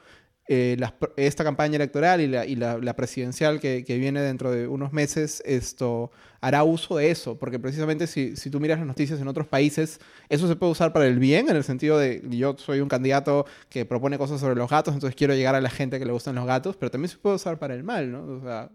eh, 0.47 0.77
esta 1.17 1.43
campaña 1.43 1.75
electoral 1.77 2.21
y 2.21 2.27
la, 2.27 2.95
presidencial 2.95 3.59
que, 3.59 3.83
viene 3.87 4.21
dentro 4.21 4.51
de 4.51 4.67
unos 4.67 4.93
meses 4.93 5.41
esto 5.45 6.11
hará 6.39 6.63
uso 6.63 6.97
de 6.97 7.09
eso, 7.09 7.39
porque 7.39 7.57
precisamente 7.57 8.05
si, 8.05 8.35
tú 8.51 8.59
miras 8.59 8.77
las 8.77 8.87
noticias 8.87 9.19
en 9.19 9.27
otros 9.27 9.47
países, 9.47 9.99
eso 10.29 10.47
se 10.47 10.55
puede 10.55 10.71
usar 10.71 10.93
para 10.93 11.07
el 11.07 11.17
bien, 11.17 11.49
en 11.49 11.55
el 11.55 11.63
sentido 11.63 11.97
de 11.97 12.21
yo 12.29 12.55
soy 12.59 12.79
un 12.81 12.89
candidato 12.89 13.45
que 13.69 13.85
propone 13.85 14.19
cosas 14.19 14.39
sobre 14.39 14.55
los 14.55 14.69
gatos, 14.69 14.93
entonces 14.93 15.15
quiero 15.15 15.33
llegar 15.33 15.55
a 15.55 15.61
la 15.61 15.71
gente 15.71 15.97
que 15.97 16.05
le 16.05 16.11
gustan 16.11 16.35
los 16.35 16.45
gatos, 16.45 16.77
pero 16.77 16.91
también 16.91 17.09
se 17.09 17.17
puede 17.17 17.37
usar 17.37 17.57
para 17.57 17.73
el 17.73 17.83
mal, 17.83 18.11
¿no? 18.11 18.23
O 18.25 18.41
sea, 18.41 18.69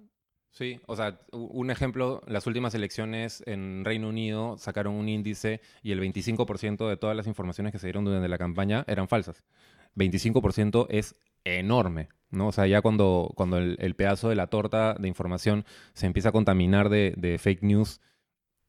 Sí, 0.52 0.80
o 0.86 0.96
sea, 0.96 1.20
un 1.30 1.70
ejemplo, 1.70 2.22
las 2.26 2.44
últimas 2.48 2.74
elecciones 2.74 3.40
en 3.46 3.84
Reino 3.84 4.08
Unido 4.08 4.58
sacaron 4.58 4.94
un 4.94 5.08
índice 5.08 5.60
y 5.80 5.92
el 5.92 6.00
25% 6.00 6.88
de 6.88 6.96
todas 6.96 7.16
las 7.16 7.28
informaciones 7.28 7.72
que 7.72 7.78
se 7.78 7.86
dieron 7.86 8.04
durante 8.04 8.28
la 8.28 8.36
campaña 8.36 8.84
eran 8.88 9.06
falsas. 9.06 9.44
25% 9.96 10.86
es 10.90 11.14
enorme, 11.44 12.08
¿no? 12.30 12.48
O 12.48 12.52
sea, 12.52 12.66
ya 12.66 12.80
cuando, 12.82 13.32
cuando 13.36 13.58
el, 13.58 13.76
el 13.80 13.94
pedazo 13.94 14.28
de 14.28 14.36
la 14.36 14.48
torta 14.48 14.94
de 14.94 15.08
información 15.08 15.64
se 15.94 16.06
empieza 16.06 16.30
a 16.30 16.32
contaminar 16.32 16.88
de, 16.88 17.14
de 17.16 17.38
fake 17.38 17.62
news, 17.62 18.00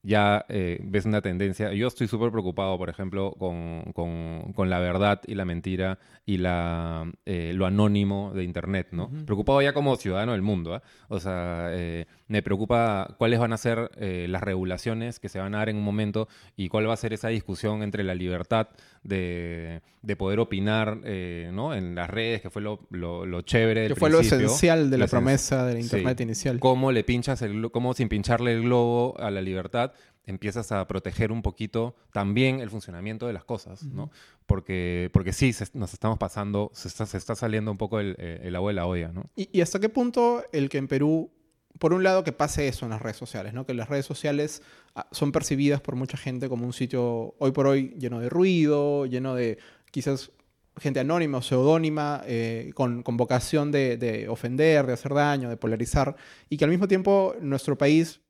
ya 0.04 0.44
eh, 0.48 0.80
ves 0.82 1.04
una 1.06 1.22
tendencia. 1.22 1.72
Yo 1.72 1.86
estoy 1.86 2.08
súper 2.08 2.32
preocupado, 2.32 2.76
por 2.76 2.88
ejemplo, 2.90 3.36
con, 3.38 3.84
con- 3.94 4.52
con 4.52 4.68
la 4.68 4.80
verdad 4.80 5.20
y 5.28 5.36
la 5.36 5.44
mentira 5.44 6.00
y 6.26 6.38
la, 6.38 7.08
eh, 7.24 7.52
lo 7.54 7.66
anónimo 7.66 8.32
de 8.34 8.42
Internet, 8.42 8.88
¿no? 8.90 9.10
Preocupado 9.26 9.62
ya 9.62 9.72
como 9.72 9.94
ciudadano 9.94 10.32
del 10.32 10.42
mundo, 10.42 10.74
¿ah? 10.74 10.82
O 11.06 11.20
sea, 11.20 11.68
eh, 11.70 12.06
me 12.26 12.42
preocupa 12.42 13.14
cuáles 13.16 13.38
van 13.38 13.52
a 13.52 13.56
ser 13.58 13.92
eh, 13.96 14.26
las 14.28 14.42
regulaciones 14.42 15.20
que 15.20 15.28
se 15.28 15.38
van 15.38 15.54
a 15.54 15.58
dar 15.58 15.68
en 15.68 15.76
un 15.76 15.84
momento 15.84 16.26
y 16.56 16.68
cuál 16.68 16.88
va 16.88 16.94
a 16.94 16.96
ser 16.96 17.12
esa 17.12 17.28
discusión 17.28 17.84
entre 17.84 18.02
la 18.02 18.16
libertad 18.16 18.70
de, 19.02 19.82
de 20.02 20.16
poder 20.16 20.38
opinar, 20.40 21.00
eh, 21.04 21.50
¿no? 21.52 21.74
En 21.74 21.94
las 21.94 22.08
redes, 22.08 22.40
que 22.42 22.50
fue 22.50 22.62
lo, 22.62 22.86
lo, 22.90 23.26
lo 23.26 23.42
chévere 23.42 23.82
del 23.82 23.94
que 23.94 23.98
fue 24.00 24.10
lo 24.10 24.18
principio. 24.18 24.46
esencial 24.46 24.90
de 24.90 24.98
Lo 24.98 25.04
la 25.04 25.08
promesa 25.10 25.66
de 25.66 25.74
la 25.74 25.80
Sí. 25.80 25.84
Internet 25.86 26.20
inicial. 26.20 26.60
Cómo 26.60 26.92
le 26.92 27.02
pinchas 27.04 27.42
el 27.42 27.70
cómo 27.70 27.94
sin 27.94 28.08
pincharle 28.08 28.52
el 28.52 28.62
globo 28.62 29.18
a 29.18 29.30
la 29.30 29.40
libertad 29.40 29.92
empiezas 30.24 30.70
a 30.70 30.86
proteger 30.86 31.32
un 31.32 31.42
poquito 31.42 31.96
también 32.12 32.60
el 32.60 32.70
funcionamiento 32.70 33.26
de 33.26 33.32
las 33.32 33.42
cosas, 33.44 33.82
¿no? 33.82 34.10
Porque, 34.46 35.10
porque 35.12 35.32
sí, 35.32 35.52
se- 35.52 35.66
nos 35.74 35.92
estamos 35.92 36.16
pasando, 36.18 36.70
se 36.74 36.86
está, 36.86 37.06
se 37.06 37.16
está 37.18 37.34
saliendo 37.34 37.72
un 37.72 37.76
poco 37.78 37.98
el, 37.98 38.14
eh, 38.18 38.40
el 38.44 38.54
agua 38.54 38.70
de 38.70 38.74
la 38.74 38.86
olla, 38.86 39.08
¿no? 39.08 39.24
¿Y, 39.34 39.48
y 39.52 39.62
hasta 39.62 39.80
qué 39.80 39.88
punto 39.88 40.44
el 40.52 40.68
que 40.68 40.78
en 40.78 40.86
Perú, 40.86 41.32
por 41.78 41.92
un 41.92 42.02
lado, 42.02 42.24
que 42.24 42.32
pase 42.32 42.68
eso 42.68 42.86
en 42.86 42.90
las 42.90 43.02
redes 43.02 43.16
sociales, 43.16 43.54
¿no? 43.54 43.66
Que 43.66 43.74
las 43.74 43.88
redes 43.88 44.06
sociales 44.06 44.62
ah, 44.94 45.06
son 45.10 45.32
percibidas 45.32 45.80
por 45.80 45.96
mucha 45.96 46.16
gente 46.16 46.48
como 46.48 46.66
un 46.66 46.72
sitio 46.72 47.34
hoy 47.38 47.52
por 47.52 47.66
hoy 47.66 47.94
lleno 47.98 48.20
de 48.20 48.28
ruido, 48.28 49.06
lleno 49.06 49.34
de 49.34 49.58
quizás 49.90 50.30
gente 50.78 51.00
anónima 51.00 51.38
o 51.38 51.42
seudónima, 51.42 52.22
eh, 52.26 52.72
con, 52.74 53.02
con 53.02 53.16
vocación 53.16 53.70
de, 53.72 53.96
de 53.96 54.28
ofender, 54.28 54.86
de 54.86 54.94
hacer 54.94 55.12
daño, 55.12 55.50
de 55.50 55.56
polarizar, 55.56 56.16
y 56.48 56.56
que 56.56 56.64
al 56.64 56.70
mismo 56.70 56.88
tiempo 56.88 57.34
nuestro 57.40 57.76
país 57.76 58.20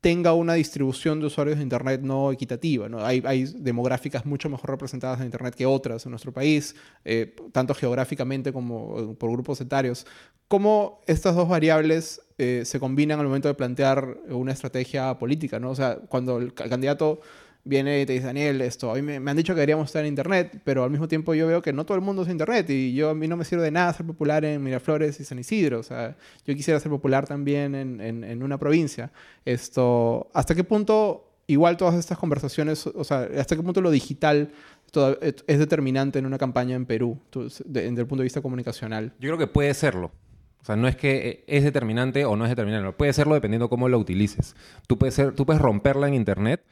tenga 0.00 0.32
una 0.32 0.54
distribución 0.54 1.18
de 1.20 1.26
usuarios 1.26 1.56
de 1.56 1.62
Internet 1.62 2.00
no 2.02 2.30
equitativa. 2.30 2.88
¿no? 2.88 3.04
Hay, 3.04 3.22
hay 3.26 3.44
demográficas 3.44 4.24
mucho 4.26 4.48
mejor 4.48 4.70
representadas 4.70 5.20
en 5.20 5.26
Internet 5.26 5.54
que 5.54 5.66
otras 5.66 6.06
en 6.06 6.10
nuestro 6.10 6.32
país, 6.32 6.76
eh, 7.04 7.34
tanto 7.52 7.74
geográficamente 7.74 8.52
como 8.52 8.98
eh, 8.98 9.14
por 9.18 9.30
grupos 9.30 9.60
etarios. 9.60 10.06
¿Cómo 10.46 11.00
estas 11.06 11.34
dos 11.34 11.48
variables 11.48 12.22
eh, 12.38 12.62
se 12.64 12.78
combinan 12.80 13.18
al 13.20 13.26
momento 13.26 13.48
de 13.48 13.54
plantear 13.54 14.16
una 14.30 14.52
estrategia 14.52 15.18
política? 15.18 15.58
¿no? 15.58 15.70
O 15.70 15.74
sea, 15.74 15.96
cuando 16.08 16.38
el, 16.38 16.54
ca- 16.54 16.68
candidato 16.68 17.20
viene 17.64 18.00
y 18.00 18.06
te 18.06 18.14
dice, 18.14 18.24
Daniel, 18.26 18.62
esto, 18.62 18.90
a 18.90 18.94
mí 18.94 19.02
me, 19.02 19.16
han 19.30 19.36
dicho 19.36 19.52
que 19.52 19.56
deberíamos 19.60 19.86
estar 19.88 20.02
en 20.02 20.08
Internet, 20.08 20.60
pero 20.64 20.84
al 20.84 20.90
mismo 20.90 21.06
tiempo 21.06 21.34
yo 21.34 21.46
veo 21.46 21.60
que 21.60 21.72
no 21.74 21.84
todo 21.84 21.96
el 21.96 22.02
mundo 22.02 22.22
es 22.22 22.28
Internet 22.30 22.70
y 22.70 22.94
yo 22.94 23.10
a 23.10 23.14
mí 23.14 23.28
no 23.28 23.36
me 23.36 23.44
sirve 23.44 23.62
de 23.64 23.70
nada 23.70 23.92
ser 23.92 24.06
popular 24.06 24.42
en 24.46 24.62
Miraflores 24.62 25.20
y 25.20 25.24
San 25.24 25.38
Isidro. 25.38 25.80
O 25.80 25.82
sea, 25.82 26.16
yo 26.46 26.54
quisiera 26.54 26.80
ser 26.80 26.90
popular 26.90 27.26
también 27.26 27.74
en, 27.74 28.00
en- 28.00 28.24
en 28.24 28.42
una 28.42 28.56
provincia. 28.58 29.10
Esto, 29.44 30.30
¿hasta 30.32 30.54
qué 30.54 30.64
punto 30.64 31.24
igual 31.46 31.76
todas 31.76 31.94
estas 31.96 32.16
conversaciones, 32.18 32.86
o 32.86 33.04
sea, 33.04 33.28
hasta 33.38 33.56
qué 33.56 33.62
punto 33.62 33.80
lo 33.80 33.90
digital 33.90 34.50
es 35.46 35.58
determinante 35.58 36.18
en 36.18 36.26
una 36.26 36.38
campaña 36.38 36.74
en 36.76 36.86
Perú, 36.86 37.18
desde 37.66 37.88
el 37.88 38.06
punto 38.06 38.18
de 38.18 38.24
vista 38.24 38.40
comunicacional? 38.40 39.12
Yo 39.18 39.28
creo 39.28 39.38
que 39.38 39.46
puede 39.46 39.74
serlo. 39.74 40.10
Sea, 40.68 40.76
no 40.76 40.86
es 40.86 40.96
que 40.96 41.28
eh, 41.28 41.44
es 41.46 41.64
determinante 41.64 42.26
o 42.26 42.36
no 42.36 42.44
es 42.44 42.50
determinante. 42.50 42.92
Puede 42.92 43.14
serlo 43.14 43.32
dependiendo 43.32 43.70
cómo 43.70 43.88
lo 43.88 43.98
utilices. 43.98 44.54
Tú 44.86 44.98
puedes, 44.98 45.18
romperla 45.58 46.08
en 46.08 46.14
internet, 46.14 46.62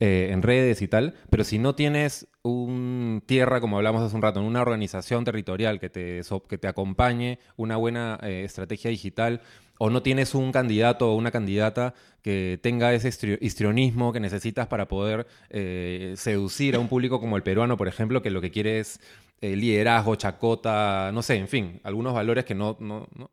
eh, 0.00 0.30
en 0.32 0.40
redes 0.40 0.80
y 0.80 0.88
tal, 0.88 1.12
pero 1.28 1.44
si 1.44 1.58
no 1.58 1.74
tienes 1.74 2.28
un 2.42 3.22
tierra, 3.26 3.60
como 3.60 3.76
hablamos 3.76 4.00
hace 4.00 4.16
un 4.16 4.22
rato, 4.22 4.40
una 4.40 4.62
organización 4.62 5.24
territorial 5.26 5.80
que 5.80 5.90
te, 5.90 6.22
que 6.48 6.56
te 6.56 6.66
acompañe, 6.66 7.40
una 7.56 7.76
buena 7.76 8.18
eh, 8.22 8.42
estrategia 8.46 8.90
digital, 8.90 9.42
o 9.78 9.90
no 9.90 10.02
tienes 10.02 10.34
un 10.34 10.50
candidato 10.50 11.12
o 11.12 11.16
una 11.16 11.30
candidata 11.30 11.92
que 12.22 12.58
tenga 12.62 12.94
ese 12.94 13.10
histri- 13.10 13.38
histrionismo 13.42 14.14
que 14.14 14.20
necesitas 14.20 14.66
para 14.66 14.88
poder 14.88 15.26
seducir 16.16 16.74
a 16.76 16.78
un 16.78 16.88
público 16.88 17.20
como 17.20 17.36
el 17.36 17.42
peruano, 17.42 17.76
por 17.76 17.86
ejemplo, 17.88 18.22
que 18.22 18.30
lo 18.30 18.40
que 18.40 18.50
quiere 18.50 18.80
es 18.80 18.98
liderazgo, 19.42 20.16
chacota, 20.16 21.10
no 21.12 21.20
sé, 21.20 21.34
en 21.36 21.48
fin, 21.48 21.80
algunos 21.84 22.14
valores 22.14 22.46
que 22.46 22.54
no... 22.54 22.78
no- 22.80 23.08
no- 23.14 23.30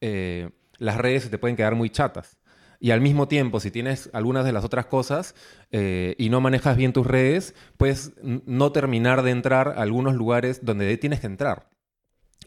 eh, 0.00 0.50
las 0.78 0.96
redes 0.96 1.24
se 1.24 1.30
te 1.30 1.38
pueden 1.38 1.56
quedar 1.56 1.74
muy 1.74 1.90
chatas. 1.90 2.38
Y 2.82 2.92
al 2.92 3.02
mismo 3.02 3.28
tiempo, 3.28 3.60
si 3.60 3.70
tienes 3.70 4.08
algunas 4.14 4.46
de 4.46 4.52
las 4.52 4.64
otras 4.64 4.86
cosas 4.86 5.34
eh, 5.70 6.14
y 6.16 6.30
no 6.30 6.40
manejas 6.40 6.78
bien 6.78 6.94
tus 6.94 7.06
redes, 7.06 7.54
puedes 7.76 8.14
no 8.22 8.72
terminar 8.72 9.22
de 9.22 9.32
entrar 9.32 9.68
a 9.68 9.82
algunos 9.82 10.14
lugares 10.14 10.64
donde 10.64 10.96
tienes 10.96 11.20
que 11.20 11.26
entrar. 11.26 11.68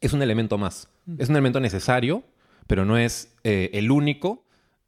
Es 0.01 0.11
un 0.11 0.23
elemento 0.23 0.57
más. 0.57 0.89
Es 1.19 1.29
un 1.29 1.35
elemento 1.35 1.59
necesario, 1.59 2.23
pero 2.65 2.83
no 2.83 2.97
es 2.97 3.35
eh, 3.43 3.69
el 3.73 3.91
único, 3.91 4.42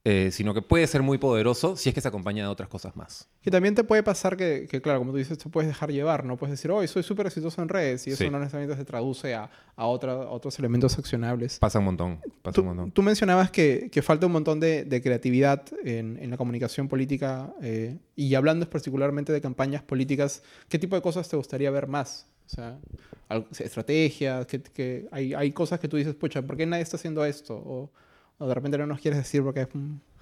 eh, 0.08 0.30
sino 0.32 0.54
que 0.54 0.62
puede 0.62 0.86
ser 0.86 1.02
muy 1.02 1.18
poderoso 1.18 1.76
si 1.76 1.89
es 1.89 1.96
que 1.96 2.00
se 2.00 2.08
acompaña 2.08 2.44
de 2.44 2.50
otras 2.50 2.70
cosas 2.70 2.96
más. 2.96 3.28
Que 3.41 3.50
también 3.50 3.74
te 3.74 3.84
puede 3.84 4.04
pasar 4.04 4.38
que, 4.38 4.68
que, 4.70 4.80
claro, 4.80 5.00
como 5.00 5.12
tú 5.12 5.18
dices, 5.18 5.38
te 5.39 5.50
puedes 5.50 5.68
dejar 5.68 5.91
llevar, 5.91 6.24
¿no? 6.26 6.38
Puedes 6.38 6.52
decir, 6.52 6.70
hoy 6.70 6.88
soy 6.88 7.02
súper 7.02 7.26
exitoso 7.26 7.62
en 7.63 7.70
redes 7.70 8.06
y 8.06 8.12
eso 8.12 8.24
Sí. 8.24 8.30
no 8.30 8.38
necesariamente 8.39 8.80
se 8.80 8.86
traduce 8.86 9.34
a, 9.34 9.50
a, 9.76 9.88
otra- 9.88 10.13
a 10.13 10.30
otros 10.30 10.58
elementos 10.60 10.98
accionables. 11.00 11.58
Pasa 11.58 11.80
un 11.80 11.86
montón, 11.86 12.20
pasa 12.44 12.54
Tú, 12.56 12.62
un 12.62 12.68
montón. 12.68 12.91
tú 12.91 13.02
mencionabas 13.02 13.50
que, 13.50 13.89
que 13.91 14.02
falta 14.04 14.28
un 14.28 14.32
montón 14.34 14.60
de, 14.60 14.86
de 14.86 15.02
creatividad 15.02 15.63
en, 15.84 16.20
en 16.22 16.30
la 16.30 16.38
comunicación 16.38 16.88
política 16.88 17.54
eh, 17.63 17.98
y 18.15 18.36
hablando 18.36 18.70
particularmente 18.70 19.34
de 19.34 19.41
campañas 19.41 19.82
políticas, 19.82 20.44
¿qué 20.70 20.78
tipo 20.78 20.96
de 20.96 21.02
cosas 21.02 21.28
te 21.28 21.36
gustaría 21.36 21.72
ver 21.72 21.88
más? 21.88 22.28
O 22.46 22.50
sea, 22.50 22.78
estrategias, 23.60 24.46
que, 24.46 24.62
que 24.62 25.08
hay, 25.12 25.34
hay 25.34 25.52
cosas 25.52 25.80
que 25.80 25.88
tú 25.88 25.98
dices, 25.98 26.15
pucha, 26.15 26.41
¿por 26.41 26.58
qué 26.58 26.65
nadie 26.65 26.84
está 26.84 26.98
haciendo 26.98 27.26
esto? 27.26 27.56
O, 27.56 27.91
o 28.38 28.48
de 28.48 28.54
repente 28.54 28.78
no 28.78 28.86
nos 28.88 29.00
quieres 29.00 29.19
decir 29.19 29.41
porque 29.43 29.62
es 29.62 29.67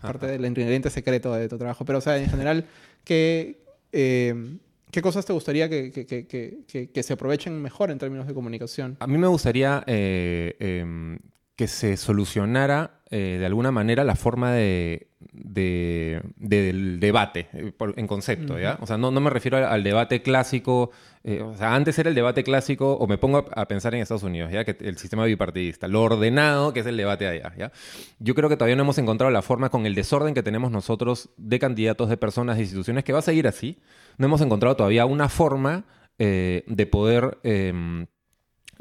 parte 0.02 0.28
del 0.28 0.46
ingrediente 0.46 0.90
secreto 0.90 1.34
de 1.34 1.48
tu 1.50 1.58
trabajo. 1.58 1.86
Pero, 1.86 1.98
o 2.00 2.02
sea, 2.02 2.18
en 2.18 2.30
general, 2.30 2.66
¿qué, 3.04 3.64
eh, 3.92 4.58
¿qué 4.92 5.02
cosas 5.02 5.26
te 5.26 5.34
gustaría 5.34 5.70
que, 5.70 5.92
que- 5.92 6.06
que- 6.06 6.28
que- 6.28 6.60
que- 6.68 6.90
que 6.92 7.04
se 7.04 7.14
aprovechen 7.14 7.62
mejor 7.62 7.90
en 7.92 7.98
términos 7.98 8.28
de 8.28 8.34
comunicación? 8.34 8.98
A 9.00 9.08
mí 9.08 9.18
me 9.18 9.28
gustaría 9.28 9.84
eh, 9.88 10.56
em, 10.60 11.18
que 11.56 11.68
se 11.68 11.98
solucionara 11.98 13.02
eh, 13.12 13.38
de 13.40 13.46
alguna 13.46 13.72
manera 13.72 14.04
la 14.04 14.16
forma 14.16 14.52
de, 14.54 15.10
de- 15.34 16.20
del 16.38 17.00
debate 17.00 17.48
eh, 17.54 17.72
en 17.96 18.08
concepto, 18.08 18.58
¿ya? 18.60 18.80
O 18.82 18.88
sea, 18.88 18.98
no, 18.98 19.12
no 19.12 19.20
me 19.22 19.30
refiero 19.30 19.58
al, 19.58 19.66
al 19.66 19.84
debate 19.84 20.24
clásico. 20.24 20.90
eh, 21.24 21.42
o 21.44 21.56
sea, 21.56 21.76
antes 21.76 22.00
era 22.00 22.10
el 22.10 22.16
debate 22.16 22.44
clásico, 22.44 22.94
o 22.94 23.06
me 23.06 23.20
pongo 23.20 23.46
a, 23.56 23.62
a 23.62 23.68
pensar 23.68 23.94
en 23.94 24.02
Estados 24.02 24.24
Unidos, 24.24 24.52
¿ya? 24.52 24.66
Que 24.66 24.76
el 24.80 24.98
sistema 24.98 25.26
bipartidista, 25.26 25.88
lo 25.88 26.02
ordenado 26.02 26.74
que 26.74 26.80
es 26.80 26.88
el 26.88 26.98
debate 26.98 27.28
allá, 27.28 27.54
¿ya? 27.56 27.72
Yo 28.18 28.34
creo 28.34 28.50
que 28.50 28.58
todavía 28.58 28.76
no 28.76 28.82
hemos 28.82 28.98
encontrado 28.98 29.30
la 29.32 29.44
forma 29.44 29.70
con 29.70 29.86
el 29.86 29.94
desorden 29.94 30.34
que 30.34 30.42
tenemos 30.42 30.72
nosotros 30.72 31.30
de 31.38 31.60
candidatos, 31.60 32.10
de 32.10 32.18
personas, 32.18 32.56
de 32.56 32.64
instituciones, 32.64 33.04
que 33.04 33.14
va 33.14 33.20
a 33.20 33.22
seguir 33.22 33.48
así. 33.48 33.80
No 34.18 34.26
hemos 34.26 34.42
encontrado 34.42 34.76
todavía 34.76 35.06
una 35.06 35.30
forma 35.30 35.86
eh, 36.18 36.64
de 36.66 36.86
poder... 36.88 37.38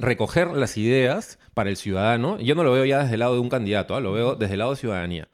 recoger 0.03 0.49
las 0.49 0.77
ideas 0.77 1.39
para 1.55 1.71
el 1.71 1.77
ciudadano. 1.77 2.39
Yo 2.39 2.55
no 2.55 2.65
lo 2.65 2.73
veo 2.73 2.85
ya 2.85 3.03
desde 3.03 3.15
el 3.15 3.21
lado 3.21 3.35
de 3.35 3.41
un 3.41 3.49
candidato, 3.49 3.95
¿ah? 3.95 4.01
lo 4.01 4.13
veo 4.13 4.35
desde 4.35 4.55
el 4.55 4.59
lado 4.59 4.73
de 4.73 4.77
ciudadanía. 4.77 5.29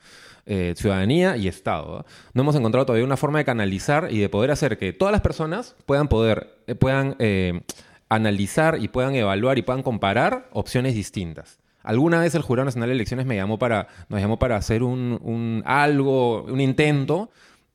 Eh, 0.47 0.75
ciudadanía 0.77 1.37
y 1.37 1.49
Estado. 1.49 1.99
¿ah? 1.99 2.05
No 2.35 2.43
hemos 2.43 2.55
encontrado 2.55 2.87
todavía 2.87 3.05
una 3.05 3.17
forma 3.17 3.39
de 3.39 3.45
canalizar 3.45 4.09
y 4.11 4.19
de 4.19 4.29
poder 4.29 4.51
hacer 4.51 4.79
que 4.79 4.93
todas 4.93 5.13
las 5.13 5.21
personas 5.21 5.75
puedan 5.85 6.09
poder, 6.09 6.55
eh, 6.67 6.75
puedan 6.75 7.17
eh, 7.19 7.61
analizar 8.09 8.79
y 8.81 8.89
puedan 8.89 9.15
evaluar 9.15 9.59
y 9.59 9.63
puedan 9.63 9.83
comparar 9.83 10.49
opciones 10.53 10.95
distintas. 10.95 11.59
Alguna 11.83 12.21
vez 12.21 12.35
el 12.35 12.43
Jurado 12.43 12.67
Nacional 12.67 12.91
de 12.91 12.95
Elecciones 12.95 13.25
me 13.25 13.37
llamó 13.37 13.59
para, 13.59 13.89
nos 14.09 14.21
llamó 14.21 14.39
para 14.39 14.57
hacer 14.57 14.83
un, 14.83 15.19
un 15.23 15.63
algo, 15.65 16.43
un 16.43 16.61
intento, 16.61 17.31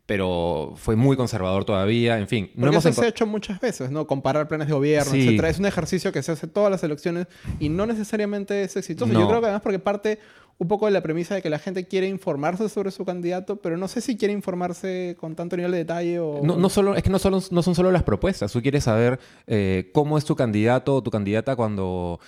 pero 0.06 0.74
fue 0.76 0.96
muy 0.96 1.16
conservador 1.16 1.64
todavía. 1.66 2.18
En 2.20 2.28
fin, 2.28 2.52
no 2.56 2.62
Porque 2.62 2.76
hemos 2.76 2.86
eso 2.86 3.00
se 3.02 3.06
ha 3.06 3.10
hecho 3.10 3.26
muchas 3.26 3.60
veces, 3.62 3.90
¿no? 3.92 4.06
Comparar 4.08 4.48
planes 4.48 4.68
de 4.68 4.74
gobierno, 4.74 5.12
Sí. 5.12 5.22
etcétera. 5.24 5.50
Es 5.50 5.60
un 5.60 5.66
ejercicio 5.66 6.12
que 6.12 6.22
se 6.24 6.32
hace 6.34 6.48
todas 6.48 6.70
las 6.72 6.84
elecciones 6.84 7.28
y 7.60 7.70
no 7.70 7.86
necesariamente 7.86 8.64
es 8.64 8.76
exitoso. 8.76 9.12
Yo 9.14 9.20
No. 9.20 9.28
creo 9.28 9.40
que 9.40 9.46
además 9.48 9.62
porque 9.62 9.80
parte 9.80 10.20
un 10.60 10.68
poco 10.68 10.86
de 10.86 10.92
la 10.92 11.02
premisa 11.02 11.34
de 11.36 11.42
que 11.42 11.50
la 11.50 11.58
gente 11.58 11.88
quiere 11.88 12.08
informarse 12.08 12.70
sobre 12.70 12.92
su 12.92 13.06
candidato, 13.06 13.56
pero 13.58 13.76
no 13.76 13.88
sé 13.88 14.02
si 14.02 14.18
quiere 14.18 14.34
informarse 14.34 15.18
con 15.20 15.36
tanto 15.36 15.56
nivel 15.58 15.72
de 15.72 15.80
detalle 15.80 16.20
o... 16.20 16.42
No, 16.44 16.58
no 16.58 16.70
solo, 16.70 16.96
es 16.96 17.02
que 17.02 17.10
no, 17.10 17.18
solo, 17.18 17.42
no 17.50 17.64
son 17.64 17.74
solo 17.74 17.90
las 17.90 18.04
propuestas. 18.04 18.52
Tú 18.52 18.62
quieres 18.62 18.84
saber 18.84 19.20
eh, 19.48 19.90
cómo 19.94 20.18
es 20.18 20.26
tu 20.26 20.36
candidato 20.36 20.96
o 20.96 21.02
tu 21.04 21.10
candidata 21.12 21.56
cuando 21.56 22.20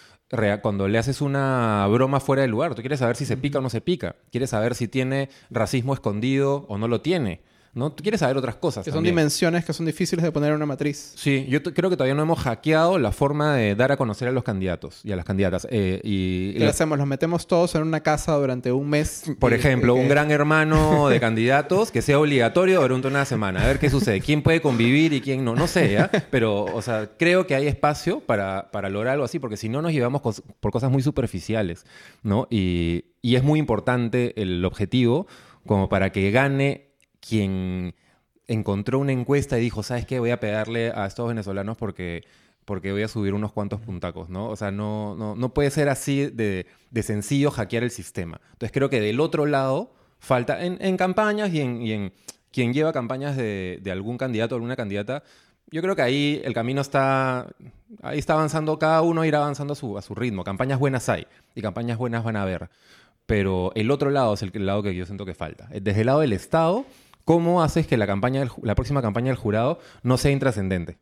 cuando 0.63 0.88
le 0.88 0.97
haces 0.97 1.21
una 1.21 1.88
broma 1.88 2.19
fuera 2.19 2.41
de 2.41 2.47
lugar. 2.47 2.73
Tú 2.73 2.82
quieres 2.82 2.99
saber 2.99 3.15
si 3.15 3.26
se 3.26 3.38
pica 3.38 3.59
o 3.59 3.61
no 3.61 3.69
se 3.69 3.80
pica. 3.80 4.15
Quieres 4.32 4.49
saber 4.49 4.73
si 4.73 4.88
tiene 4.88 5.30
racismo 5.51 5.93
escondido 5.93 6.65
o 6.67 6.78
no 6.80 6.88
lo 6.88 6.99
tiene. 7.01 7.41
¿No? 7.76 7.91
Tú 7.91 8.01
quieres 8.01 8.21
saber 8.21 8.36
otras 8.38 8.55
cosas. 8.55 8.84
Que 8.84 8.89
son 8.89 8.97
también. 8.99 9.13
dimensiones 9.15 9.63
que 9.65 9.73
son 9.73 9.86
difíciles 9.86 10.23
de 10.23 10.32
poner 10.32 10.49
en 10.49 10.55
una 10.55 10.65
matriz. 10.65 11.13
Sí, 11.15 11.45
yo 11.49 11.61
creo 11.61 11.89
que 11.91 11.95
todavía 11.97 12.15
no 12.15 12.23
hemos 12.23 12.39
hackeado 12.39 12.97
la 12.97 13.11
forma 13.11 13.55
de 13.55 13.76
dar 13.76 13.91
a 13.91 13.97
conocer 13.97 14.28
a 14.28 14.32
los 14.32 14.43
candidatos 14.43 15.01
y 15.03 15.11
a 15.11 15.15
las 15.15 15.26
candidatas. 15.26 15.67
Eh, 15.69 15.99
y 16.03 16.53
¿Qué 16.53 16.65
hacemos? 16.65 16.97
Los 16.97 17.05
metemos 17.05 17.45
todos 17.47 17.76
en 17.76 17.84
una 17.84 17.99
casa 18.01 18.34
durante 18.36 18.71
un 18.71 18.89
mes. 18.89 19.23
por 19.39 19.51
y- 19.51 19.55
ejemplo, 19.55 19.93
un 19.93 20.07
gran 20.09 20.32
hermano 20.32 21.09
de 21.09 21.19
candidatos 21.19 21.91
que 21.91 22.01
sea 22.01 22.17
obligatorio 22.19 22.82
durante 22.82 23.07
una 23.09 23.26
semana. 23.26 23.61
A 23.61 23.67
ver 23.67 23.78
qué 23.78 23.89
sucede. 23.89 24.21
¿Quién 24.21 24.41
puede 24.41 24.61
convivir 24.61 25.11
y 25.13 25.21
quién 25.21 25.43
no? 25.43 25.53
No 25.53 25.67
sé, 25.67 25.91
¿ya? 25.91 26.09
Pero, 26.32 26.63
o 26.63 26.82
sea, 26.82 27.11
creo 27.19 27.45
que 27.45 27.55
hay 27.55 27.67
espacio 27.67 28.21
para, 28.21 28.71
para 28.71 28.89
lograr 28.89 29.13
algo 29.13 29.26
así, 29.26 29.38
porque 29.39 29.57
si 29.57 29.67
no 29.67 29.82
nos 29.82 29.91
llevamos 29.91 30.21
cos- 30.21 30.41
por 30.61 30.71
cosas 30.71 30.89
muy 30.89 31.03
superficiales, 31.03 31.86
¿no? 32.23 32.47
Y, 32.49 33.05
y 33.21 33.36
es 33.36 33.43
muy 33.43 33.59
importante 33.59 34.34
el 34.41 34.63
objetivo 34.63 35.28
como 35.65 35.89
para 35.89 36.11
que 36.11 36.32
gane 36.32 36.95
quien 37.28 37.95
encontró 38.47 38.99
una 38.99 39.11
encuesta 39.11 39.57
y 39.57 39.61
dijo, 39.61 39.84
¿sabes 39.84 40.05
qué? 40.05 40.19
Voy 40.19 40.32
a 40.32 40.39
pegarle 40.39 40.91
a 40.91 41.05
estos 41.05 41.28
venezolanos 41.28 41.78
porque, 41.78 42.23
porque 42.65 42.91
voy 42.91 43.03
a 43.03 43.07
subir 43.07 43.34
unos 43.34 43.51
cuantos 43.51 43.82
puntacos, 43.82 44.30
¿no? 44.30 44.49
O 44.49 44.55
sea, 44.55 44.71
no, 44.71 45.15
no, 45.15 45.36
no 45.36 45.53
puede 45.53 45.71
ser 45.71 45.89
así 45.89 46.28
de, 46.28 46.67
de 46.91 47.03
sencillo 47.03 47.51
hackear 47.51 47.84
el 47.84 47.91
sistema. 47.91 48.39
Entonces 48.53 48.71
creo 48.71 48.89
que 48.89 49.01
del 49.01 49.19
otro 49.19 49.45
lado 49.45 49.93
falta, 50.19 50.63
en, 50.63 50.78
en 50.80 50.97
campañas 50.97 51.53
y 51.53 51.61
en, 51.61 51.82
y 51.82 51.91
en 51.93 52.13
quien 52.51 52.73
lleva 52.73 52.93
campañas 52.93 53.36
de, 53.36 53.80
de 53.82 53.91
algún 53.91 54.17
candidato 54.17 54.55
o 54.55 54.57
alguna 54.57 54.76
candidata, 54.76 55.23
yo 55.71 55.82
creo 55.82 55.95
que 55.95 56.03
ahí 56.03 56.41
el 56.45 56.53
camino 56.53 56.82
está, 56.82 57.47
ahí 58.03 58.19
está 58.19 58.34
avanzando, 58.34 58.78
cada 58.78 59.01
uno 59.01 59.26
irá 59.26 59.39
avanzando 59.39 59.73
a 59.73 59.76
su, 59.76 59.97
a 59.97 60.01
su 60.01 60.13
ritmo. 60.13 60.43
Campañas 60.43 60.80
buenas 60.80 61.09
hay 61.09 61.26
y 61.55 61.61
campañas 61.61 61.97
buenas 61.97 62.23
van 62.23 62.36
a 62.36 62.43
haber. 62.43 62.69
Pero 63.26 63.71
el 63.73 63.89
otro 63.89 64.11
lado 64.11 64.36
es 64.36 64.43
el, 64.43 64.51
el 64.53 64.67
lado 64.67 64.84
que 64.84 64.93
yo 64.93 65.05
siento 65.07 65.26
que 65.26 65.34
falta. 65.34 65.67
Desde 65.69 66.01
el 66.01 66.05
lado 66.05 66.19
del 66.19 66.34
Estado, 66.34 66.86
¿cómo 67.26 67.61
haces 67.61 67.86
que 67.88 67.97
la, 67.97 68.07
campaña 68.07 68.39
del 68.39 68.49
la 68.63 68.76
próxima 68.76 69.01
campaña 69.01 69.28
del 69.28 69.36
jurado 69.38 69.80
no 70.03 70.17
sea 70.17 70.32
intrascendente? 70.32 70.97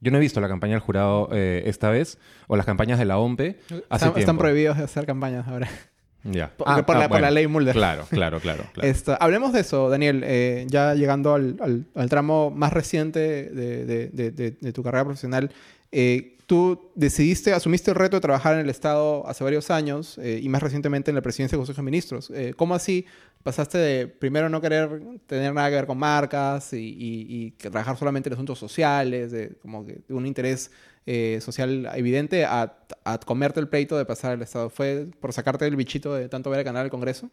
Yo 0.00 0.10
no 0.12 0.18
he 0.18 0.20
visto 0.20 0.40
la 0.40 0.48
campaña 0.48 0.74
del 0.74 0.80
jurado 0.80 1.28
eh, 1.32 1.64
esta 1.66 1.90
vez, 1.90 2.18
o 2.46 2.56
las 2.56 2.64
campañas 2.64 2.98
de 3.00 3.04
la 3.04 3.18
OMPE 3.18 3.58
hace 3.90 4.06
Están, 4.16 4.38
prohibidos 4.38 4.78
de 4.78 4.84
hacer 4.84 5.04
campañas 5.06 5.46
ahora. 5.46 5.68
Ya. 6.24 6.50
Por- 6.56 6.66
por 6.84 6.96
la- 6.98 7.08
por 7.08 7.20
la 7.20 7.30
ley 7.30 7.46
Mulder. 7.46 7.74
Claro, 7.74 8.04
claro, 8.10 8.40
claro. 8.40 8.64
claro. 8.74 8.88
Esto- 8.88 9.16
hablemos 9.20 9.52
de 9.52 9.60
eso, 9.60 9.88
Daniel. 9.88 10.22
eh, 10.26 10.66
ya 10.68 10.94
llegando 10.94 11.32
al, 11.32 11.56
al- 11.60 11.86
al 11.94 12.08
tramo 12.08 12.50
más 12.50 12.72
reciente 12.72 13.20
de, 13.20 13.86
de- 13.86 14.08
de- 14.08 14.30
de- 14.32 14.50
de 14.60 14.72
tu 14.72 14.82
carrera 14.82 15.04
profesional, 15.04 15.50
eh, 15.92 16.36
tú 16.48 16.90
decidiste, 16.94 17.52
asumiste 17.52 17.90
el 17.90 17.94
reto 17.94 18.16
de 18.16 18.22
trabajar 18.22 18.54
en 18.54 18.60
el 18.60 18.70
Estado 18.70 19.24
hace 19.28 19.44
varios 19.44 19.70
años 19.70 20.16
eh, 20.16 20.40
y 20.42 20.48
más 20.48 20.62
recientemente 20.62 21.10
en 21.10 21.14
la 21.14 21.20
presidencia 21.20 21.56
del 21.56 21.60
Consejo 21.60 21.76
de 21.76 21.84
Ministros. 21.84 22.30
Eh, 22.30 22.54
¿Cómo 22.56 22.74
así 22.74 23.04
pasaste 23.42 23.76
de 23.76 24.08
primero 24.08 24.48
no 24.48 24.62
querer 24.62 24.98
tener 25.26 25.52
nada 25.52 25.68
que 25.68 25.74
ver 25.74 25.86
con 25.86 25.98
marcas 25.98 26.70
y, 26.72 27.54
trabajar 27.58 27.98
solamente 27.98 28.30
en 28.30 28.32
asuntos 28.32 28.58
sociales, 28.58 29.30
de, 29.30 29.58
como 29.60 29.84
que 29.84 30.00
de 30.08 30.14
un 30.14 30.24
interés 30.24 30.70
eh, 31.04 31.38
social 31.42 31.90
evidente, 31.94 32.46
a, 32.46 32.78
comerte 33.26 33.60
el 33.60 33.68
pleito 33.68 33.98
de 33.98 34.06
pasar 34.06 34.32
al 34.32 34.40
Estado? 34.40 34.70
¿Fue 34.70 35.06
por 35.20 35.34
sacarte 35.34 35.66
el 35.66 35.76
bichito 35.76 36.14
de 36.14 36.30
tanto 36.30 36.48
ver 36.48 36.60
el 36.60 36.64
canal 36.64 36.84
del 36.84 36.90
Congreso? 36.90 37.30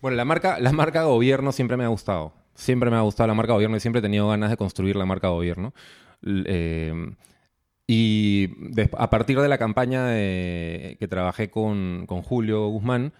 Bueno, 0.00 0.16
la 0.16 0.24
marca, 0.24 0.58
la 0.60 0.72
marca 0.72 1.02
gobierno 1.02 1.52
siempre 1.52 1.76
me 1.76 1.84
ha 1.84 1.88
gustado. 1.88 2.32
Siempre 2.54 2.90
me 2.90 2.96
ha 2.96 3.02
gustado 3.02 3.26
la 3.26 3.34
marca 3.34 3.52
gobierno 3.52 3.76
y 3.76 3.80
siempre 3.80 3.98
he 3.98 4.02
tenido 4.02 4.28
ganas 4.28 4.48
de 4.48 4.56
construir 4.56 4.96
la 4.96 5.04
marca 5.04 5.28
gobierno. 5.28 5.74
Y 7.86 8.50
a 8.96 9.10
partir 9.10 9.40
de 9.40 9.48
la 9.48 9.58
campaña 9.58 10.08
que 10.08 11.06
trabajé 11.08 11.50
con, 11.50 12.04
con 12.06 12.22
Julio 12.22 12.66
Guzmán, 12.68 13.12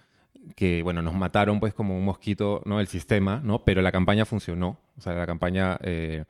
que 0.55 0.81
bueno, 0.83 1.01
nos 1.01 1.13
mataron 1.13 1.59
pues 1.59 1.73
como 1.73 1.97
un 1.97 2.05
mosquito, 2.05 2.61
¿no? 2.65 2.79
El 2.79 2.87
sistema, 2.87 3.41
¿no? 3.43 3.63
Pero 3.63 3.81
la 3.81 3.91
campaña 3.91 4.25
funcionó. 4.25 4.79
O 4.97 5.01
sea, 5.01 5.13
la 5.13 5.25
campaña, 5.25 5.77
eh, 5.81 6.23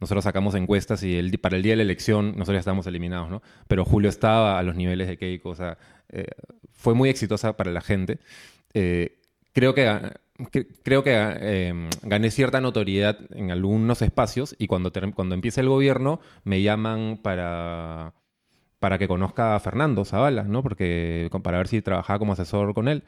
nosotros 0.00 0.24
sacamos 0.24 0.54
encuestas 0.54 1.02
y 1.02 1.16
el, 1.16 1.38
para 1.38 1.56
el 1.56 1.62
día 1.62 1.72
de 1.72 1.76
la 1.76 1.82
elección 1.82 2.32
nosotros 2.32 2.54
ya 2.54 2.60
estábamos 2.60 2.86
eliminados, 2.86 3.30
¿no? 3.30 3.42
Pero 3.68 3.84
Julio 3.84 4.10
estaba 4.10 4.58
a 4.58 4.62
los 4.62 4.76
niveles 4.76 5.08
de 5.08 5.16
Keiko, 5.16 5.50
o 5.50 5.54
sea, 5.54 5.78
eh, 6.10 6.26
fue 6.72 6.94
muy 6.94 7.08
exitosa 7.08 7.56
para 7.56 7.70
la 7.70 7.80
gente. 7.80 8.18
Eh, 8.74 9.18
creo 9.52 9.74
que, 9.74 9.88
creo 10.50 11.02
que 11.02 11.12
eh, 11.14 11.90
gané 12.02 12.30
cierta 12.30 12.60
notoriedad 12.60 13.18
en 13.30 13.50
algunos 13.50 14.02
espacios 14.02 14.54
y 14.58 14.66
cuando, 14.66 14.92
cuando 15.14 15.34
empieza 15.34 15.60
el 15.60 15.68
gobierno 15.68 16.20
me 16.44 16.62
llaman 16.62 17.18
para, 17.22 18.14
para 18.78 18.98
que 18.98 19.08
conozca 19.08 19.54
a 19.54 19.60
Fernando 19.60 20.04
Zavala, 20.04 20.42
¿no? 20.42 20.62
Porque, 20.62 21.30
para 21.42 21.58
ver 21.58 21.68
si 21.68 21.82
trabajaba 21.82 22.18
como 22.18 22.32
asesor 22.32 22.74
con 22.74 22.88
él. 22.88 23.04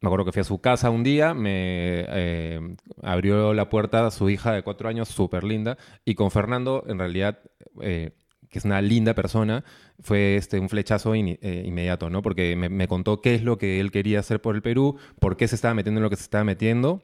Me 0.00 0.08
acuerdo 0.08 0.26
que 0.26 0.32
fui 0.32 0.40
a 0.40 0.44
su 0.44 0.60
casa 0.60 0.90
un 0.90 1.02
día, 1.02 1.34
me 1.34 2.04
eh, 2.08 2.76
abrió 3.02 3.54
la 3.54 3.68
puerta 3.70 4.10
su 4.10 4.30
hija 4.30 4.52
de 4.52 4.62
cuatro 4.62 4.88
años, 4.88 5.08
súper 5.08 5.44
linda, 5.44 5.78
y 6.04 6.14
con 6.14 6.30
Fernando, 6.30 6.84
en 6.86 6.98
realidad, 6.98 7.40
eh, 7.80 8.12
que 8.50 8.58
es 8.58 8.64
una 8.64 8.80
linda 8.82 9.14
persona, 9.14 9.64
fue 10.00 10.36
este, 10.36 10.58
un 10.58 10.68
flechazo 10.68 11.14
ini- 11.14 11.38
eh, 11.42 11.62
inmediato, 11.66 12.10
¿no? 12.10 12.22
Porque 12.22 12.56
me, 12.56 12.68
me 12.68 12.88
contó 12.88 13.20
qué 13.20 13.34
es 13.34 13.42
lo 13.42 13.58
que 13.58 13.80
él 13.80 13.90
quería 13.90 14.20
hacer 14.20 14.40
por 14.40 14.54
el 14.54 14.62
Perú, 14.62 14.96
por 15.20 15.36
qué 15.36 15.48
se 15.48 15.54
estaba 15.54 15.74
metiendo 15.74 15.98
en 15.98 16.02
lo 16.04 16.10
que 16.10 16.16
se 16.16 16.22
estaba 16.22 16.44
metiendo, 16.44 17.02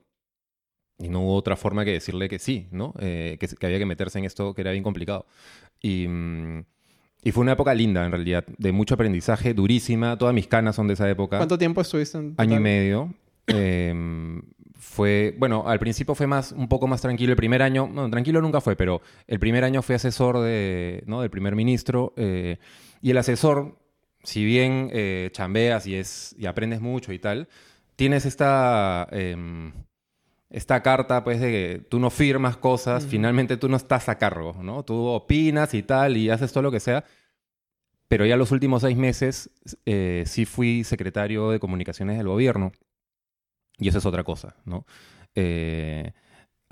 y 0.98 1.08
no 1.08 1.20
hubo 1.22 1.34
otra 1.34 1.56
forma 1.56 1.84
que 1.84 1.92
decirle 1.92 2.28
que 2.28 2.38
sí, 2.38 2.68
¿no? 2.70 2.94
Eh, 3.00 3.36
que, 3.40 3.48
que 3.48 3.66
había 3.66 3.78
que 3.78 3.86
meterse 3.86 4.18
en 4.18 4.24
esto 4.24 4.54
que 4.54 4.60
era 4.60 4.70
bien 4.72 4.84
complicado. 4.84 5.26
Y, 5.80 6.06
mm, 6.06 6.64
y 7.24 7.32
fue 7.32 7.42
una 7.42 7.52
época 7.52 7.74
linda, 7.74 8.04
en 8.04 8.12
realidad, 8.12 8.44
de 8.58 8.72
mucho 8.72 8.94
aprendizaje, 8.94 9.54
durísima. 9.54 10.16
Todas 10.18 10.34
mis 10.34 10.46
canas 10.46 10.76
son 10.76 10.86
de 10.86 10.94
esa 10.94 11.08
época. 11.10 11.38
¿Cuánto 11.38 11.58
tiempo 11.58 11.80
estuviste 11.80 12.18
en 12.18 12.34
Año 12.36 12.56
y 12.56 12.60
medio. 12.60 13.14
Eh, 13.48 13.92
fue, 14.82 15.36
bueno, 15.38 15.68
al 15.68 15.78
principio 15.78 16.16
fue 16.16 16.26
más, 16.26 16.50
un 16.50 16.68
poco 16.68 16.88
más 16.88 17.00
tranquilo. 17.00 17.30
El 17.30 17.36
primer 17.36 17.62
año, 17.62 17.88
no, 17.90 18.10
tranquilo 18.10 18.42
nunca 18.42 18.60
fue, 18.60 18.74
pero 18.74 19.00
el 19.28 19.38
primer 19.38 19.62
año 19.62 19.80
fui 19.80 19.94
asesor 19.94 20.40
de, 20.40 21.04
¿no? 21.06 21.20
del 21.20 21.30
primer 21.30 21.54
ministro. 21.54 22.12
eh, 22.16 22.58
y 23.00 23.10
el 23.10 23.16
asesor, 23.16 23.78
si 24.24 24.44
bien 24.44 24.90
eh, 24.92 25.30
chambeas 25.32 25.86
y, 25.86 25.94
es, 25.94 26.34
y 26.36 26.46
aprendes 26.46 26.80
mucho 26.80 27.12
y 27.12 27.20
tal, 27.20 27.48
tienes 27.94 28.26
esta, 28.26 29.06
em, 29.12 29.72
esta 30.50 30.82
carta, 30.82 31.22
pues, 31.22 31.40
de 31.40 31.50
que 31.50 31.86
tú 31.88 32.00
no 32.00 32.10
firmas 32.10 32.56
cosas, 32.56 33.06
finalmente 33.06 33.56
tú 33.56 33.68
no 33.68 33.76
estás 33.76 34.08
a 34.08 34.18
cargo, 34.18 34.56
¿no? 34.62 34.84
Tú 34.84 35.06
opinas 35.06 35.74
y 35.74 35.84
tal, 35.84 36.16
y 36.16 36.28
haces 36.28 36.52
todo 36.52 36.62
lo 36.64 36.72
que 36.72 36.80
sea. 36.80 37.04
Pero 38.08 38.26
ya 38.26 38.36
los 38.36 38.50
últimos 38.50 38.82
seis 38.82 38.96
meses 38.96 39.50
eh, 39.86 40.24
sí 40.26 40.44
fui 40.44 40.84
secretario 40.84 41.50
de 41.50 41.60
comunicaciones 41.60 42.18
del 42.18 42.26
gobierno. 42.28 42.72
Y 43.78 43.88
eso 43.88 43.98
es 43.98 44.06
otra 44.06 44.24
cosa, 44.24 44.56
¿no? 44.64 44.86
Eh, 45.34 46.12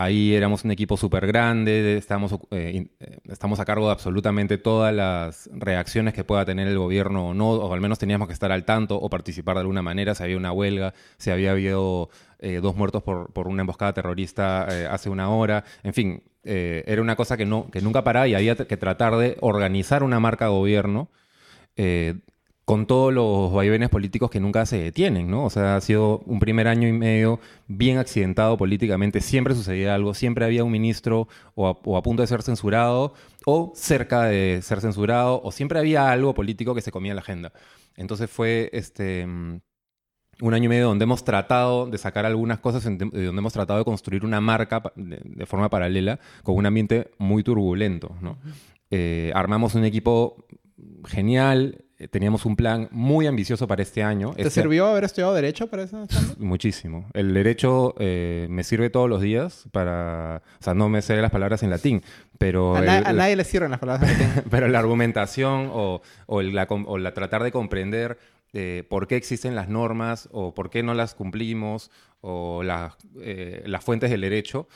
ahí 0.01 0.35
éramos 0.35 0.65
un 0.65 0.71
equipo 0.71 0.97
súper 0.97 1.27
grande, 1.27 1.99
estamos, 1.99 2.33
eh, 2.51 2.89
eh, 3.01 3.19
estamos 3.25 3.61
a 3.61 3.67
cargo 3.67 3.87
de 3.87 3.93
absolutamente 3.93 4.57
todas 4.57 4.95
las 4.95 5.51
reacciones 5.53 6.15
que 6.15 6.25
pueda 6.25 6.47
tener 6.47 6.69
el 6.69 6.79
gobierno 6.79 7.29
o 7.29 7.35
no, 7.35 7.51
o 7.51 7.75
al 7.75 7.83
menos 7.83 7.99
teníamos 7.99 8.27
que 8.27 8.33
estar 8.33 8.51
al 8.51 8.65
tanto 8.65 8.97
o 8.97 9.11
participar 9.11 9.57
de 9.57 9.61
alguna 9.61 9.83
manera, 9.83 10.15
si 10.15 10.23
había 10.23 10.39
una 10.39 10.53
huelga, 10.53 10.95
si 11.19 11.31
había 11.31 11.51
habido 11.51 12.09
eh, 12.39 12.61
dos 12.63 12.77
muertos 12.77 13.03
por, 13.03 13.31
por 13.35 13.47
una 13.47 13.61
emboscada 13.61 13.93
terrorista 13.93 14.65
hace 14.91 15.11
una 15.11 15.29
hora, 15.29 15.65
en 15.83 15.93
fin, 15.93 16.23
era 16.43 17.03
una 17.03 17.15
cosa 17.17 17.37
que, 17.37 17.45
no, 17.45 17.71
que 17.71 17.83
nunca 17.83 18.03
paraba 18.03 18.27
y 18.27 18.35
había 18.35 18.57
que 18.57 18.77
tratar 18.79 19.17
de 19.17 19.37
organizar 19.41 20.03
una 20.03 20.19
marca 20.19 20.49
gobierno 20.49 21.11
eh, 21.77 22.15
con 22.71 22.87
todos 22.87 23.13
los 23.13 23.53
vaivenes 23.53 23.89
políticos 23.89 24.31
que 24.31 24.39
nunca 24.39 24.65
se 24.65 24.79
detienen, 24.79 25.29
¿no? 25.29 25.45
O 25.45 25.51
sea, 25.51 25.75
ha 25.75 25.81
sido 25.81 26.21
un 26.27 26.39
primer 26.39 26.69
año 26.69 26.87
y 26.87 26.93
medio 26.93 27.41
bien 27.67 27.99
accidentado 27.99 28.57
políticamente. 28.57 29.21
Siempre 29.21 29.57
sucedía 29.57 29.93
algo, 29.93 30.15
siempre 30.15 30.45
había 30.45 30.63
un 30.63 30.71
ministro 30.71 31.27
o 31.57 31.67
a, 31.67 31.73
o 31.73 31.97
a 31.97 32.03
punto 32.05 32.23
de 32.23 32.29
ser 32.29 32.43
censurado 32.43 33.13
o 33.45 33.73
cerca 33.75 34.23
de 34.27 34.61
ser 34.63 34.81
censurado 34.81 35.43
o 35.43 35.51
siempre 35.51 35.81
había 35.81 36.13
algo 36.13 36.33
político 36.33 36.73
que 36.73 36.81
se 36.81 36.93
comía 36.93 37.11
en 37.11 37.17
la 37.17 37.23
agenda. 37.23 37.53
Entonces 37.97 38.31
fue 38.31 38.71
este 38.73 39.27
mm, 39.27 39.61
un 40.43 40.55
año 40.55 40.67
y 40.67 40.69
medio 40.69 40.87
donde 40.87 41.03
hemos 41.03 41.25
tratado 41.25 41.87
de 41.87 41.99
sacar 41.99 42.25
algunas 42.25 42.61
cosas, 42.61 42.85
donde 42.85 43.11
hemos 43.17 43.53
tratado 43.53 43.81
de 43.81 43.85
construir 43.85 44.25
una 44.25 44.41
marca 44.41 44.81
de, 44.95 45.21
de 45.25 45.45
forma 45.45 45.69
paralela 45.71 46.21
con 46.45 46.55
un 46.55 46.67
ambiente 46.67 47.11
muy 47.19 47.43
turbulento, 47.43 48.15
¿no? 48.21 48.39
Eh, 48.93 49.33
armamos 49.35 49.75
un 49.75 49.85
equipo 49.85 50.47
genial, 51.05 51.85
teníamos 52.09 52.45
un 52.47 52.57
plan 52.57 52.89
muy 52.91 53.27
ambicioso 53.27 53.67
para 53.67 53.83
este 53.83 54.03
año. 54.03 54.33
¿Te 54.35 54.43
Este- 54.43 54.63
sirvió 54.63 54.87
haber 54.87 55.05
estudiado 55.05 55.35
Derecho 55.35 55.69
para 55.69 55.89
chamba? 55.89 56.07
Muchísimo. 56.39 57.09
El 57.15 57.35
derecho 57.35 57.95
eh, 57.99 58.47
me 58.51 58.65
sirve 58.65 58.91
todos 58.91 59.09
los 59.09 59.21
días 59.21 59.65
para... 59.73 60.43
O 60.61 60.63
sea, 60.63 60.75
no 60.75 60.89
me 60.89 61.03
sé 61.03 61.17
las 61.21 61.31
palabras 61.31 61.63
en 61.63 61.71
latín, 61.71 62.03
pero... 62.39 62.77
A, 62.77 62.81
na- 62.81 62.99
el- 62.99 63.07
a 63.07 63.13
nadie 63.13 63.37
le 63.37 63.45
sirven 63.45 63.71
las 63.71 63.81
palabras 63.81 64.11
que 64.11 64.17
tengo. 64.17 64.33
pero 64.51 64.69
la 64.69 64.79
argumentación 64.79 65.71
o, 65.73 66.01
o 66.27 66.41
el- 66.41 66.55
la, 66.55 66.67
com- 66.67 66.85
o 66.89 66.99
la 66.99 67.13
tratar 67.15 67.43
de 67.43 67.53
comprender 67.53 68.19
eh, 68.53 68.85
por 68.89 69.07
qué 69.07 69.17
existen 69.17 69.55
las 69.55 69.69
normas 69.69 70.29
o 70.33 70.55
por 70.55 70.71
qué 70.71 70.83
no 70.83 70.95
las 70.95 71.15
cumplimos 71.15 71.91
o 72.21 72.63
eh, 73.21 73.63
las 73.67 73.85
fuentes 73.85 74.11
del 74.11 74.21
derecho 74.23 74.67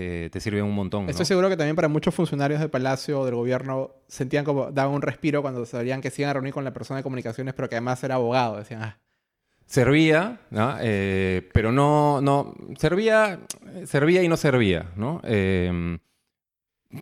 eh, 0.00 0.30
te 0.30 0.38
sirven 0.40 0.64
un 0.64 0.74
montón. 0.74 1.04
¿no? 1.04 1.10
Estoy 1.10 1.26
seguro 1.26 1.48
que 1.48 1.56
también 1.56 1.74
para 1.74 1.88
muchos 1.88 2.14
funcionarios 2.14 2.60
del 2.60 2.70
Palacio 2.70 3.20
o 3.20 3.24
del 3.24 3.34
gobierno 3.34 3.90
sentían 4.06 4.44
como, 4.44 4.70
daban 4.70 4.94
un 4.94 5.02
respiro 5.02 5.42
cuando 5.42 5.66
sabían 5.66 6.00
que 6.00 6.10
se 6.10 6.22
iban 6.22 6.30
a 6.30 6.34
reunir 6.34 6.52
con 6.52 6.64
la 6.64 6.72
persona 6.72 6.98
de 6.98 7.02
comunicaciones, 7.02 7.52
pero 7.54 7.68
que 7.68 7.74
además 7.74 8.02
era 8.04 8.14
abogado. 8.14 8.58
Decían, 8.58 8.82
ah, 8.82 8.98
Servía, 9.66 10.40
¿no? 10.50 10.76
Eh, 10.80 11.46
pero 11.52 11.72
no, 11.72 12.22
no, 12.22 12.54
servía, 12.78 13.40
servía 13.84 14.22
y 14.22 14.28
no 14.28 14.38
servía, 14.38 14.86
¿no? 14.96 15.20
Eh, 15.24 15.98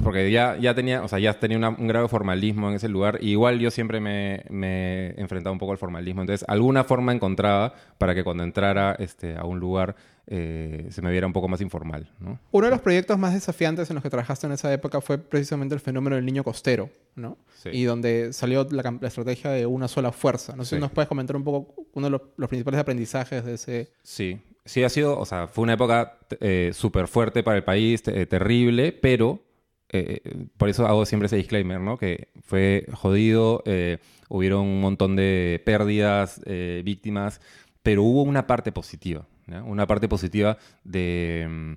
porque 0.03 0.31
ya, 0.31 0.57
ya 0.57 0.75
tenía, 0.75 1.03
o 1.03 1.09
sea, 1.09 1.19
ya 1.19 1.39
tenía 1.39 1.57
una- 1.59 1.71
un 1.71 1.87
grave 1.87 2.09
formalismo 2.09 2.69
en 2.69 2.75
ese 2.75 2.89
lugar. 2.89 3.19
Y 3.21 3.31
igual 3.31 3.61
yo 3.61 3.71
siempre 3.71 4.01
me, 4.01 4.45
me 4.51 5.09
he 5.11 5.21
enfrentado 5.21 5.53
un 5.53 5.59
poco 5.59 5.73
al 5.73 5.79
formalismo. 5.79 6.23
Entonces, 6.23 6.45
alguna 6.49 6.85
forma 6.85 7.13
encontraba 7.13 7.75
para 7.99 8.15
que 8.15 8.25
cuando 8.25 8.43
entrara 8.43 8.97
este, 8.99 9.37
a 9.37 9.45
un 9.45 9.61
lugar 9.61 9.95
eh, 10.29 10.89
se 10.91 11.03
me 11.03 11.13
viera 11.13 11.27
un 11.27 11.33
poco 11.33 11.47
más 11.47 11.61
informal, 11.61 12.11
¿no? 12.19 12.41
Uno 12.51 12.67
de 12.67 12.73
los 12.73 12.81
proyectos 12.81 13.17
más 13.17 13.33
desafiantes 13.33 13.89
en 13.91 13.95
los 13.95 14.03
que 14.03 14.11
trabajaste 14.11 14.49
en 14.49 14.55
esa 14.55 14.73
época 14.73 15.01
fue 15.01 15.19
precisamente 15.19 15.75
el 15.77 15.81
fenómeno 15.81 16.17
del 16.17 16.27
niño 16.27 16.43
costero, 16.43 16.91
¿no? 17.15 17.39
Sí. 17.55 17.71
Y 17.73 17.85
donde 17.85 18.33
salió 18.33 18.67
la, 18.73 18.99
estrategia 19.03 19.53
de 19.53 19.67
una 19.67 19.87
sola 19.87 20.11
fuerza. 20.11 20.57
No 20.57 20.65
sé 20.65 20.77
si 20.77 20.81
nos 20.81 20.91
puedes 20.91 21.09
comentar 21.09 21.37
un 21.37 21.45
poco 21.45 21.87
uno 21.95 22.07
de 22.09 22.11
los, 22.11 22.23
los 22.37 22.49
principales 22.49 22.81
aprendizajes 22.81 23.45
de 23.45 23.55
ese... 23.55 23.93
Sí, 24.03 24.41
sí 24.65 24.83
ha 24.83 24.89
sido, 24.89 25.17
o 25.17 25.25
sea, 25.25 25.47
fue 25.47 25.63
una 25.63 25.75
época 25.75 26.19
eh, 26.41 26.73
súper 26.75 27.07
fuerte 27.07 27.45
para 27.45 27.59
el 27.59 27.63
país, 27.63 28.03
eh, 28.09 28.27
terrible, 28.27 28.91
pero 28.91 29.46
eh, 29.91 30.21
por 30.57 30.69
eso 30.69 30.87
hago 30.87 31.07
siempre 31.07 31.27
ese 31.27 31.37
disclaimer, 31.37 31.81
¿no? 31.81 31.97
Que 31.99 32.29
fue 32.43 32.87
jodido, 32.93 33.63
eh, 33.67 33.99
hubieron 34.29 34.61
un 34.63 34.81
montón 34.81 35.17
de 35.17 35.63
pérdidas, 35.65 36.41
eh, 36.47 36.83
víctimas, 36.85 37.41
pero 37.83 38.03
hubo 38.03 38.23
una 38.23 38.47
parte 38.47 38.73
positiva, 38.73 39.27
¿ya? 39.47 39.63
Una 39.63 39.87
parte 39.87 40.09
positiva 40.09 40.59
de, 40.85 41.47
mm, 41.49 41.73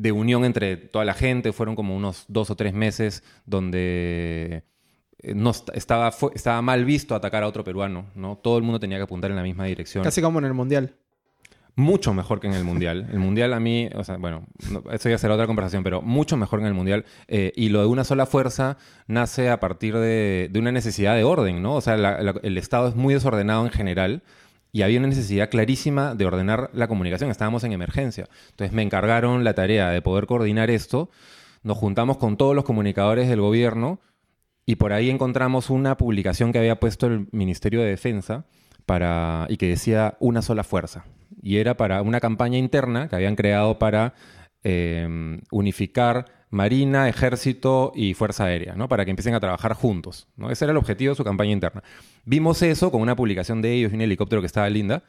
de 0.00 0.12
unión 0.12 0.44
entre 0.44 0.76
toda 0.76 1.04
la 1.04 1.14
gente, 1.14 1.52
fueron 1.52 1.74
como 1.76 1.96
unos 1.96 2.24
dos 2.28 2.50
o 2.50 2.56
tres 2.56 2.72
meses 2.74 3.22
donde 3.46 4.64
eh, 5.22 5.34
no 5.34 5.50
est- 5.50 5.68
estaba, 5.74 6.12
estaba 6.34 6.62
mal 6.62 6.84
visto 6.84 7.14
atacar 7.14 7.42
a 7.44 7.46
otro 7.46 7.62
peruano, 7.62 8.06
¿no? 8.14 8.36
Todo 8.38 8.56
el 8.58 8.64
mundo 8.64 8.80
tenía 8.80 8.96
que 8.98 9.04
apuntar 9.04 9.30
en 9.30 9.36
la 9.36 9.42
misma 9.44 9.64
dirección. 9.66 10.02
Casi 10.02 10.20
como 10.20 10.38
en 10.40 10.46
el 10.46 10.54
Mundial. 10.54 10.96
Mucho 11.74 12.12
mejor 12.12 12.38
que 12.38 12.48
en 12.48 12.52
el 12.52 12.64
Mundial. 12.64 13.08
El 13.12 13.18
Mundial 13.18 13.54
a 13.54 13.60
mí, 13.60 13.88
o 13.94 14.04
sea, 14.04 14.18
bueno, 14.18 14.44
no- 14.70 14.82
eso 14.92 15.08
ya 15.08 15.16
será 15.16 15.34
otra 15.34 15.46
conversación, 15.46 15.82
pero 15.82 16.02
mucho 16.02 16.36
mejor 16.36 16.58
que 16.58 16.64
en 16.64 16.68
el 16.68 16.74
Mundial. 16.74 17.06
Eh, 17.28 17.52
y 17.56 17.70
lo 17.70 17.80
de 17.80 17.86
una 17.86 18.04
sola 18.04 18.26
fuerza 18.26 18.76
nace 19.06 19.48
a 19.48 19.58
partir 19.58 19.96
de, 19.96 20.50
una 20.54 20.70
necesidad 20.70 21.14
de 21.16 21.24
orden, 21.24 21.62
¿no? 21.62 21.74
O 21.74 21.80
sea, 21.80 21.94
el 21.94 22.58
Estado 22.58 22.88
es 22.88 22.94
muy 22.94 23.14
desordenado 23.14 23.64
en 23.64 23.70
general 23.72 24.22
y 24.70 24.82
había 24.82 24.98
una 24.98 25.08
necesidad 25.08 25.48
clarísima 25.48 26.14
de 26.14 26.26
ordenar 26.26 26.70
la 26.74 26.88
comunicación. 26.88 27.30
Estábamos 27.30 27.64
en 27.64 27.72
emergencia. 27.72 28.28
Entonces 28.50 28.72
me 28.74 28.82
encargaron 28.82 29.42
la 29.42 29.54
tarea 29.54 29.90
de 29.90 30.02
poder 30.02 30.26
coordinar 30.26 30.70
esto. 30.70 31.08
Nos 31.62 31.78
juntamos 31.78 32.18
con 32.18 32.36
todos 32.36 32.54
los 32.54 32.64
comunicadores 32.64 33.28
del 33.28 33.40
gobierno 33.40 33.98
y 34.66 34.76
por 34.76 34.92
ahí 34.92 35.08
encontramos 35.08 35.70
una 35.70 35.96
publicación 35.96 36.52
que 36.52 36.58
había 36.58 36.78
puesto 36.80 37.06
el 37.06 37.28
Ministerio 37.32 37.80
de 37.80 37.88
Defensa 37.88 38.44
para, 38.84 39.46
y 39.48 39.56
que 39.56 39.68
decía 39.68 40.16
una 40.20 40.42
sola 40.42 40.64
fuerza. 40.64 41.04
Y 41.42 41.58
era 41.58 41.76
para 41.76 42.00
una 42.02 42.20
campaña 42.20 42.56
interna 42.56 43.08
que 43.08 43.16
habían 43.16 43.36
creado 43.36 43.78
para 43.78 44.14
eh, 44.62 45.38
unificar 45.50 46.26
Marina, 46.50 47.08
Ejército 47.08 47.92
y 47.94 48.14
Fuerza 48.14 48.44
Aérea, 48.44 48.74
¿no? 48.74 48.88
Para 48.88 49.04
que 49.04 49.10
empiecen 49.10 49.34
a 49.34 49.40
trabajar 49.40 49.74
juntos. 49.74 50.28
¿no? 50.36 50.50
Ese 50.50 50.64
era 50.64 50.72
el 50.72 50.78
objetivo 50.78 51.10
de 51.10 51.16
su 51.16 51.24
campaña 51.24 51.50
interna. 51.50 51.82
Vimos 52.24 52.62
eso 52.62 52.90
con 52.90 53.00
una 53.00 53.16
publicación 53.16 53.60
de 53.60 53.72
ellos 53.72 53.92
y 53.92 53.96
un 53.96 54.02
helicóptero 54.02 54.40
que 54.40 54.46
estaba 54.46 54.70
linda 54.70 55.02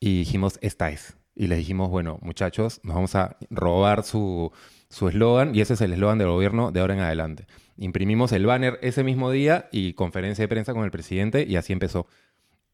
y 0.00 0.18
dijimos, 0.18 0.58
esta 0.60 0.90
es. 0.90 1.16
Y 1.34 1.46
les 1.46 1.58
dijimos, 1.58 1.88
bueno, 1.90 2.18
muchachos, 2.20 2.80
nos 2.82 2.96
vamos 2.96 3.14
a 3.14 3.36
robar 3.50 4.02
su 4.02 4.52
su 4.90 5.08
eslogan 5.08 5.54
y 5.54 5.60
ese 5.60 5.74
es 5.74 5.80
el 5.80 5.92
eslogan 5.92 6.18
del 6.18 6.28
gobierno 6.28 6.72
de 6.72 6.80
ahora 6.80 6.94
en 6.94 7.00
adelante. 7.00 7.46
Imprimimos 7.76 8.32
el 8.32 8.46
banner 8.46 8.78
ese 8.82 9.04
mismo 9.04 9.30
día 9.30 9.68
y 9.70 9.92
conferencia 9.92 10.42
de 10.42 10.48
prensa 10.48 10.72
con 10.72 10.84
el 10.84 10.90
presidente 10.90 11.44
y 11.48 11.56
así 11.56 11.72
empezó. 11.72 12.06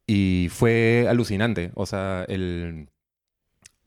Y 0.06 0.48
fue 0.50 1.06
alucinante, 1.08 1.70
o 1.74 1.86
sea, 1.86 2.24
el, 2.28 2.88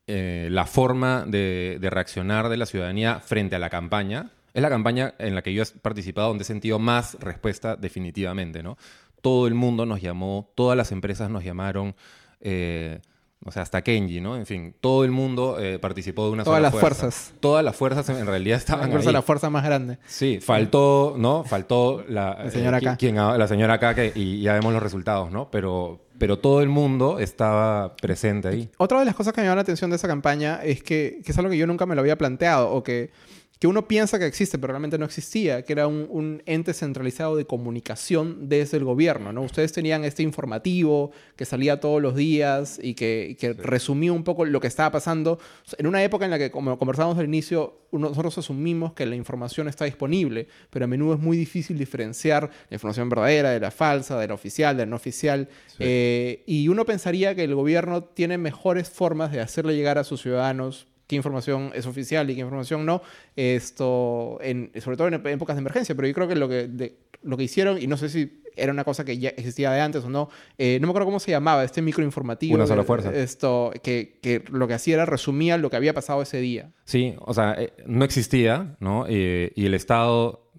eh, 0.06 0.48
la 0.50 0.66
forma 0.66 1.24
de, 1.26 1.78
de 1.80 1.90
reaccionar 1.90 2.48
de 2.48 2.56
la 2.56 2.66
ciudadanía 2.66 3.20
frente 3.20 3.56
a 3.56 3.58
la 3.58 3.70
campaña. 3.70 4.30
Es 4.54 4.62
la 4.62 4.68
campaña 4.70 5.14
en 5.18 5.34
la 5.34 5.42
que 5.42 5.52
yo 5.54 5.62
he 5.62 5.66
participado 5.80 6.28
donde 6.28 6.42
he 6.42 6.46
sentido 6.46 6.78
más 6.78 7.16
respuesta 7.20 7.76
definitivamente, 7.76 8.62
¿no? 8.62 8.76
Todo 9.20 9.46
el 9.46 9.54
mundo 9.54 9.84
nos 9.86 10.00
llamó, 10.00 10.50
todas 10.56 10.76
las 10.76 10.90
empresas 10.92 11.28
nos 11.30 11.44
llamaron, 11.44 11.94
eh, 12.40 13.00
o 13.44 13.52
sea, 13.52 13.62
hasta 13.62 13.82
Kenji, 13.82 14.20
¿no? 14.20 14.36
En 14.36 14.46
fin, 14.46 14.74
todo 14.80 15.04
el 15.04 15.10
mundo 15.12 15.58
eh, 15.60 15.78
participó 15.78 16.26
de 16.26 16.32
una 16.32 16.44
Todas 16.44 16.56
sola 16.58 16.70
las 16.70 16.80
fuerza. 16.80 17.00
fuerzas. 17.02 17.34
Todas 17.40 17.64
las 17.64 17.76
fuerzas 17.76 18.08
en 18.08 18.26
realidad 18.26 18.58
estaban 18.58 18.88
Incluso 18.88 19.10
ahí. 19.10 19.12
la 19.12 19.22
fuerza 19.22 19.50
más 19.50 19.64
grande. 19.64 19.98
Sí, 20.06 20.40
faltó, 20.40 21.14
¿no? 21.18 21.44
Faltó 21.44 22.04
la, 22.08 22.44
La 22.44 22.50
señora 22.50 22.78
acá. 22.78 22.96
quien- 22.96 23.14
la 23.16 23.46
señora 23.46 23.74
acá 23.74 23.94
que, 23.94 24.10
y 24.14 24.40
ya 24.40 24.54
vemos 24.54 24.72
los 24.72 24.82
resultados, 24.82 25.30
¿no? 25.30 25.50
Pero, 25.50 26.07
pero 26.18 26.38
todo 26.38 26.62
el 26.62 26.68
mundo 26.68 27.18
estaba 27.18 27.96
presente 27.96 28.48
ahí. 28.48 28.68
Otra 28.76 28.98
de 28.98 29.04
las 29.04 29.14
cosas 29.14 29.32
que 29.32 29.40
me 29.40 29.46
llamó 29.46 29.56
la 29.56 29.62
atención 29.62 29.90
de 29.90 29.96
esa 29.96 30.08
campaña 30.08 30.60
es 30.62 30.82
que, 30.82 31.20
que 31.24 31.32
es 31.32 31.38
algo 31.38 31.50
que 31.50 31.58
yo 31.58 31.66
nunca 31.66 31.86
me 31.86 31.94
lo 31.94 32.00
había 32.00 32.18
planteado 32.18 32.70
o 32.70 32.82
que, 32.82 33.10
que 33.58 33.66
uno 33.66 33.88
piensa 33.88 34.18
que 34.18 34.26
existe, 34.26 34.58
pero 34.58 34.72
realmente 34.72 34.98
no 34.98 35.04
existía, 35.04 35.62
que 35.62 35.72
era 35.72 35.86
un, 35.86 36.06
un 36.10 36.42
ente 36.46 36.72
centralizado 36.72 37.36
de 37.36 37.44
comunicación 37.44 38.48
desde 38.48 38.76
el 38.76 38.84
gobierno, 38.84 39.32
¿no? 39.32 39.42
Ustedes 39.42 39.72
tenían 39.72 40.04
este 40.04 40.22
informativo 40.22 41.10
que 41.34 41.44
salía 41.44 41.80
todos 41.80 42.00
los 42.00 42.14
días 42.14 42.78
y 42.80 42.94
que, 42.94 43.28
y 43.30 43.34
que 43.34 43.54
resumía 43.54 44.12
un 44.12 44.22
poco 44.22 44.44
lo 44.44 44.60
que 44.60 44.68
estaba 44.68 44.92
pasando 44.92 45.40
en 45.76 45.86
una 45.86 46.04
época 46.04 46.24
en 46.24 46.30
la 46.30 46.38
que, 46.38 46.50
como 46.50 46.78
conversábamos 46.78 47.18
al 47.18 47.24
inicio, 47.24 47.80
nosotros 47.90 48.38
asumimos 48.38 48.92
que 48.92 49.06
la 49.06 49.16
información 49.16 49.66
está 49.66 49.84
disponible, 49.86 50.46
pero 50.70 50.84
a 50.84 50.88
menudo 50.88 51.14
es 51.14 51.20
muy 51.20 51.36
difícil 51.36 51.78
diferenciar 51.78 52.50
la 52.68 52.74
información 52.74 53.08
verdadera 53.08 53.50
de 53.50 53.60
la 53.60 53.70
falsa, 53.70 54.18
de 54.20 54.28
la 54.28 54.34
oficial, 54.34 54.76
de 54.76 54.84
la 54.84 54.90
no 54.90 54.96
oficial. 54.96 55.48
Eh, 55.80 56.44
y 56.46 56.68
uno 56.68 56.84
pensaría 56.84 57.34
que 57.34 57.44
el 57.44 57.54
gobierno 57.54 58.04
tiene 58.04 58.38
mejores 58.38 58.88
formas 58.88 59.32
de 59.32 59.40
hacerle 59.40 59.74
llegar 59.74 59.98
a 59.98 60.04
sus 60.04 60.22
ciudadanos 60.22 60.86
qué 61.08 61.16
información 61.16 61.72
es 61.74 61.86
oficial 61.86 62.30
y 62.30 62.34
qué 62.36 62.40
información 62.42 62.86
no, 62.86 63.02
esto, 63.34 64.38
en, 64.40 64.70
sobre 64.80 64.96
todo 64.96 65.08
en 65.08 65.14
épocas 65.26 65.56
de 65.56 65.60
emergencia, 65.60 65.94
pero 65.96 66.06
yo 66.06 66.14
creo 66.14 66.28
que 66.28 66.36
lo 66.36 66.48
que, 66.48 66.68
de- 66.68 66.96
lo 67.22 67.36
que 67.36 67.42
hicieron, 67.44 67.82
y 67.82 67.86
no 67.88 67.96
sé 67.96 68.08
si 68.08 68.42
era 68.56 68.72
una 68.72 68.84
cosa 68.84 69.04
que 69.04 69.18
ya 69.18 69.30
existía 69.30 69.70
de 69.72 69.80
antes 69.80 70.04
o 70.04 70.10
no, 70.10 70.28
eh, 70.58 70.78
no 70.80 70.86
me 70.86 70.90
acuerdo 70.90 71.06
cómo 71.06 71.18
se 71.20 71.30
llamaba, 71.30 71.64
este 71.64 71.80
microinformativo. 71.82 72.54
Una 72.54 72.66
sola 72.66 72.84
fuerza. 72.84 73.12
Esto, 73.14 73.72
que, 73.82 74.18
que 74.22 74.44
lo 74.50 74.66
que 74.68 74.74
hacía 74.74 74.94
era 74.94 75.06
resumía 75.06 75.56
lo 75.58 75.70
que 75.70 75.76
había 75.76 75.94
pasado 75.94 76.22
ese 76.22 76.40
día. 76.40 76.72
Sí, 76.84 77.14
o 77.20 77.34
sea, 77.34 77.54
eh, 77.58 77.72
no 77.86 78.04
existía, 78.04 78.76
¿no? 78.80 79.04
Eh, 79.08 79.52
y 79.56 79.66
el 79.66 79.74
Estado, 79.74 80.50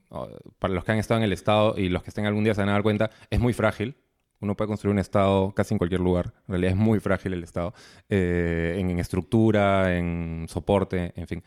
para 0.59 0.73
los 0.73 0.83
que 0.83 0.91
han 0.93 0.97
estado 0.97 1.19
en 1.19 1.25
el 1.25 1.33
Estado 1.33 1.75
y 1.77 1.89
los 1.89 2.03
que 2.03 2.09
estén 2.09 2.25
algún 2.25 2.43
día 2.43 2.53
se 2.55 2.61
van 2.61 2.69
a 2.69 2.73
dar 2.73 2.83
cuenta, 2.83 3.11
es 3.29 3.39
muy 3.39 3.53
frágil. 3.53 3.95
Uno 4.41 4.55
puede 4.55 4.67
construir 4.69 4.93
un 4.93 4.99
Estado 4.99 5.51
casi 5.53 5.73
en 5.73 5.77
cualquier 5.77 6.01
lugar. 6.01 6.33
En 6.47 6.53
realidad 6.53 6.71
es 6.71 6.77
muy 6.77 6.99
frágil 6.99 7.33
el 7.33 7.43
Estado. 7.43 7.73
Eh, 8.09 8.77
en, 8.79 8.89
en 8.89 8.99
estructura, 8.99 9.97
en 9.97 10.45
soporte, 10.47 11.11
en 11.15 11.27
fin. 11.27 11.43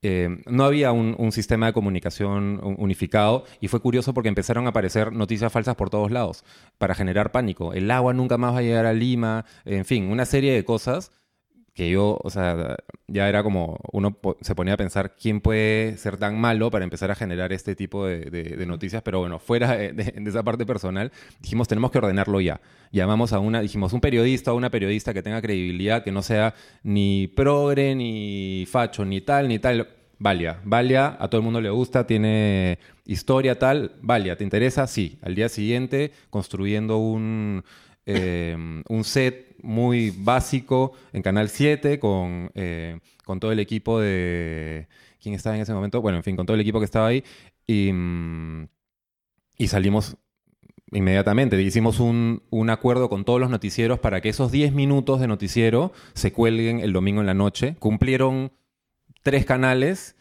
Eh, 0.00 0.28
no 0.46 0.64
había 0.64 0.92
un, 0.92 1.16
un 1.18 1.32
sistema 1.32 1.66
de 1.66 1.72
comunicación 1.72 2.60
un- 2.62 2.76
unificado 2.78 3.44
y 3.60 3.66
fue 3.66 3.80
curioso 3.80 4.14
porque 4.14 4.28
empezaron 4.28 4.66
a 4.66 4.68
aparecer 4.70 5.12
noticias 5.12 5.52
falsas 5.52 5.74
por 5.74 5.90
todos 5.90 6.12
lados 6.12 6.44
para 6.78 6.94
generar 6.94 7.32
pánico. 7.32 7.72
El 7.72 7.90
agua 7.90 8.14
nunca 8.14 8.38
más 8.38 8.54
va 8.54 8.58
a 8.58 8.62
llegar 8.62 8.86
a 8.86 8.92
Lima, 8.92 9.44
en 9.64 9.84
fin, 9.84 10.04
una 10.12 10.24
serie 10.24 10.52
de 10.52 10.64
cosas 10.64 11.10
que 11.78 11.88
yo, 11.88 12.18
o 12.24 12.28
sea, 12.28 12.74
ya 13.06 13.28
era 13.28 13.44
como 13.44 13.78
uno 13.92 14.10
po- 14.12 14.36
se 14.40 14.56
ponía 14.56 14.74
a 14.74 14.76
pensar 14.76 15.14
quién 15.14 15.40
puede 15.40 15.96
ser 15.96 16.16
tan 16.16 16.36
malo 16.40 16.72
para 16.72 16.82
empezar 16.82 17.12
a 17.12 17.14
generar 17.14 17.52
este 17.52 17.76
tipo 17.76 18.04
de, 18.04 18.24
de- 18.30 18.56
de 18.56 18.66
noticias, 18.66 19.00
pero 19.02 19.20
bueno, 19.20 19.38
fuera 19.38 19.76
de, 19.76 20.12
esa 20.26 20.42
parte 20.42 20.66
personal, 20.66 21.12
dijimos, 21.40 21.68
tenemos 21.68 21.92
que 21.92 21.98
ordenarlo 21.98 22.40
ya. 22.40 22.60
Llamamos 22.90 23.32
a 23.32 23.38
una, 23.38 23.60
dijimos, 23.60 23.92
un 23.92 24.00
periodista 24.00 24.52
o 24.52 24.56
una 24.56 24.70
periodista 24.70 25.14
que 25.14 25.22
tenga 25.22 25.40
credibilidad, 25.40 26.02
que 26.02 26.10
no 26.10 26.22
sea 26.22 26.52
ni 26.82 27.28
progre, 27.28 27.94
ni 27.94 28.66
facho, 28.68 29.04
ni 29.04 29.20
tal, 29.20 29.46
ni 29.46 29.60
tal. 29.60 29.86
Valia, 30.18 30.58
Valia, 30.64 31.16
a 31.20 31.28
todo 31.28 31.38
el 31.40 31.44
mundo 31.44 31.60
le 31.60 31.70
gusta, 31.70 32.04
tiene 32.08 32.80
historia 33.06 33.56
tal, 33.56 33.92
Valia, 34.02 34.36
¿te 34.36 34.42
interesa? 34.42 34.88
Sí. 34.88 35.16
Al 35.22 35.36
día 35.36 35.48
siguiente, 35.48 36.10
construyendo 36.28 36.98
un, 36.98 37.62
eh, 38.04 38.82
un 38.88 39.04
set 39.04 39.47
muy 39.62 40.10
básico 40.16 40.92
en 41.12 41.22
Canal 41.22 41.48
7 41.48 41.98
con, 41.98 42.50
eh, 42.54 42.98
con 43.24 43.40
todo 43.40 43.52
el 43.52 43.58
equipo 43.60 44.00
de... 44.00 44.88
¿Quién 45.20 45.34
estaba 45.34 45.56
en 45.56 45.62
ese 45.62 45.74
momento? 45.74 46.00
Bueno, 46.00 46.18
en 46.18 46.24
fin, 46.24 46.36
con 46.36 46.46
todo 46.46 46.54
el 46.54 46.60
equipo 46.60 46.78
que 46.78 46.84
estaba 46.84 47.08
ahí. 47.08 47.24
Y, 47.66 47.92
mm, 47.92 48.68
y 49.58 49.66
salimos 49.68 50.16
inmediatamente. 50.92 51.60
Hicimos 51.60 52.00
un, 52.00 52.42
un 52.50 52.70
acuerdo 52.70 53.08
con 53.08 53.24
todos 53.24 53.40
los 53.40 53.50
noticieros 53.50 53.98
para 53.98 54.20
que 54.20 54.28
esos 54.30 54.52
10 54.52 54.72
minutos 54.72 55.20
de 55.20 55.26
noticiero 55.26 55.92
se 56.14 56.32
cuelguen 56.32 56.80
el 56.80 56.92
domingo 56.92 57.20
en 57.20 57.26
la 57.26 57.34
noche. 57.34 57.76
Cumplieron 57.78 58.52
tres 59.22 59.44
canales 59.44 60.16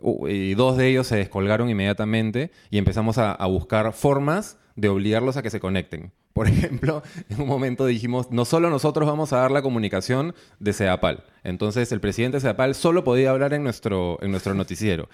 u- 0.00 0.28
y 0.28 0.54
dos 0.54 0.76
de 0.76 0.88
ellos 0.88 1.06
se 1.06 1.16
descolgaron 1.16 1.70
inmediatamente 1.70 2.50
y 2.70 2.78
empezamos 2.78 3.18
a 3.18 3.34
buscar 3.46 3.92
formas 3.92 4.58
de 4.76 4.88
obligarlos 4.88 5.36
a 5.36 5.42
que 5.42 5.50
se 5.50 5.60
conecten. 5.60 6.12
Por 6.32 6.48
ejemplo, 6.48 7.02
en 7.28 7.40
un 7.40 7.48
momento 7.48 7.86
dijimos, 7.86 8.30
no 8.30 8.44
solo 8.44 8.70
nosotros 8.70 9.06
vamos 9.08 9.32
a 9.32 9.38
dar 9.38 9.50
la 9.50 9.62
comunicación 9.62 10.34
de 10.58 10.72
CEDAPAL. 10.72 11.24
Entonces, 11.44 11.92
el 11.92 12.00
presidente 12.00 12.36
de 12.36 12.42
CEDAPAL 12.42 12.74
solo 12.74 13.04
podía 13.04 13.30
hablar 13.30 13.54
en 13.54 13.62
nuestro, 13.64 14.18
en 14.22 14.30
nuestro 14.30 14.54
noticiero. 14.54 15.08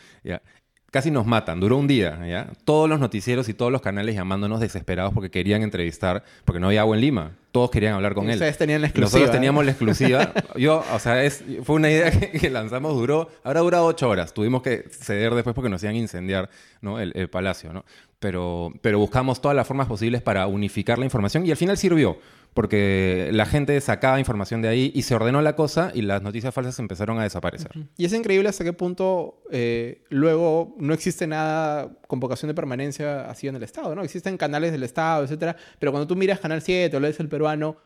Casi 0.91 1.11
nos 1.11 1.27
matan, 1.27 1.61
duró 1.61 1.77
un 1.77 1.87
día, 1.87 2.19
¿ya? 2.27 2.51
Todos 2.65 2.89
los 2.89 2.99
noticieros 2.99 3.47
y 3.51 3.55
todos 3.55 3.71
los 3.71 3.83
canales 3.83 4.15
llamándonos 4.15 4.59
desesperados 4.59 5.13
porque 5.13 5.31
querían 5.31 5.63
entrevistar, 5.63 6.25
porque 6.47 6.61
no 6.61 6.69
había 6.69 6.81
agua 6.81 6.97
en 6.97 7.03
Lima. 7.03 7.33
Todos 7.53 7.71
querían 7.71 7.93
hablar 7.93 8.15
con 8.15 8.31
él. 8.31 8.37
Ustedes 8.37 8.57
tenían 8.57 8.81
la 8.81 8.87
exclusiva. 8.87 9.19
Nosotros 9.19 9.29
¿eh? 9.29 9.33
teníamos 9.39 9.65
la 9.67 9.73
exclusiva. 9.73 10.33
Yo, 10.57 10.83
o 10.95 10.99
sea, 10.99 11.23
es, 11.25 11.45
fue 11.63 11.77
una 11.77 11.91
idea 11.91 12.11
que, 12.11 12.31
que 12.31 12.49
lanzamos, 12.49 12.95
duró, 12.95 13.29
habrá 13.45 13.61
durado 13.61 13.85
ocho 13.85 14.09
horas. 14.09 14.33
Tuvimos 14.33 14.63
que 14.63 14.85
ceder 14.91 15.35
después 15.35 15.55
porque 15.55 15.69
nos 15.69 15.83
iban 15.83 15.95
a 15.95 15.99
incendiar 15.99 16.49
¿no? 16.81 16.99
el, 16.99 17.13
el 17.15 17.29
palacio, 17.29 17.71
¿no? 17.71 17.85
Pero, 18.19 18.73
pero 18.81 18.99
buscamos 18.99 19.43
todas 19.43 19.55
las 19.55 19.67
formas 19.67 19.89
posibles 19.89 20.23
para 20.23 20.47
unificar 20.47 20.99
la 20.99 21.05
información 21.05 21.45
y 21.45 21.51
al 21.51 21.57
final 21.59 21.77
sirvió, 21.77 22.19
porque 22.59 23.31
la 23.31 23.47
gente 23.47 23.81
sacaba 23.81 24.19
información 24.19 24.63
de 24.63 24.67
ahí 24.67 24.91
y 24.93 25.03
se 25.03 25.15
ordenó 25.15 25.41
la 25.43 25.55
cosa 25.55 25.93
y 25.95 26.03
las 26.03 26.23
noticias 26.23 26.53
falsas 26.53 26.77
empezaron 26.81 27.21
a 27.21 27.23
desaparecer. 27.23 27.71
Y 27.97 28.05
es 28.05 28.13
increíble 28.13 28.49
hasta 28.49 28.65
qué 28.65 28.73
punto 28.73 29.45
eh, 29.53 30.03
luego 30.09 30.75
no 30.77 30.93
existe 30.93 31.29
nada 31.29 31.89
con 32.09 32.19
vocación 32.19 32.49
de 32.49 32.55
permanencia 32.55 33.31
así 33.31 33.47
en 33.47 33.55
el 33.55 33.63
Estado, 33.63 33.95
¿no? 33.95 34.03
Existen 34.03 34.37
canales 34.37 34.73
del 34.73 34.83
Estado, 34.83 35.23
etcétera, 35.23 35.55
pero 35.79 35.93
cuando 35.93 36.09
tú 36.09 36.17
miras 36.17 36.41
Canal 36.41 36.61
7 36.61 36.97
o 36.97 36.99
lees 36.99 37.21
El 37.21 37.29
Peruano, 37.29 37.77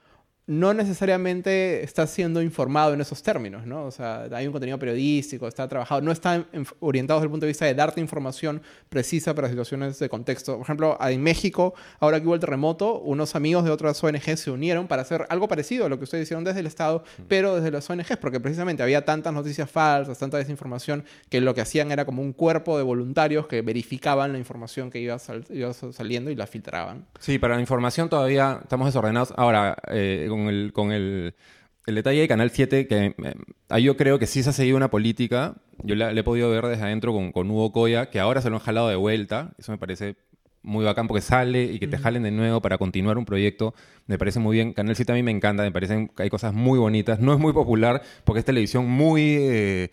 no 0.46 0.74
necesariamente 0.74 1.84
estás 1.84 2.10
siendo 2.10 2.42
informado 2.42 2.94
en 2.94 3.00
esos 3.00 3.22
términos, 3.22 3.64
¿no? 3.64 3.84
O 3.84 3.90
sea, 3.92 4.28
hay 4.32 4.46
un 4.46 4.52
contenido 4.52 4.78
periodístico, 4.78 5.46
está 5.46 5.68
trabajado, 5.68 6.00
no 6.00 6.10
está 6.10 6.44
orientado 6.80 7.20
desde 7.20 7.26
el 7.26 7.30
punto 7.30 7.46
de 7.46 7.50
vista 7.50 7.64
de 7.64 7.74
darte 7.74 8.00
información 8.00 8.60
precisa 8.88 9.34
para 9.34 9.48
situaciones 9.48 10.00
de 10.00 10.08
contexto. 10.08 10.54
Por 10.54 10.62
ejemplo, 10.62 10.98
en 11.00 11.22
México, 11.22 11.74
ahora 12.00 12.20
que 12.20 12.26
hubo 12.26 12.34
el 12.34 12.40
terremoto, 12.40 12.98
unos 13.00 13.36
amigos 13.36 13.64
de 13.64 13.70
otras 13.70 14.02
ONG 14.02 14.36
se 14.36 14.50
unieron 14.50 14.88
para 14.88 15.02
hacer 15.02 15.26
algo 15.28 15.46
parecido 15.46 15.86
a 15.86 15.88
lo 15.88 15.98
que 15.98 16.04
ustedes 16.04 16.24
hicieron 16.24 16.42
desde 16.42 16.60
el 16.60 16.66
Estado, 16.66 17.04
pero 17.28 17.54
desde 17.54 17.70
las 17.70 17.88
ONGs, 17.88 18.16
porque 18.16 18.40
precisamente 18.40 18.82
había 18.82 19.04
tantas 19.04 19.32
noticias 19.32 19.70
falsas, 19.70 20.18
tanta 20.18 20.38
desinformación, 20.38 21.04
que 21.28 21.40
lo 21.40 21.54
que 21.54 21.60
hacían 21.60 21.92
era 21.92 22.04
como 22.04 22.20
un 22.20 22.32
cuerpo 22.32 22.76
de 22.76 22.82
voluntarios 22.82 23.46
que 23.46 23.62
verificaban 23.62 24.32
la 24.32 24.38
información 24.38 24.90
que 24.90 24.98
iba, 24.98 25.18
sal 25.20 25.44
iba 25.50 25.72
saliendo 25.72 26.30
y 26.30 26.34
la 26.34 26.48
filtraban. 26.48 27.06
Sí, 27.20 27.38
para 27.38 27.54
la 27.54 27.60
información 27.60 28.08
todavía 28.08 28.58
estamos 28.62 28.88
desordenados. 28.88 29.32
Ahora, 29.36 29.76
eh, 29.88 30.26
con 30.32 30.48
el, 30.48 30.72
con 30.72 30.92
el, 30.92 31.34
el 31.86 31.94
detalle 31.94 32.20
de 32.20 32.28
Canal 32.28 32.50
7, 32.50 32.86
que 32.88 33.14
eh, 33.16 33.34
ahí 33.68 33.84
yo 33.84 33.96
creo 33.96 34.18
que 34.18 34.26
sí 34.26 34.42
se 34.42 34.50
ha 34.50 34.52
seguido 34.52 34.76
una 34.76 34.90
política, 34.90 35.56
yo 35.84 35.94
la, 35.94 36.12
la 36.12 36.20
he 36.20 36.24
podido 36.24 36.50
ver 36.50 36.66
desde 36.66 36.82
adentro 36.84 37.12
con, 37.12 37.32
con 37.32 37.50
Hugo 37.50 37.72
Coya, 37.72 38.10
que 38.10 38.20
ahora 38.20 38.40
se 38.42 38.50
lo 38.50 38.56
han 38.56 38.62
jalado 38.62 38.88
de 38.88 38.96
vuelta, 38.96 39.52
eso 39.58 39.72
me 39.72 39.78
parece 39.78 40.16
muy 40.62 40.84
bacán 40.84 41.08
porque 41.08 41.22
sale 41.22 41.64
y 41.64 41.78
que 41.80 41.88
te 41.88 41.98
jalen 41.98 42.22
de 42.22 42.30
nuevo 42.30 42.60
para 42.62 42.78
continuar 42.78 43.18
un 43.18 43.24
proyecto, 43.24 43.74
me 44.06 44.16
parece 44.18 44.38
muy 44.38 44.56
bien. 44.56 44.72
Canal 44.74 44.94
7 44.94 45.12
a 45.12 45.14
mí 45.16 45.22
me 45.22 45.32
encanta, 45.32 45.62
me 45.64 45.72
parecen 45.72 46.08
que 46.08 46.22
hay 46.24 46.30
cosas 46.30 46.54
muy 46.54 46.78
bonitas, 46.78 47.18
no 47.20 47.32
es 47.32 47.38
muy 47.40 47.52
popular 47.52 48.02
porque 48.24 48.40
es 48.40 48.44
televisión 48.44 48.88
muy... 48.88 49.36
eh, 49.40 49.90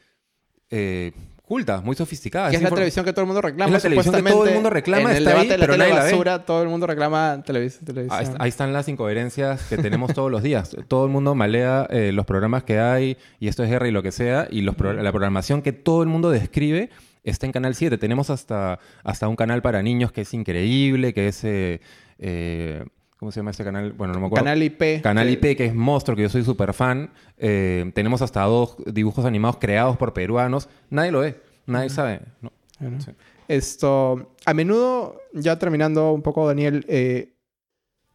eh, 0.69 1.11
culta, 1.49 1.81
muy 1.81 1.95
sofisticada. 1.97 2.49
Que 2.49 2.55
es 2.55 2.61
la 2.61 2.69
televisión 2.69 3.03
que 3.03 3.11
todo 3.11 3.23
el 3.23 3.27
mundo 3.27 3.41
reclama. 3.41 3.65
Es 3.65 3.83
la 3.83 3.89
televisión 3.89 4.15
que 4.15 4.21
todo 4.31 4.45
el 4.47 4.53
mundo 4.53 4.69
reclama, 4.69 5.09
En 5.11 5.17
el 5.17 5.27
está 5.27 5.29
ahí, 5.31 5.47
debate 5.47 5.51
de 5.53 5.57
la 5.57 5.61
pero 5.65 5.73
tele 5.73 5.83
nadie 5.89 6.15
la 6.23 6.37
ve. 6.37 6.43
todo 6.45 6.63
el 6.63 6.69
mundo 6.69 6.87
reclama 6.87 7.43
televis- 7.43 7.83
televisión. 7.83 8.17
Ahí, 8.17 8.27
ahí 8.39 8.49
están 8.49 8.71
las 8.71 8.87
incoherencias 8.87 9.63
que 9.67 9.75
tenemos 9.77 10.13
todos 10.13 10.31
los 10.31 10.41
días. 10.43 10.77
Todo 10.87 11.03
el 11.05 11.11
mundo 11.11 11.35
malea 11.35 11.85
eh, 11.89 12.11
los 12.13 12.25
programas 12.25 12.63
que 12.63 12.79
hay, 12.79 13.17
y 13.39 13.47
esto 13.49 13.63
es 13.63 13.69
guerra 13.69 13.87
y 13.87 13.91
lo 13.91 14.01
que 14.01 14.11
sea, 14.13 14.47
y 14.49 14.61
los 14.61 14.75
pro- 14.75 14.93
la 14.93 15.11
programación 15.11 15.61
que 15.61 15.73
todo 15.73 16.03
el 16.03 16.07
mundo 16.07 16.29
describe 16.29 16.89
está 17.23 17.45
en 17.47 17.51
Canal 17.51 17.75
7. 17.75 17.97
Tenemos 17.97 18.29
hasta, 18.29 18.79
hasta 19.03 19.27
un 19.27 19.35
canal 19.35 19.61
para 19.61 19.81
niños 19.81 20.11
que 20.11 20.21
es 20.21 20.33
increíble, 20.33 21.13
que 21.13 21.27
es... 21.27 21.43
eh, 21.43 21.81
eh, 22.19 22.85
¿Cómo 23.19 23.33
se 23.33 23.41
llama 23.41 23.51
este 23.51 23.65
canal? 23.65 23.91
Bueno, 23.91 24.13
no 24.13 24.21
me 24.21 24.27
acuerdo. 24.27 24.45
Canal 24.45 24.63
IP. 24.63 25.01
Canal 25.03 25.29
IP, 25.29 25.57
que 25.57 25.65
es 25.65 25.75
Monstruo, 25.75 26.15
que 26.15 26.21
yo 26.21 26.29
soy 26.29 26.45
súper 26.45 26.73
fan. 26.73 27.11
Eh, 27.37 27.91
tenemos 27.93 28.21
hasta 28.21 28.41
dos 28.43 28.77
dibujos 28.85 29.25
animados 29.25 29.57
creados 29.57 29.97
por 29.97 30.13
peruanos. 30.13 30.69
Nadie 30.89 31.11
lo 31.11 31.19
ve, 31.19 31.37
nadie 31.65 31.89
sabe. 31.89 32.21
¿no? 32.41 32.53
Bueno. 32.79 33.01
Sí. 33.01 33.11
Esto, 33.49 34.35
a 34.45 34.53
menudo, 34.53 35.19
ya 35.33 35.59
terminando 35.59 36.13
un 36.13 36.21
poco, 36.21 36.47
Daniel, 36.47 36.85
eh, 36.87 37.33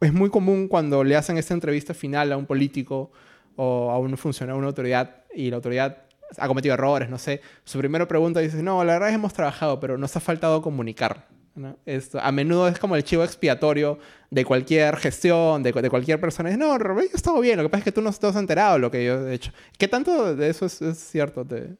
es 0.01 0.11
muy 0.11 0.31
común 0.31 0.67
cuando 0.67 1.03
le 1.03 1.15
hacen 1.15 1.37
esta 1.37 1.53
entrevista 1.53 1.93
final 1.93 2.31
a 2.31 2.37
un 2.37 2.47
político 2.47 3.11
o 3.57 3.91
a 3.91 3.99
un 3.99 4.17
funcionario, 4.17 4.55
a 4.55 4.57
una 4.57 4.67
autoridad, 4.67 5.23
y 5.35 5.51
la 5.51 5.57
autoridad 5.57 6.05
ha 6.37 6.47
cometido 6.47 6.73
errores, 6.73 7.09
no 7.09 7.19
sé, 7.19 7.41
su 7.63 7.77
primera 7.77 8.07
pregunta 8.07 8.39
dice, 8.39 8.63
no, 8.63 8.83
la 8.83 8.93
verdad 8.93 9.09
es 9.09 9.13
que 9.13 9.19
hemos 9.19 9.33
trabajado, 9.33 9.79
pero 9.79 9.97
nos 9.97 10.15
ha 10.15 10.19
faltado 10.19 10.61
comunicar. 10.63 11.27
¿No? 11.55 11.77
Esto, 11.85 12.19
a 12.21 12.31
menudo 12.31 12.67
es 12.67 12.77
como 12.79 12.95
el 12.95 13.03
chivo 13.03 13.23
expiatorio 13.23 13.97
de 14.29 14.43
cualquier 14.45 14.95
gestión, 14.97 15.63
de, 15.63 15.71
de 15.71 15.89
cualquier 15.89 16.19
persona. 16.19 16.49
Es, 16.49 16.57
no, 16.57 16.77
Roberto, 16.77 17.09
yo 17.09 17.13
he 17.13 17.17
estado 17.17 17.39
bien, 17.39 17.57
lo 17.57 17.63
que 17.63 17.69
pasa 17.69 17.79
es 17.79 17.85
que 17.85 17.91
tú 17.91 18.01
no 18.01 18.11
te 18.11 18.27
has 18.27 18.35
enterado 18.35 18.73
de 18.73 18.79
lo 18.79 18.91
que 18.91 19.05
yo 19.05 19.27
he 19.27 19.33
hecho. 19.33 19.51
¿Qué 19.77 19.87
tanto 19.87 20.35
de 20.35 20.49
eso 20.49 20.65
es, 20.65 20.81
es 20.81 20.97
cierto? 20.97 21.45
Te- 21.45 21.77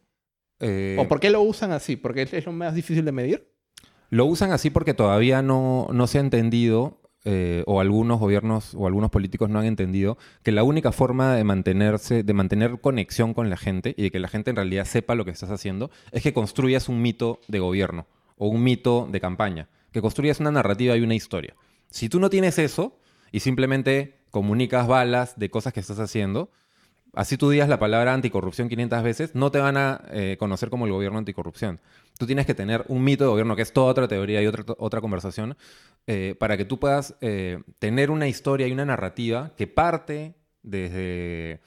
Eh, 0.61 0.95
¿O 0.97 1.07
por 1.07 1.19
qué 1.19 1.29
lo 1.29 1.41
usan 1.41 1.71
así? 1.71 1.97
¿Porque 1.97 2.21
es- 2.21 2.33
es 2.33 2.45
lo 2.45 2.53
más 2.53 2.73
difícil 2.73 3.03
de 3.03 3.11
medir? 3.11 3.51
Lo 4.09 4.25
usan 4.25 4.51
así 4.51 4.69
porque 4.69 4.93
todavía 4.93 5.41
no, 5.41 5.87
no 5.91 6.07
se 6.07 6.17
ha 6.19 6.21
entendido, 6.21 7.01
eh, 7.25 7.63
o 7.65 7.81
algunos 7.81 8.19
gobiernos 8.19 8.73
o 8.75 8.85
algunos 8.87 9.09
políticos 9.09 9.49
no 9.49 9.59
han 9.59 9.65
entendido, 9.65 10.17
que 10.43 10.51
la 10.53 10.63
única 10.63 10.91
forma 10.93 11.35
de 11.35 11.43
mantenerse, 11.43 12.23
de 12.23 12.33
mantener 12.33 12.79
conexión 12.79 13.33
con 13.33 13.49
la 13.49 13.57
gente 13.57 13.95
y 13.97 14.03
de 14.03 14.11
que 14.11 14.19
la 14.19 14.27
gente 14.29 14.51
en 14.51 14.55
realidad 14.55 14.85
sepa 14.85 15.15
lo 15.15 15.25
que 15.25 15.31
estás 15.31 15.49
haciendo, 15.49 15.89
es 16.11 16.21
que 16.23 16.33
construyas 16.33 16.87
un 16.87 17.01
mito 17.01 17.41
de 17.47 17.59
gobierno 17.59 18.05
o 18.37 18.47
un 18.47 18.63
mito 18.63 19.07
de 19.09 19.19
campaña, 19.19 19.69
que 19.91 20.01
construyas 20.01 20.39
una 20.39 20.51
narrativa 20.51 20.95
y 20.95 21.01
una 21.01 21.15
historia. 21.15 21.55
Si 21.89 22.09
tú 22.09 22.19
no 22.19 22.29
tienes 22.29 22.59
eso 22.59 22.99
y 23.31 23.39
simplemente 23.39 24.19
comunicas 24.31 24.87
balas 24.87 25.39
de 25.39 25.49
cosas 25.49 25.71
que 25.73 25.79
estás 25.79 25.99
haciendo, 25.99 26.51
así 27.13 27.37
tú 27.37 27.49
digas 27.49 27.69
la 27.69 27.79
palabra 27.79 28.13
anticorrupción 28.13 28.67
500 28.67 29.03
veces, 29.03 29.35
no 29.35 29.51
te 29.51 29.59
van 29.59 29.77
a 29.77 30.03
eh, 30.11 30.35
conocer 30.37 30.69
como 30.69 30.85
el 30.85 30.91
gobierno 30.91 31.19
anticorrupción. 31.19 31.79
Tú 32.17 32.25
tienes 32.25 32.45
que 32.45 32.53
tener 32.53 32.83
un 32.89 33.03
mito 33.03 33.23
de 33.23 33.29
gobierno, 33.29 33.55
que 33.55 33.61
es 33.61 33.71
toda 33.71 33.91
otra 33.91 34.07
teoría 34.07 34.41
y 34.41 34.47
otra, 34.47 34.65
otra 34.77 35.01
conversación, 35.01 35.55
eh, 36.07 36.35
para 36.37 36.57
que 36.57 36.65
tú 36.65 36.79
puedas 36.79 37.15
eh, 37.21 37.63
tener 37.79 38.11
una 38.11 38.27
historia 38.27 38.67
y 38.67 38.73
una 38.73 38.85
narrativa 38.85 39.51
que 39.55 39.67
parte 39.67 40.35
desde 40.63 41.61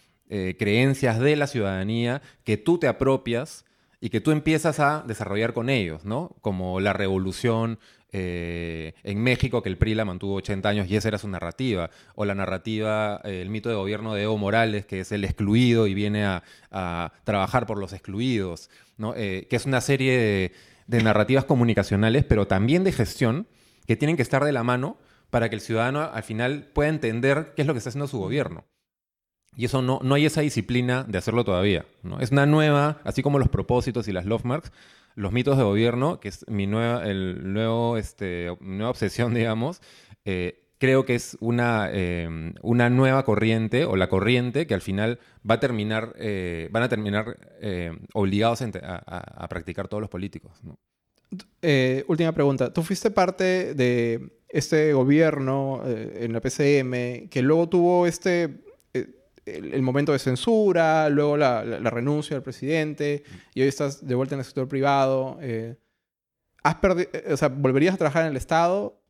creencias 0.59 1.19
de 1.19 1.37
la 1.37 1.47
ciudadanía, 1.47 2.21
que 2.45 2.59
tú 2.59 2.77
te 2.77 2.87
apropias 2.87 3.65
y 4.01 4.11
que 4.11 4.21
tú 4.21 4.31
empiezas 4.31 4.81
a 4.81 5.03
desarrollar 5.07 5.53
con 5.53 5.69
ellos, 5.71 6.05
¿no? 6.05 6.37
Como 6.41 6.81
la 6.81 6.93
revolución 6.93 7.79
eh, 8.11 8.95
en 9.03 9.23
México, 9.23 9.63
que 9.63 9.69
el 9.69 9.77
PRI 9.77 9.95
la 9.95 10.05
mantuvo 10.05 10.37
80 10.37 10.69
años 10.69 10.89
y 10.89 10.97
esa 10.97 11.09
era 11.09 11.19
su 11.19 11.29
narrativa, 11.29 11.91
o 12.15 12.25
la 12.25 12.35
narrativa, 12.35 13.21
eh, 13.25 13.43
el 13.43 13.51
mito 13.51 13.69
de 13.69 13.75
gobierno 13.75 14.15
de 14.15 14.23
Evo 14.23 14.39
Morales, 14.39 14.87
que 14.87 15.01
es 15.01 15.13
el 15.13 15.25
excluido 15.25 15.87
y 15.87 15.95
viene 15.95 16.25
a, 16.25 16.43
trabajar 17.25 17.67
por 17.67 17.79
los 17.79 17.93
excluidos, 17.93 18.71
¿no? 18.97 19.15
Eh, 19.17 19.47
que 19.51 19.57
es 19.57 19.67
una 19.67 19.81
serie 19.81 20.17
de, 20.17 20.53
de 20.87 21.03
narrativas 21.03 21.45
comunicacionales, 21.45 22.25
pero 22.25 22.47
también 22.47 22.85
de 22.85 22.93
gestión, 22.93 23.47
que 23.87 23.97
tienen 23.97 24.17
que 24.17 24.23
estar 24.23 24.45
de 24.45 24.53
la 24.53 24.63
mano 24.63 24.97
para 25.31 25.49
que 25.49 25.57
el 25.57 25.61
ciudadano 25.61 26.03
al 26.13 26.23
final 26.23 26.71
pueda 26.73 26.89
entender 26.89 27.53
qué 27.57 27.63
es 27.63 27.67
lo 27.67 27.75
que 27.75 27.79
está 27.79 27.91
haciendo 27.91 28.07
su 28.07 28.19
gobierno. 28.19 28.65
Y 29.57 29.65
eso 29.65 29.83
no, 29.83 30.01
no 30.03 30.15
hay 30.15 30.27
esa 30.27 30.41
disciplina 30.41 31.05
de 31.09 31.19
hacerlo 31.19 31.45
todavía. 31.45 31.85
¿no? 32.03 32.21
Es 32.21 32.31
una 32.31 32.47
nueva, 32.47 33.01
así 33.05 33.23
como 33.23 33.39
los 33.39 33.49
propósitos 33.49 34.07
y 34.09 34.13
las 34.13 34.25
love 34.25 34.45
marks, 34.45 34.73
los 35.15 35.33
mitos 35.33 35.59
de 35.59 35.65
gobierno, 35.65 36.21
que 36.21 36.29
es 36.29 36.47
mi 36.49 36.67
nueva, 36.67 37.05
el 37.05 37.53
nuevo, 37.53 37.97
este, 37.97 38.57
nueva 38.61 38.91
obsesión, 38.91 39.35
digamos, 39.35 39.83
eh, 40.25 40.69
creo 40.79 41.05
que 41.05 41.15
es 41.15 41.37
una, 41.41 41.89
eh, 41.93 42.53
una 42.63 42.89
nueva 42.89 43.25
corriente 43.25 43.85
o 43.85 43.97
la 43.97 44.09
corriente 44.09 44.67
que 44.67 44.75
al 44.75 44.81
final 44.81 45.19
va 45.49 45.57
a 45.57 45.61
terminar, 45.61 46.15
eh, 46.19 46.69
van 46.71 46.85
a 46.85 46.89
terminar 46.89 47.37
eh, 47.61 47.93
obligados 48.15 48.63
a, 48.63 49.49
practicar 49.49 49.89
todos 49.89 50.01
los 50.01 50.11
políticos. 50.11 50.53
Eh, 51.63 52.05
última 52.09 52.33
pregunta. 52.33 52.73
Tú 52.73 52.83
fuiste 52.83 53.11
parte 53.11 53.75
de 53.75 54.31
este 54.49 54.93
gobierno 54.93 55.83
en 55.85 56.33
la 56.33 56.41
PCM 56.41 57.29
que 57.29 57.43
luego 57.43 57.69
tuvo 57.69 58.07
este 58.07 58.63
el, 59.57 59.75
el 59.75 59.83
momento 59.83 60.13
de 60.13 60.19
censura, 60.19 61.09
luego 61.09 61.37
la, 61.37 61.65
la- 61.65 61.81
la 61.81 61.91
renuncia 61.91 62.35
del 62.37 62.43
presidente 62.43 63.23
y 63.55 63.63
hoy 63.63 63.69
estás 63.69 64.07
de 64.07 64.15
vuelta 64.15 64.35
en 64.35 64.41
el 64.41 64.45
sector 64.45 64.69
privado. 64.69 65.39
eh, 65.41 65.77
¿Has 66.63 66.77
eh, 66.83 67.33
o 67.33 67.37
sea, 67.37 67.49
¿volverías 67.49 67.95
a 67.95 67.99
trabajar 67.99 68.25
en 68.25 68.31
el 68.31 68.37
Estado? 68.37 69.01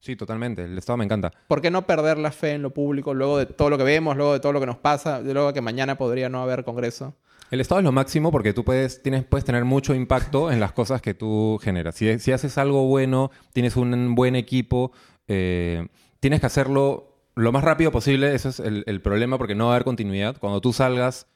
Sí, 0.00 0.16
totalmente. 0.16 0.64
El 0.64 0.76
Estado 0.78 0.96
me 0.96 1.04
encanta. 1.04 1.32
¿Por 1.46 1.60
qué 1.60 1.70
no 1.70 1.86
perder 1.86 2.18
la 2.18 2.32
fe 2.32 2.52
en 2.52 2.62
lo 2.62 2.70
público 2.74 3.14
luego 3.14 3.38
de 3.38 3.46
todo 3.46 3.70
lo 3.70 3.78
que 3.78 3.84
vemos, 3.84 4.16
luego 4.16 4.32
de 4.32 4.40
todo 4.40 4.52
lo 4.52 4.60
que 4.60 4.66
nos 4.66 4.78
pasa, 4.78 5.22
de 5.22 5.32
luego 5.32 5.48
de 5.48 5.54
que 5.54 5.60
mañana 5.60 5.96
podría 5.96 6.28
no 6.28 6.42
haber 6.42 6.64
Congreso? 6.64 7.14
El 7.50 7.60
Estado 7.60 7.80
es 7.80 7.84
lo 7.84 7.92
máximo 7.92 8.32
porque 8.32 8.52
tú 8.54 8.64
puedes, 8.64 9.02
tienes, 9.02 9.24
puedes 9.24 9.44
tener 9.44 9.64
mucho 9.64 9.94
impacto 9.94 10.50
en 10.50 10.58
las 10.58 10.72
cosas 10.72 11.02
que 11.02 11.12
tú 11.14 11.58
generas. 11.62 11.94
Si, 11.96 12.18
si 12.18 12.32
haces 12.32 12.56
algo 12.56 12.86
bueno, 12.86 13.30
tienes 13.52 13.76
un 13.76 14.14
buen 14.14 14.34
equipo, 14.36 14.90
eh, 15.28 15.86
tienes 16.18 16.40
que 16.40 16.46
hacerlo 16.46 17.11
lo 17.34 17.52
más 17.52 17.64
rápido 17.64 17.90
posible. 17.92 18.34
Ese 18.34 18.48
es 18.50 18.60
el, 18.60 18.84
el 18.86 19.00
problema 19.00 19.38
porque 19.38 19.54
no 19.54 19.66
va 19.66 19.72
a 19.72 19.74
haber 19.76 19.84
continuidad. 19.84 20.36
Cuando 20.38 20.60
tú 20.60 20.72
salgas, 20.72 21.26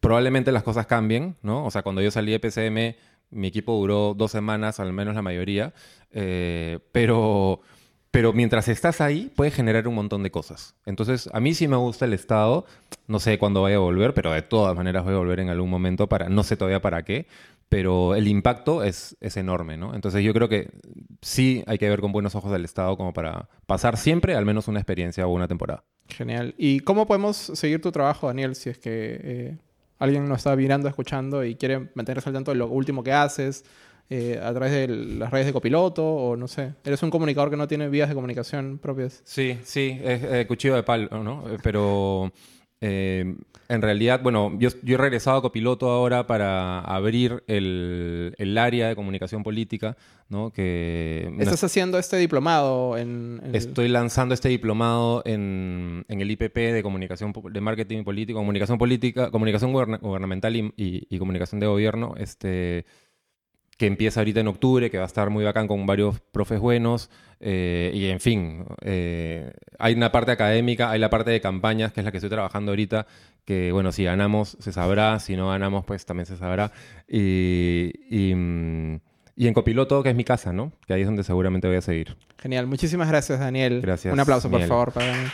probablemente 0.00 0.52
las 0.52 0.62
cosas 0.62 0.86
cambien, 0.86 1.36
¿no? 1.42 1.64
O 1.64 1.70
sea, 1.70 1.82
cuando 1.82 2.02
yo 2.02 2.10
salí 2.10 2.32
de 2.32 2.40
PCM, 2.40 2.96
mi 3.30 3.46
equipo 3.48 3.74
duró 3.76 4.14
dos 4.14 4.30
semanas, 4.30 4.80
al 4.80 4.92
menos 4.92 5.14
la 5.14 5.22
mayoría. 5.22 5.72
Eh, 6.12 6.78
pero 6.92 7.60
Pero 8.12 8.32
mientras 8.32 8.66
estás 8.66 9.00
ahí, 9.00 9.30
puedes 9.36 9.54
generar 9.54 9.86
un 9.86 9.94
montón 9.94 10.24
de 10.24 10.32
cosas. 10.32 10.74
Entonces, 10.84 11.30
a 11.32 11.38
mí 11.38 11.54
sí 11.54 11.68
me 11.68 11.76
gusta 11.76 12.06
el 12.06 12.12
Estado. 12.12 12.66
No 13.06 13.20
sé 13.20 13.38
cuándo 13.38 13.62
vaya 13.62 13.76
a 13.76 13.78
volver, 13.78 14.14
pero 14.14 14.32
de 14.32 14.42
todas 14.42 14.74
maneras 14.76 15.04
voy 15.04 15.14
a 15.14 15.18
volver 15.18 15.38
en 15.38 15.48
algún 15.48 15.70
momento 15.70 16.08
para, 16.08 16.28
no 16.28 16.42
sé 16.42 16.56
todavía 16.56 16.82
para 16.82 17.04
qué, 17.04 17.26
pero 17.70 18.16
el 18.16 18.26
impacto 18.26 18.82
es, 18.82 19.16
es 19.20 19.36
enorme, 19.36 19.76
¿no? 19.76 19.94
Entonces 19.94 20.24
yo 20.24 20.34
creo 20.34 20.48
que 20.48 20.70
sí 21.22 21.62
hay 21.68 21.78
que 21.78 21.88
ver 21.88 22.00
con 22.00 22.10
buenos 22.10 22.34
ojos 22.34 22.50
del 22.50 22.64
Estado 22.64 22.96
como 22.96 23.12
para 23.14 23.48
pasar 23.66 23.96
siempre 23.96 24.34
al 24.34 24.44
menos 24.44 24.66
una 24.66 24.80
experiencia 24.80 25.24
o 25.26 25.30
una 25.30 25.46
temporada. 25.46 25.84
Genial. 26.08 26.52
¿Y 26.58 26.80
cómo 26.80 27.06
podemos 27.06 27.36
seguir 27.36 27.80
tu 27.80 27.92
trabajo, 27.92 28.26
Daniel, 28.26 28.56
si 28.56 28.70
es 28.70 28.78
que 28.78 29.20
eh, 29.22 29.58
alguien 30.00 30.28
nos 30.28 30.38
está 30.38 30.56
mirando, 30.56 30.88
escuchando 30.88 31.44
y 31.44 31.54
quiere 31.54 31.90
mantenerse 31.94 32.28
al 32.28 32.34
tanto 32.34 32.50
de 32.50 32.56
lo 32.56 32.66
último 32.66 33.04
que 33.04 33.12
haces? 33.12 33.64
Eh, 34.12 34.40
a 34.42 34.50
través 34.50 34.72
de 34.72 34.88
las 34.88 35.30
redes 35.30 35.46
de 35.46 35.52
copiloto 35.52 36.04
o 36.04 36.36
no 36.36 36.48
sé. 36.48 36.74
Eres 36.82 37.00
un 37.04 37.10
comunicador 37.10 37.50
que 37.50 37.56
no 37.56 37.68
tiene 37.68 37.88
vías 37.88 38.08
de 38.08 38.16
comunicación 38.16 38.78
propias. 38.78 39.22
Sí, 39.24 39.56
sí, 39.62 39.96
es 40.02 40.24
eh, 40.24 40.46
cuchillo 40.48 40.74
de 40.74 40.82
palo, 40.82 41.22
¿no? 41.22 41.44
Eh, 42.80 43.36
en 43.68 43.82
realidad, 43.82 44.20
bueno, 44.22 44.52
yo, 44.58 44.70
he 44.84 44.96
regresado 44.96 45.36
a 45.36 45.42
copiloto 45.42 45.90
ahora 45.90 46.26
para 46.26 46.80
abrir 46.80 47.44
el, 47.46 48.34
el 48.38 48.58
área 48.58 48.88
de 48.88 48.96
comunicación 48.96 49.42
política, 49.42 49.96
¿no? 50.28 50.50
Que 50.50 51.32
¿Estás 51.38 51.62
haciendo 51.62 51.98
este 51.98 52.16
diplomado 52.16 52.96
en...? 52.96 53.40
Estoy 53.52 53.88
lanzando 53.88 54.34
este 54.34 54.48
diplomado 54.48 55.22
en, 55.24 56.04
en, 56.08 56.20
el 56.20 56.30
IPP 56.30 56.56
de 56.56 56.82
comunicación, 56.82 57.32
de 57.52 57.60
marketing 57.60 58.02
político, 58.02 58.38
comunicación 58.40 58.78
política, 58.78 59.30
comunicación 59.30 59.72
gubernamental 59.72 60.56
y, 60.56 60.72
y 60.76 61.18
comunicación 61.18 61.60
de 61.60 61.66
gobierno, 61.66 62.14
este 62.18 62.86
que 63.80 63.86
empieza 63.86 64.20
ahorita 64.20 64.40
en 64.40 64.48
octubre, 64.48 64.90
que 64.90 64.98
va 64.98 65.04
a 65.04 65.06
estar 65.06 65.30
muy 65.30 65.42
bacán 65.42 65.66
con 65.66 65.86
varios 65.86 66.20
profes 66.20 66.60
buenos. 66.60 67.08
Eh, 67.40 67.90
y 67.94 68.08
en 68.08 68.20
fin, 68.20 68.66
eh, 68.82 69.54
hay 69.78 69.94
una 69.94 70.12
parte 70.12 70.32
académica, 70.32 70.90
hay 70.90 71.00
la 71.00 71.08
parte 71.08 71.30
de 71.30 71.40
campañas, 71.40 71.90
que 71.90 72.00
es 72.00 72.04
la 72.04 72.10
que 72.10 72.18
estoy 72.18 72.28
trabajando 72.28 72.72
ahorita, 72.72 73.06
que 73.46 73.72
bueno, 73.72 73.90
si 73.90 74.04
ganamos 74.04 74.58
se 74.60 74.70
sabrá, 74.70 75.18
si 75.18 75.34
no 75.34 75.48
ganamos 75.48 75.86
pues 75.86 76.04
también 76.04 76.26
se 76.26 76.36
sabrá. 76.36 76.72
Y, 77.08 77.90
y, 78.10 78.34
y 79.34 79.46
en 79.48 79.54
copiloto, 79.54 80.02
que 80.02 80.10
es 80.10 80.14
mi 80.14 80.24
casa, 80.24 80.52
¿no? 80.52 80.72
Que 80.86 80.92
ahí 80.92 81.00
es 81.00 81.06
donde 81.06 81.24
seguramente 81.24 81.66
voy 81.66 81.78
a 81.78 81.80
seguir. 81.80 82.18
Genial, 82.36 82.66
muchísimas 82.66 83.08
gracias 83.08 83.40
Daniel. 83.40 83.80
Gracias. 83.80 84.12
Un 84.12 84.20
aplauso 84.20 84.50
por 84.50 84.60
favor 84.64 84.92
para 84.92 85.06
Daniel. 85.06 85.30